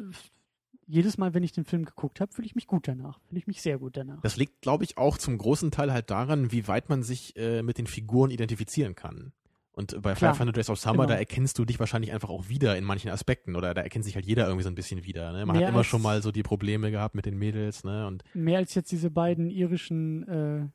[0.87, 3.19] Jedes Mal, wenn ich den Film geguckt habe, fühle ich mich gut danach.
[3.29, 4.21] Fühle ich mich sehr gut danach.
[4.23, 7.63] Das liegt, glaube ich, auch zum großen Teil halt daran, wie weit man sich äh,
[7.63, 9.33] mit den Figuren identifizieren kann.
[9.73, 11.09] Und bei Klar, 500 Days of Summer, genau.
[11.09, 14.15] da erkennst du dich wahrscheinlich einfach auch wieder in manchen Aspekten oder da erkennt sich
[14.15, 15.33] halt jeder irgendwie so ein bisschen wieder.
[15.33, 15.47] Ne?
[15.47, 18.07] Man Mehr hat immer schon mal so die Probleme gehabt mit den Mädels, ne?
[18.07, 20.69] Und Mehr als jetzt diese beiden irischen äh,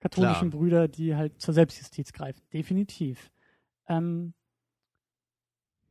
[0.00, 0.60] katholischen Klar.
[0.60, 2.40] Brüder, die halt zur Selbstjustiz greifen.
[2.52, 3.30] Definitiv.
[3.88, 4.34] Ähm,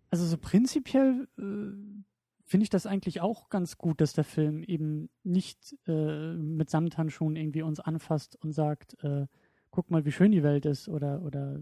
[0.10, 2.04] also so prinzipiell äh,
[2.46, 7.36] finde ich das eigentlich auch ganz gut, dass der Film eben nicht äh, mit Samthandschuhen
[7.36, 9.28] irgendwie uns anfasst und sagt, äh,
[9.70, 11.60] guck mal, wie schön die Welt ist oder oder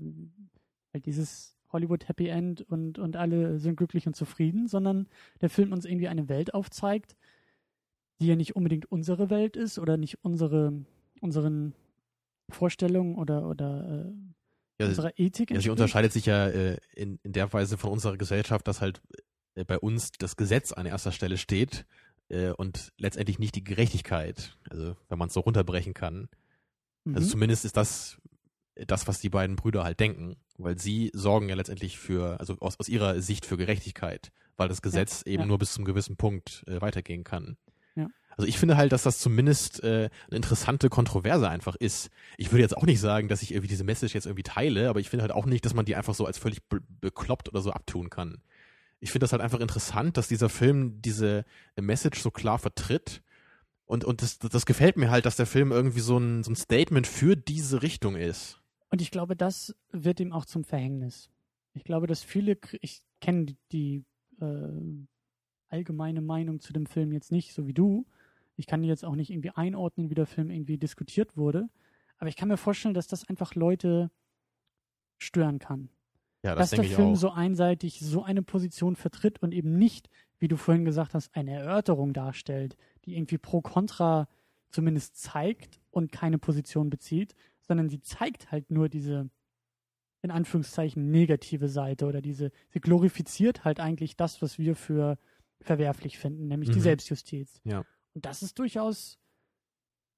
[0.93, 5.07] halt dieses Hollywood Happy End und und alle sind glücklich und zufrieden, sondern
[5.41, 7.17] der Film uns irgendwie eine Welt aufzeigt,
[8.21, 10.85] die ja nicht unbedingt unsere Welt ist oder nicht unsere
[11.19, 11.73] unseren
[12.49, 14.13] Vorstellungen oder oder äh,
[14.79, 18.17] Ja, unserer Ethik Ja, sie unterscheidet sich ja äh, in, in der Weise von unserer
[18.17, 19.01] Gesellschaft, dass halt
[19.55, 21.85] äh, bei uns das Gesetz an erster Stelle steht
[22.29, 26.29] äh, und letztendlich nicht die Gerechtigkeit, also wenn man es so runterbrechen kann.
[27.05, 27.31] Also Mhm.
[27.31, 28.17] zumindest ist das
[28.75, 32.57] äh, das, was die beiden Brüder halt denken, weil sie sorgen ja letztendlich für, also
[32.59, 35.47] aus, aus ihrer Sicht für Gerechtigkeit, weil das Gesetz eben ja.
[35.47, 37.57] nur bis zum gewissen Punkt äh, weitergehen kann.
[38.37, 42.11] Also ich finde halt, dass das zumindest äh, eine interessante Kontroverse einfach ist.
[42.37, 44.99] Ich würde jetzt auch nicht sagen, dass ich irgendwie diese Message jetzt irgendwie teile, aber
[44.99, 47.61] ich finde halt auch nicht, dass man die einfach so als völlig be bekloppt oder
[47.61, 48.43] so abtun kann.
[48.99, 53.23] Ich finde das halt einfach interessant, dass dieser Film diese Message so klar vertritt.
[53.85, 56.55] Und, und das, das gefällt mir halt, dass der Film irgendwie so ein, so ein
[56.55, 58.61] Statement für diese Richtung ist.
[58.89, 61.29] Und ich glaube, das wird ihm auch zum Verhängnis.
[61.73, 64.05] Ich glaube, dass viele, ich kenne die, die
[64.41, 65.07] äh,
[65.69, 68.05] allgemeine Meinung zu dem Film jetzt nicht, so wie du.
[68.57, 71.69] Ich kann die jetzt auch nicht irgendwie einordnen, wie der Film irgendwie diskutiert wurde.
[72.17, 74.11] Aber ich kann mir vorstellen, dass das einfach Leute
[75.17, 75.89] stören kann.
[76.43, 77.15] Ja, das dass der Film auch.
[77.15, 81.53] so einseitig so eine Position vertritt und eben nicht, wie du vorhin gesagt hast, eine
[81.53, 84.27] Erörterung darstellt, die irgendwie pro kontra
[84.69, 89.29] zumindest zeigt und keine Position bezieht, sondern sie zeigt halt nur diese
[90.23, 95.17] in Anführungszeichen negative Seite oder diese, sie glorifiziert halt eigentlich das, was wir für
[95.61, 96.83] verwerflich finden, nämlich die Mhm.
[96.83, 97.61] Selbstjustiz.
[97.63, 97.83] Ja.
[98.17, 99.19] Und das ist durchaus,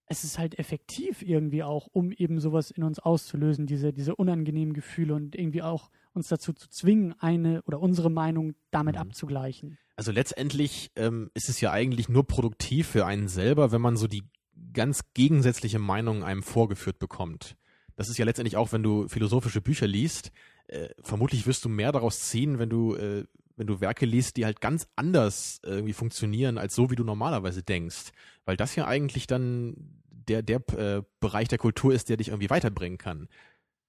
[0.06, 4.74] es ist halt effektiv irgendwie auch, um eben sowas in uns auszulösen, diese, diese unangenehmen
[4.74, 9.02] Gefühle und irgendwie auch uns dazu zu zwingen, eine oder unsere Meinung damit Mhm.
[9.02, 9.78] abzugleichen.
[9.98, 14.08] Also letztendlich ähm, ist es ja eigentlich nur produktiv für einen selber, wenn man so
[14.08, 14.24] die
[14.72, 17.58] ganz gegensätzliche Meinung einem vorgeführt bekommt.
[17.98, 20.32] Das ist ja letztendlich auch, wenn du philosophische Bücher liest,
[20.68, 23.26] äh, vermutlich wirst du mehr daraus ziehen, wenn du, äh,
[23.60, 27.04] wenn du Werke liest, die halt ganz anders äh, irgendwie funktionieren, als so, wie du
[27.04, 28.12] normalerweise denkst.
[28.46, 29.76] Weil das ja eigentlich dann
[30.10, 33.28] der, der äh, Bereich der Kultur ist, der dich irgendwie weiterbringen kann.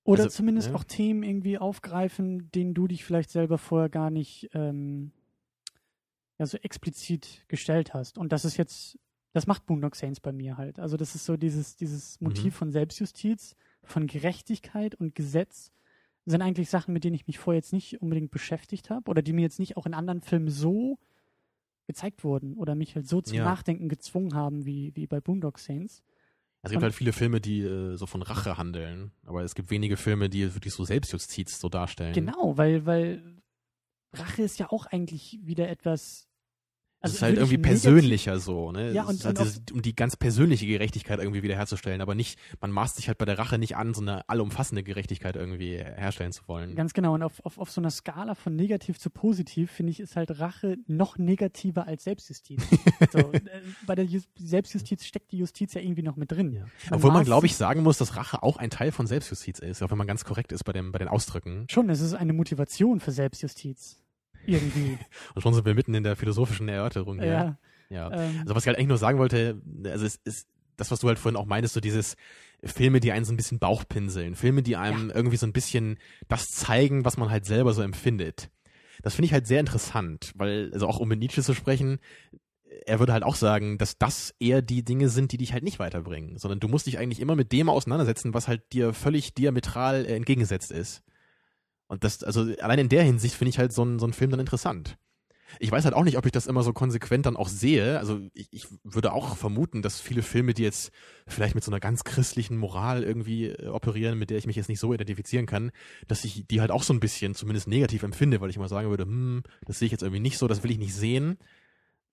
[0.03, 0.75] Oder Also, zumindest ja.
[0.75, 5.12] auch Themen irgendwie aufgreifen, denen du dich vielleicht selber vorher gar nicht ähm,
[6.39, 8.18] ja, so explizit gestellt hast.
[8.18, 8.99] Und das ist jetzt,
[9.35, 10.81] das macht Boondock Saints bei mir halt.
[10.81, 12.59] Also das ist so dieses, dieses Motiv Mhm.
[12.59, 13.55] von Selbstjustiz,
[13.85, 15.71] von Gerechtigkeit und Gesetz
[16.27, 19.33] sind eigentlich Sachen, mit denen ich mich vorher jetzt nicht unbedingt beschäftigt habe oder die
[19.33, 20.99] mir jetzt nicht auch in anderen Filmen so
[21.87, 23.45] gezeigt wurden oder mich halt so zum Ja.
[23.45, 26.03] Nachdenken gezwungen haben wie, wie bei Boondock Saints.
[26.62, 29.97] Es gibt halt viele Filme, die äh, so von Rache handeln, aber es gibt wenige
[29.97, 32.12] Filme, die wirklich so Selbstjustiz so darstellen.
[32.12, 33.41] Genau, weil, weil
[34.12, 36.29] Rache ist ja auch eigentlich wieder etwas.
[37.03, 38.92] Es also ist halt irgendwie persönlicher so, ne?
[38.92, 42.38] Ja, Es und- halt und dieses, um die ganz persönliche Gerechtigkeit irgendwie wiederherzustellen, aber nicht,
[42.61, 46.32] man maßt sich halt bei der Rache nicht an, so eine allumfassende Gerechtigkeit irgendwie herstellen
[46.32, 46.74] zu wollen.
[46.74, 47.14] Ganz genau.
[47.14, 50.38] Und auf, auf, auf so einer Skala von negativ zu positiv, finde ich, ist halt
[50.40, 52.62] Rache noch negativer als Selbstjustiz.
[53.12, 53.41] so, äh,
[53.87, 56.53] bei der Jus Selbstjustiz steckt die Justiz ja irgendwie noch mit drin.
[56.53, 56.61] Ja.
[56.91, 59.83] Man Obwohl man, glaube ich, sagen muss, dass Rache auch ein Teil von Selbstjustiz ist,
[59.83, 61.64] auch wenn man ganz korrekt ist bei, dem, bei den Ausdrücken.
[61.70, 63.96] Schon, es ist eine Motivation für Selbstjustiz.
[64.46, 64.99] Irgendwie.
[65.34, 67.58] Und schon sind wir mitten in der philosophischen Erörterung hier.
[67.91, 68.11] ja.
[68.11, 68.12] ja.
[68.12, 71.08] Ähm, Also was ich halt eigentlich nur sagen wollte, also es ist das, was du
[71.08, 72.17] halt vorhin auch meintest, so dieses
[72.64, 75.99] Filme, die einen so ein bisschen Bauchpinseln, Filme, die einem irgendwie so ein bisschen
[76.29, 78.50] das zeigen, was man halt selber so empfindet.
[79.03, 81.99] Das finde ich halt sehr interessant, weil, also auch um mit Nietzsche zu sprechen,
[82.87, 85.79] er würde halt auch sagen, dass das eher die Dinge sind, die dich halt nicht
[85.79, 90.04] weiterbringen, sondern du musst dich eigentlich immer mit dem auseinandersetzen, was halt dir völlig diametral
[90.07, 91.03] äh, entgegengesetzt ist.
[91.91, 94.30] Und das, also allein in der Hinsicht finde ich halt so ein, so ein Film
[94.30, 94.96] dann interessant.
[95.58, 97.99] Ich weiß halt auch nicht, ob ich das immer so konsequent dann auch sehe.
[97.99, 100.92] Also ich, ich würde auch vermuten, dass viele Filme, die jetzt
[101.26, 104.68] vielleicht mit so einer ganz christlichen Moral irgendwie äh, operieren, mit der ich mich jetzt
[104.68, 105.72] nicht so identifizieren kann,
[106.07, 108.88] dass ich die halt auch so ein bisschen zumindest negativ empfinde, weil ich mal sagen
[108.88, 111.38] würde, hm, das sehe ich jetzt irgendwie nicht so, das will ich nicht sehen.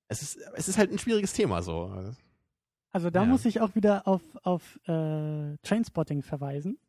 [0.08, 2.16] Es ist, es ist halt ein schwieriges Thema so.
[2.92, 3.26] also da ja.
[3.28, 6.80] muss ich auch wieder auf, auf äh, Trainspotting verweisen.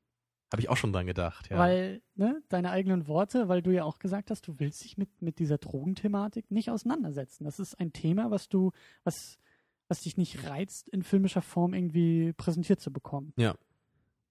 [0.51, 1.59] Habe ich auch schon dran gedacht, ja.
[1.59, 5.20] Weil, ne, deine eigenen Worte, weil du ja auch gesagt hast, du willst dich mit,
[5.20, 7.45] mit dieser Drogenthematik nicht auseinandersetzen.
[7.45, 8.73] Das ist ein Thema, was du,
[9.05, 9.39] was,
[9.89, 13.35] was dich nicht reizt, in filmischer Form irgendwie präsentiert zu bekommen.
[13.37, 13.57] Ja.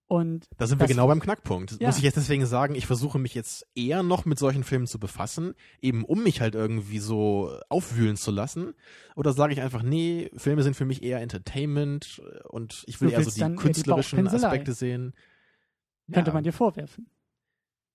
[0.07, 1.79] Und Da sind wir genau beim Knackpunkt.
[1.81, 1.87] Ja.
[1.87, 4.99] Muss ich jetzt deswegen sagen, ich versuche mich jetzt eher noch mit solchen Filmen zu
[4.99, 8.73] befassen, eben um mich halt irgendwie so aufwühlen zu lassen.
[9.15, 13.21] Oder sage ich einfach, nee, Filme sind für mich eher Entertainment und ich will eher
[13.21, 14.27] so die künstlerischen.
[14.27, 15.13] Aspekte sehen.
[16.11, 16.33] Könnte ja.
[16.33, 17.09] man dir vorwerfen.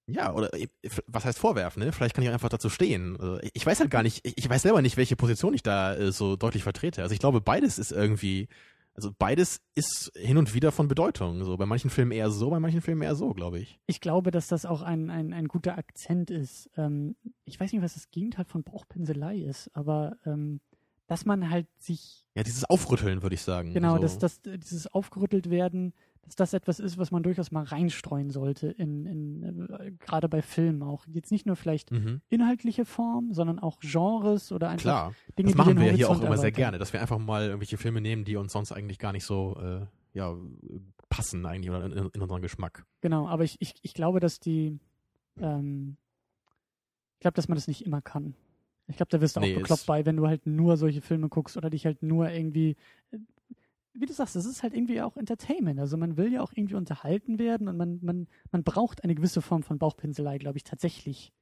[0.07, 0.69] Ja, oder äh,
[1.07, 1.93] was heißt vorwerfen, ne?
[1.93, 3.17] Vielleicht kann ich einfach dazu stehen.
[3.19, 5.95] Also, Ich weiß halt gar nicht, ich ich weiß selber nicht, welche Position ich da
[5.95, 7.03] äh, so deutlich vertrete.
[7.03, 8.49] Also ich glaube, beides ist irgendwie,
[8.95, 11.45] also beides ist hin und wieder von Bedeutung.
[11.45, 13.79] So bei manchen Filmen eher so, bei manchen Filmen eher so, glaube ich.
[13.87, 16.69] Ich glaube, dass das auch ein, ein, ein guter Akzent ist.
[16.77, 17.15] Ähm,
[17.45, 20.61] ich weiß nicht, was das Gegenteil von Bauchpinselei ist, aber ähm,
[21.07, 23.73] dass man halt sich, Ja, dieses Aufrütteln, würde ich sagen.
[23.73, 24.03] genau, so.
[24.03, 25.95] dass, dass äh, dieses aufgerüttelt werden,
[26.25, 30.41] dass das etwas ist, was man durchaus mal reinstreuen sollte, in, in äh, gerade bei
[30.41, 31.05] Filmen auch.
[31.09, 32.21] Jetzt nicht nur vielleicht Mhm.
[32.29, 36.39] inhaltliche Form, sondern auch Genres oder einfach Klar, Dinge, das machen wir hier auch immer
[36.39, 39.25] sehr gerne, dass wir einfach mal irgendwelche Filme nehmen, die uns sonst eigentlich gar nicht
[39.25, 40.35] so äh, ja,
[41.09, 42.85] passen eigentlich oder in, in unseren Geschmack.
[43.01, 44.79] Genau, aber ich, ich, ich glaube, dass die,
[45.41, 45.97] ähm,
[47.17, 48.35] ich glaube, dass man das nicht immer kann.
[48.89, 51.29] Ich glaube, da wirst du Nee, auch bekloppt bei, wenn du halt nur solche Filme
[51.29, 52.77] guckst oder dich halt nur irgendwie,
[53.11, 53.19] äh,
[53.95, 55.79] wie du sagst, es ist halt irgendwie auch Entertainment.
[55.79, 59.43] Also man will ja auch irgendwie unterhalten werden und man, man, man braucht eine gewisse
[59.43, 61.33] Form von Bauchpinselei, glaube ich, tatsächlich.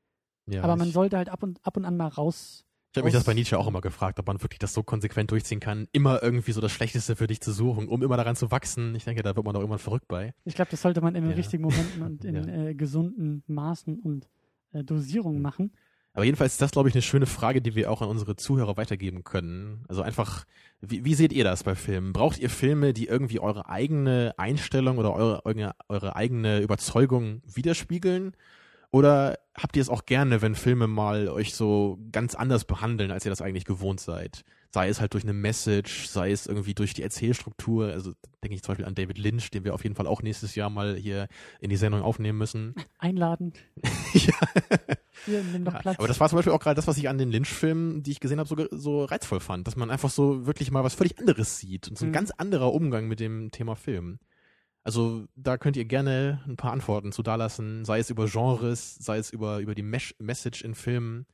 [0.46, 2.64] Ja, aber man sollte halt ab und, ab und an mal raus.
[2.92, 5.30] ich habe mich das bei Nietzsche auch immer gefragt, ob man wirklich das so konsequent
[5.30, 8.50] durchziehen kann, immer irgendwie so das Schlechteste für dich zu suchen, um immer daran zu
[8.50, 8.94] wachsen.
[8.96, 10.34] Ich denke, da wird man doch irgendwann verrückt bei.
[10.44, 11.36] Ich glaube, das sollte man in den Ja.
[11.36, 12.66] richtigen Momenten und in Ja.
[12.68, 14.28] äh, gesunden Maßen und
[14.72, 15.72] äh, Dosierungen machen.
[16.12, 18.76] Aber jedenfalls ist das, glaube ich, eine schöne Frage, die wir auch an unsere Zuhörer
[18.76, 19.84] weitergeben können.
[19.88, 20.44] Also einfach,
[20.80, 22.12] wie, wie seht ihr das bei Filmen?
[22.12, 28.34] Braucht ihr Filme, die irgendwie eure eigene Einstellung oder eure, eure, eure eigene Überzeugung widerspiegeln?
[28.92, 33.24] Oder habt ihr es auch gerne, wenn Filme mal euch so ganz anders behandeln, als
[33.24, 34.44] ihr das eigentlich gewohnt seid?
[34.72, 37.86] Sei es halt durch eine Message, sei es irgendwie durch die Erzählstruktur.
[37.86, 40.56] Also denke ich zum Beispiel an David Lynch, den wir auf jeden Fall auch nächstes
[40.56, 41.28] Jahr mal hier
[41.60, 42.74] in die Sendung aufnehmen müssen.
[42.98, 43.52] Einladen.
[44.12, 44.34] ja.
[45.26, 45.98] Hier, nimm doch Ja, Platz.
[45.98, 48.20] aber das war zum Beispiel auch gerade das, was ich an den Lynch-Filmen, die ich
[48.20, 49.66] gesehen habe, so, so reizvoll fand.
[49.66, 52.14] Dass man einfach so wirklich mal was völlig anderes sieht und so ein Mhm.
[52.14, 54.18] ganz anderer Umgang mit dem Thema Film.
[54.82, 59.18] Also da könnt ihr gerne ein paar Antworten zu dalassen, sei es über Genres, sei
[59.18, 61.26] es über, über die Mesh Message in Filmen.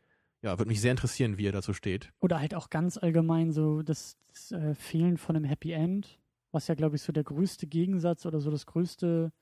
[0.42, 2.10] Ja, würde mich sehr interessieren, wie ihr dazu steht.
[2.20, 6.18] Oder halt auch ganz allgemein so das, das äh, Fehlen von einem Happy End,
[6.50, 9.32] was ja, glaube ich, so der größte Gegensatz oder so das größte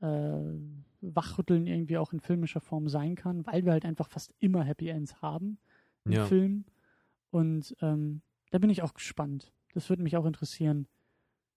[0.00, 4.88] Wachrütteln irgendwie auch in filmischer Form sein kann, weil wir halt einfach fast immer Happy
[4.88, 5.58] Ends haben
[6.04, 6.26] im Ja.
[6.26, 6.64] Film.
[7.30, 9.52] Und ähm, da bin ich auch gespannt.
[9.74, 10.86] Das würde mich auch interessieren,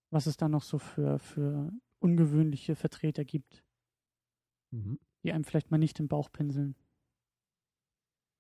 [0.09, 3.63] was es da noch so für, für ungewöhnliche Vertreter gibt,
[5.23, 6.76] die einem vielleicht mal nicht den Bauch pinseln.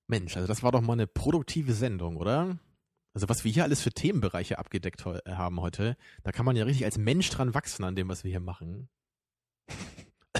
[0.07, 2.59] Mensch, also das war doch mal eine produktive Sendung, oder?
[3.13, 6.85] Also was wir hier alles für Themenbereiche abgedeckt haben heute, da kann man ja richtig
[6.85, 8.89] als Mensch dran wachsen an dem, was wir hier machen.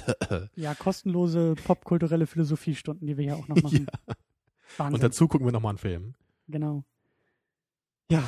[0.56, 3.86] Ja, kostenlose popkulturelle Philosophiestunden, die wir ja auch noch machen.
[4.76, 4.94] Wahnsinn.
[4.94, 6.14] Und dazu gucken wir nochmal einen Film.
[6.48, 6.84] Genau.
[8.10, 8.22] Ja,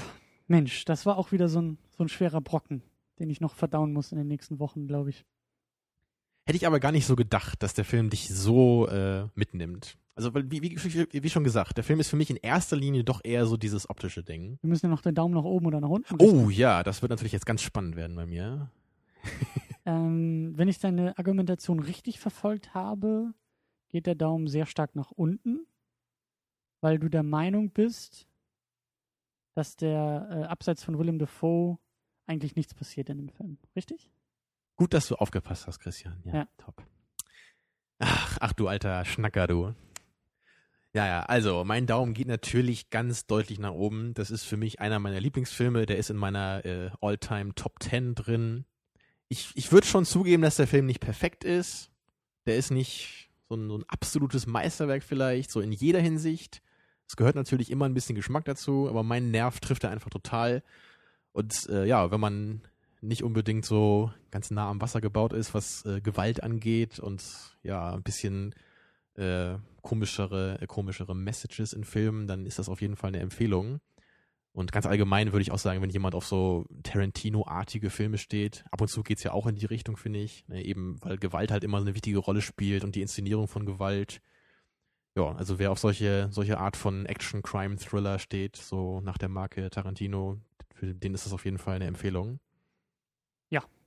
[0.47, 2.83] Mensch, das war auch wieder so ein, so ein schwerer Brocken,
[3.19, 5.25] den ich noch verdauen muss in den nächsten Wochen, glaube ich.
[6.47, 9.97] Hätte ich aber gar nicht so gedacht, dass der Film dich so äh, mitnimmt.
[10.15, 13.03] Also, weil, wie, wie, wie schon gesagt, der Film ist für mich in erster Linie
[13.03, 14.59] doch eher so dieses optische Ding.
[14.63, 16.15] Wir müssen ja noch den Daumen nach oben oder nach unten.
[16.15, 16.39] richten.
[16.39, 18.71] Oh ja, das wird natürlich jetzt ganz spannend werden bei mir.
[19.87, 23.35] Ähm, wenn ich deine Argumentation richtig verfolgt habe,
[23.89, 25.67] geht der Daumen sehr stark nach unten,
[26.81, 28.27] weil du der Meinung bist,
[29.55, 31.79] dass der äh, abseits von Willem Dafoe
[32.27, 33.59] eigentlich nichts passiert in dem Film.
[33.77, 34.11] Richtig?
[34.77, 36.21] Gut, dass du aufgepasst hast, Christian.
[36.25, 36.49] Ja, Ja.
[36.57, 36.85] top.
[38.01, 39.75] Ach, ach du alter Schnacker, du.
[40.95, 44.15] Ja, ja, also mein Daumen geht natürlich ganz deutlich nach oben.
[44.15, 45.87] Das ist für mich einer meiner Lieblingsfilme.
[45.87, 48.65] Der ist in meiner äh, All-Time Top 10 drin.
[49.29, 51.91] Ich, ich würde schon zugeben, dass der Film nicht perfekt ist.
[52.47, 56.63] Der ist nicht so ein, so ein absolutes Meisterwerk vielleicht, so in jeder Hinsicht.
[57.07, 60.63] Es gehört natürlich immer ein bisschen Geschmack dazu, aber mein Nerv trifft er einfach total.
[61.33, 62.63] Und äh, ja, wenn man
[63.01, 67.23] nicht unbedingt so ganz nah am Wasser gebaut ist, was äh, Gewalt angeht und
[67.63, 68.55] ja, ein bisschen
[69.17, 73.81] äh, komischere, äh, komischere Messages in Filmen, dann ist das auf jeden Fall eine Empfehlung.
[74.55, 78.81] Und ganz allgemein würde ich auch sagen, wenn jemand auf so Tarantino-artige Filme steht, ab
[78.81, 80.47] und zu geht's ja auch in die Richtung, finde ich.
[80.49, 84.23] Ne, eben, weil Gewalt halt immer eine wichtige Rolle spielt und die Inszenierung von Gewalt.
[85.17, 90.39] Ja, also wer auf solche, solche Art von Action-Crime-Thriller steht, so nach der Marke Tarantino,
[90.73, 92.41] für den ist das auf jeden Fall eine Empfehlung.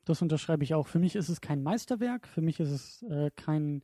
[0.08, 0.88] Das unterschreibe ich auch.
[0.88, 3.84] Für mich ist es kein Meisterwerk, für mich ist es äh, kein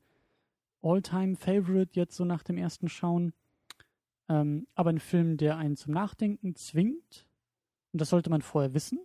[0.81, 3.33] All-Time-Favorite jetzt so nach dem ersten Schauen.
[4.29, 7.27] Ähm, aber ein Film, der einen zum Nachdenken zwingt.
[7.91, 8.99] Und das sollte man vorher wissen.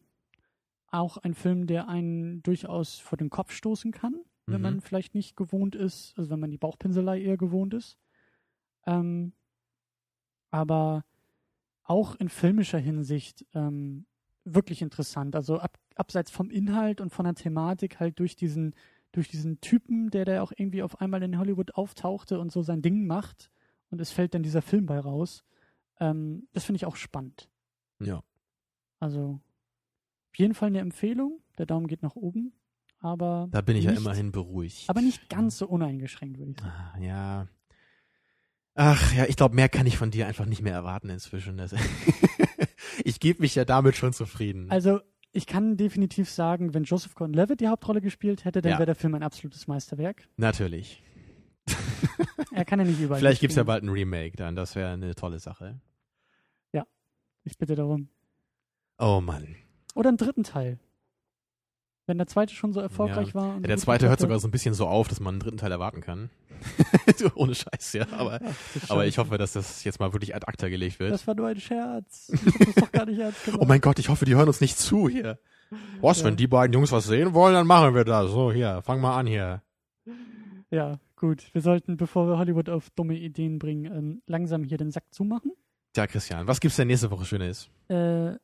[0.91, 4.63] auch ein Film, der einen durchaus vor den Kopf stoßen kann, wenn Mhm.
[4.63, 7.99] man vielleicht nicht gewohnt ist, also wenn man die Bauchpinselei eher gewohnt ist.
[8.87, 9.33] Ähm,
[10.51, 11.05] aber
[11.85, 14.07] auch in filmischer Hinsicht ähm,
[14.45, 15.37] wirklich interessant.
[15.37, 18.75] Also ab, abseits vom Inhalt und von der Thematik halt durch diesen,
[19.13, 22.83] durch diesen Typen, der da auch irgendwie auf einmal in Hollywood auftauchte und so sein
[22.83, 23.51] Ding macht
[23.91, 25.45] und es fällt dann dieser Film bei raus.
[26.01, 27.49] Ähm, das finde ich auch spannend.
[28.01, 28.23] Ja.
[29.01, 29.41] Also
[30.31, 31.41] auf jeden Fall eine Empfehlung.
[31.59, 32.53] Der Daumen geht nach oben.
[33.01, 34.89] Aber, Da bin ich ja nicht, immerhin beruhigt.
[34.91, 36.73] aber nicht ganz so uneingeschränkt, würde ich sagen.
[36.73, 37.49] Ah, Ja.
[38.81, 41.61] Ach ja, ich glaube, mehr kann ich von dir einfach nicht mehr erwarten inzwischen.
[43.05, 44.71] Ich gebe mich ja damit schon zufrieden.
[44.71, 45.01] Also
[45.33, 48.79] ich kann definitiv sagen, wenn Joseph Gordon-Levitt die Hauptrolle gespielt hätte, dann Ja.
[48.79, 50.29] wäre der Film ein absolutes Meisterwerk.
[50.37, 51.03] Natürlich.
[52.53, 53.19] Er kann ja nicht überall.
[53.21, 53.67] Vielleicht gibt's ja mitspielen.
[53.67, 54.57] bald ein Remake dann.
[54.57, 55.81] Das wäre eine tolle Sache.
[57.45, 58.09] Ich bitte darum.
[58.99, 59.57] Oh Mann.
[59.95, 60.79] Oder einen dritten Teil.
[62.07, 63.35] Wenn der zweite schon so erfolgreich Ja.
[63.35, 63.55] war.
[63.55, 65.73] Ja, der zweite hört sogar so ein bisschen so auf, dass man einen dritten Teil
[65.73, 66.29] erwarten kann.
[67.37, 68.07] Ohne Scheiß, ja.
[68.11, 71.11] Aber, Ach, aber ich hoffe, dass das jetzt mal wirklich ad acta gelegt wird.
[71.13, 72.31] Das war nur ein Scherz.
[72.35, 73.63] Ich hab das doch gar nicht ernst gemeint.
[73.63, 75.39] Oh mein Gott, ich hoffe, die hören uns nicht zu hier.
[76.03, 76.27] Was, Ja.
[76.27, 78.31] wenn die beiden Jungs was sehen wollen, dann machen wir das.
[78.31, 79.63] So, hier, fang mal an hier.
[80.71, 81.53] Ja, gut.
[81.53, 85.53] Wir sollten, bevor wir Hollywood auf dumme Ideen bringen, ähm, langsam hier den Sack zumachen.
[85.93, 87.71] Tja, Christian, was gibt's denn nächste Woche Schönes?
[87.89, 87.95] Äh,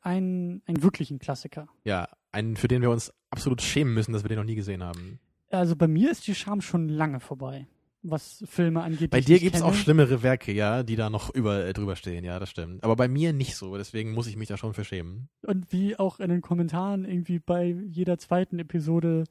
[0.01, 1.69] ein, einen wirklichen Klassiker.
[1.85, 4.83] Ja, einen, für den wir uns absolut schämen müssen, dass wir den noch nie gesehen
[4.83, 5.19] haben.
[5.51, 7.69] Also bei mir ist die Scham schon lange vorbei,
[8.03, 9.11] was Filme angeht.
[9.11, 9.71] Bei dir gibt's kenne.
[9.71, 12.83] auch schlimmere Werke, ja, die da noch über, äh, drüber stehen, ja, das stimmt.
[12.83, 15.29] Aber bei mir nicht so, deswegen muss ich mich da schon für schämen.
[15.43, 19.25] Und wie auch in den Kommentaren irgendwie bei jeder zweiten Episode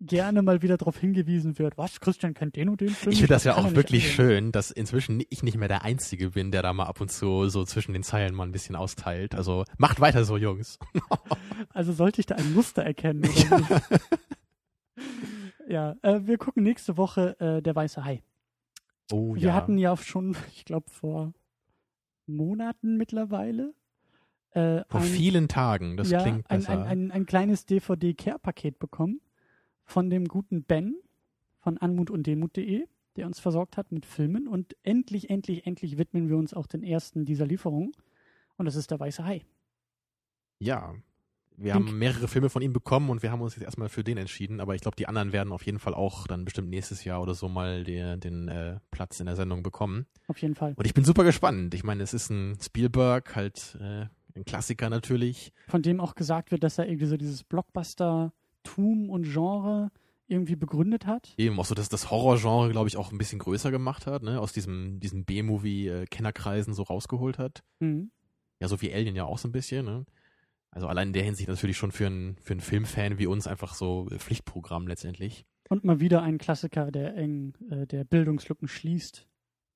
[0.00, 3.12] gerne mal wieder darauf hingewiesen wird, was, Christian kennt den und den Film?
[3.12, 4.14] Ich finde das ja auch wirklich ansehen.
[4.14, 7.48] schön, dass inzwischen ich nicht mehr der Einzige bin, der da mal ab und zu
[7.48, 9.34] so zwischen den Zeilen mal ein bisschen austeilt.
[9.34, 10.78] Also macht weiter so, Jungs.
[11.70, 13.80] Also sollte ich da ein Muster erkennen oder nicht?
[15.68, 18.22] ja, äh, wir gucken nächste Woche äh, Der Weiße Hai.
[19.12, 19.54] Oh Wir ja.
[19.54, 21.32] hatten ja schon, ich glaube, vor
[22.26, 23.74] Monaten mittlerweile
[24.50, 26.72] äh, Vor ein, vielen Tagen, das ja, klingt ein, besser.
[26.72, 29.20] ein, ein, ein kleines DVD-Care-Paket bekommen
[29.86, 30.96] von dem guten Ben
[31.60, 32.86] von anmut und demut.de,
[33.16, 34.46] der uns versorgt hat mit Filmen.
[34.46, 37.92] Und endlich, endlich, endlich widmen wir uns auch den ersten dieser Lieferung.
[38.56, 39.44] Und das ist der Weiße Hai.
[40.58, 40.94] Ja.
[41.58, 41.88] Wir Link.
[41.88, 44.60] haben mehrere Filme von ihm bekommen und wir haben uns jetzt erstmal für den entschieden,
[44.60, 47.34] aber ich glaube, die anderen werden auf jeden Fall auch dann bestimmt nächstes Jahr oder
[47.34, 50.06] so mal den, den äh, Platz in der Sendung bekommen.
[50.28, 50.74] Auf jeden Fall.
[50.76, 51.72] Und ich bin super gespannt.
[51.72, 54.04] Ich meine, es ist ein Spielberg, halt äh,
[54.34, 55.54] ein Klassiker natürlich.
[55.66, 57.42] Von dem auch gesagt wird, dass er irgendwie so dieses
[58.66, 59.90] Blockbuster-Tum und Genre
[60.28, 61.32] irgendwie begründet hat.
[61.36, 64.40] Eben auch so, dass das Horrorgenre, glaube ich, auch ein bisschen größer gemacht hat, ne?
[64.40, 67.62] Aus diesem, diesem B-Movie-Kennerkreisen so rausgeholt hat.
[67.78, 68.10] Mhm.
[68.60, 70.04] Ja, so wie Alien ja auch so ein bisschen, ne?
[70.70, 73.74] Also allein in der Hinsicht natürlich schon für einen für einen Filmfan wie uns einfach
[73.74, 75.46] so äh, Pflichtprogramm letztendlich.
[75.68, 79.26] Und mal wieder ein Klassiker, der eng, äh, der Bildungslücken schließt.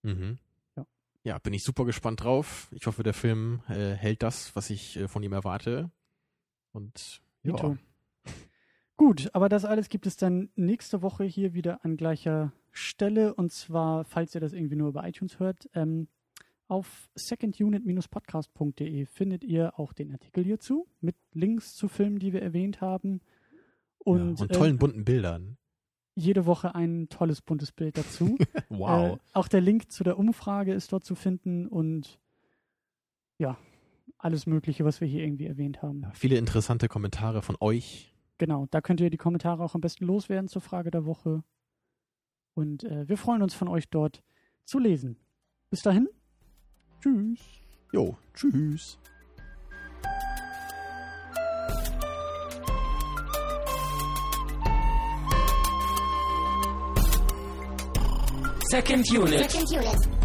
[0.03, 0.39] Mhm.
[0.77, 0.87] Ja.
[1.25, 2.69] Ja, bin ich super gespannt drauf.
[2.73, 5.91] Ich hoffe, der Film äh, hält das, was ich äh, von ihm erwarte.
[6.73, 7.77] Und ja.
[9.01, 13.33] Gut, aber das alles gibt es dann nächste Woche hier wieder an gleicher Stelle.
[13.33, 16.07] Und zwar, falls ihr das irgendwie nur über iTunes hört, ähm,
[16.69, 22.83] auf secondunit-podcast.de findet ihr auch den Artikel hierzu mit Links zu Filmen, die wir erwähnt
[22.83, 23.23] haben.
[24.01, 25.57] Und, ja, und äh, tollen bunten Bildern.
[26.15, 28.37] jede Woche ein tolles buntes Bild dazu.
[28.69, 29.17] Wow.
[29.17, 32.21] Äh, auch der Link zu der Umfrage ist dort zu finden und
[33.39, 33.57] ja,
[34.19, 36.03] alles Mögliche, was wir hier irgendwie erwähnt haben.
[36.03, 38.10] Ja, viele interessante Kommentare von euch.
[38.41, 41.45] Genau, da könnt ihr die Kommentare auch am besten loswerden zur Frage der Woche.
[42.55, 44.23] Und äh, wir freuen uns von euch dort
[44.65, 45.19] zu lesen.
[45.69, 46.09] Bis dahin,
[47.03, 47.39] tschüss.
[47.93, 48.99] Jo, tschüss.
[58.71, 59.51] Second unit.
[59.51, 60.20] Second unit.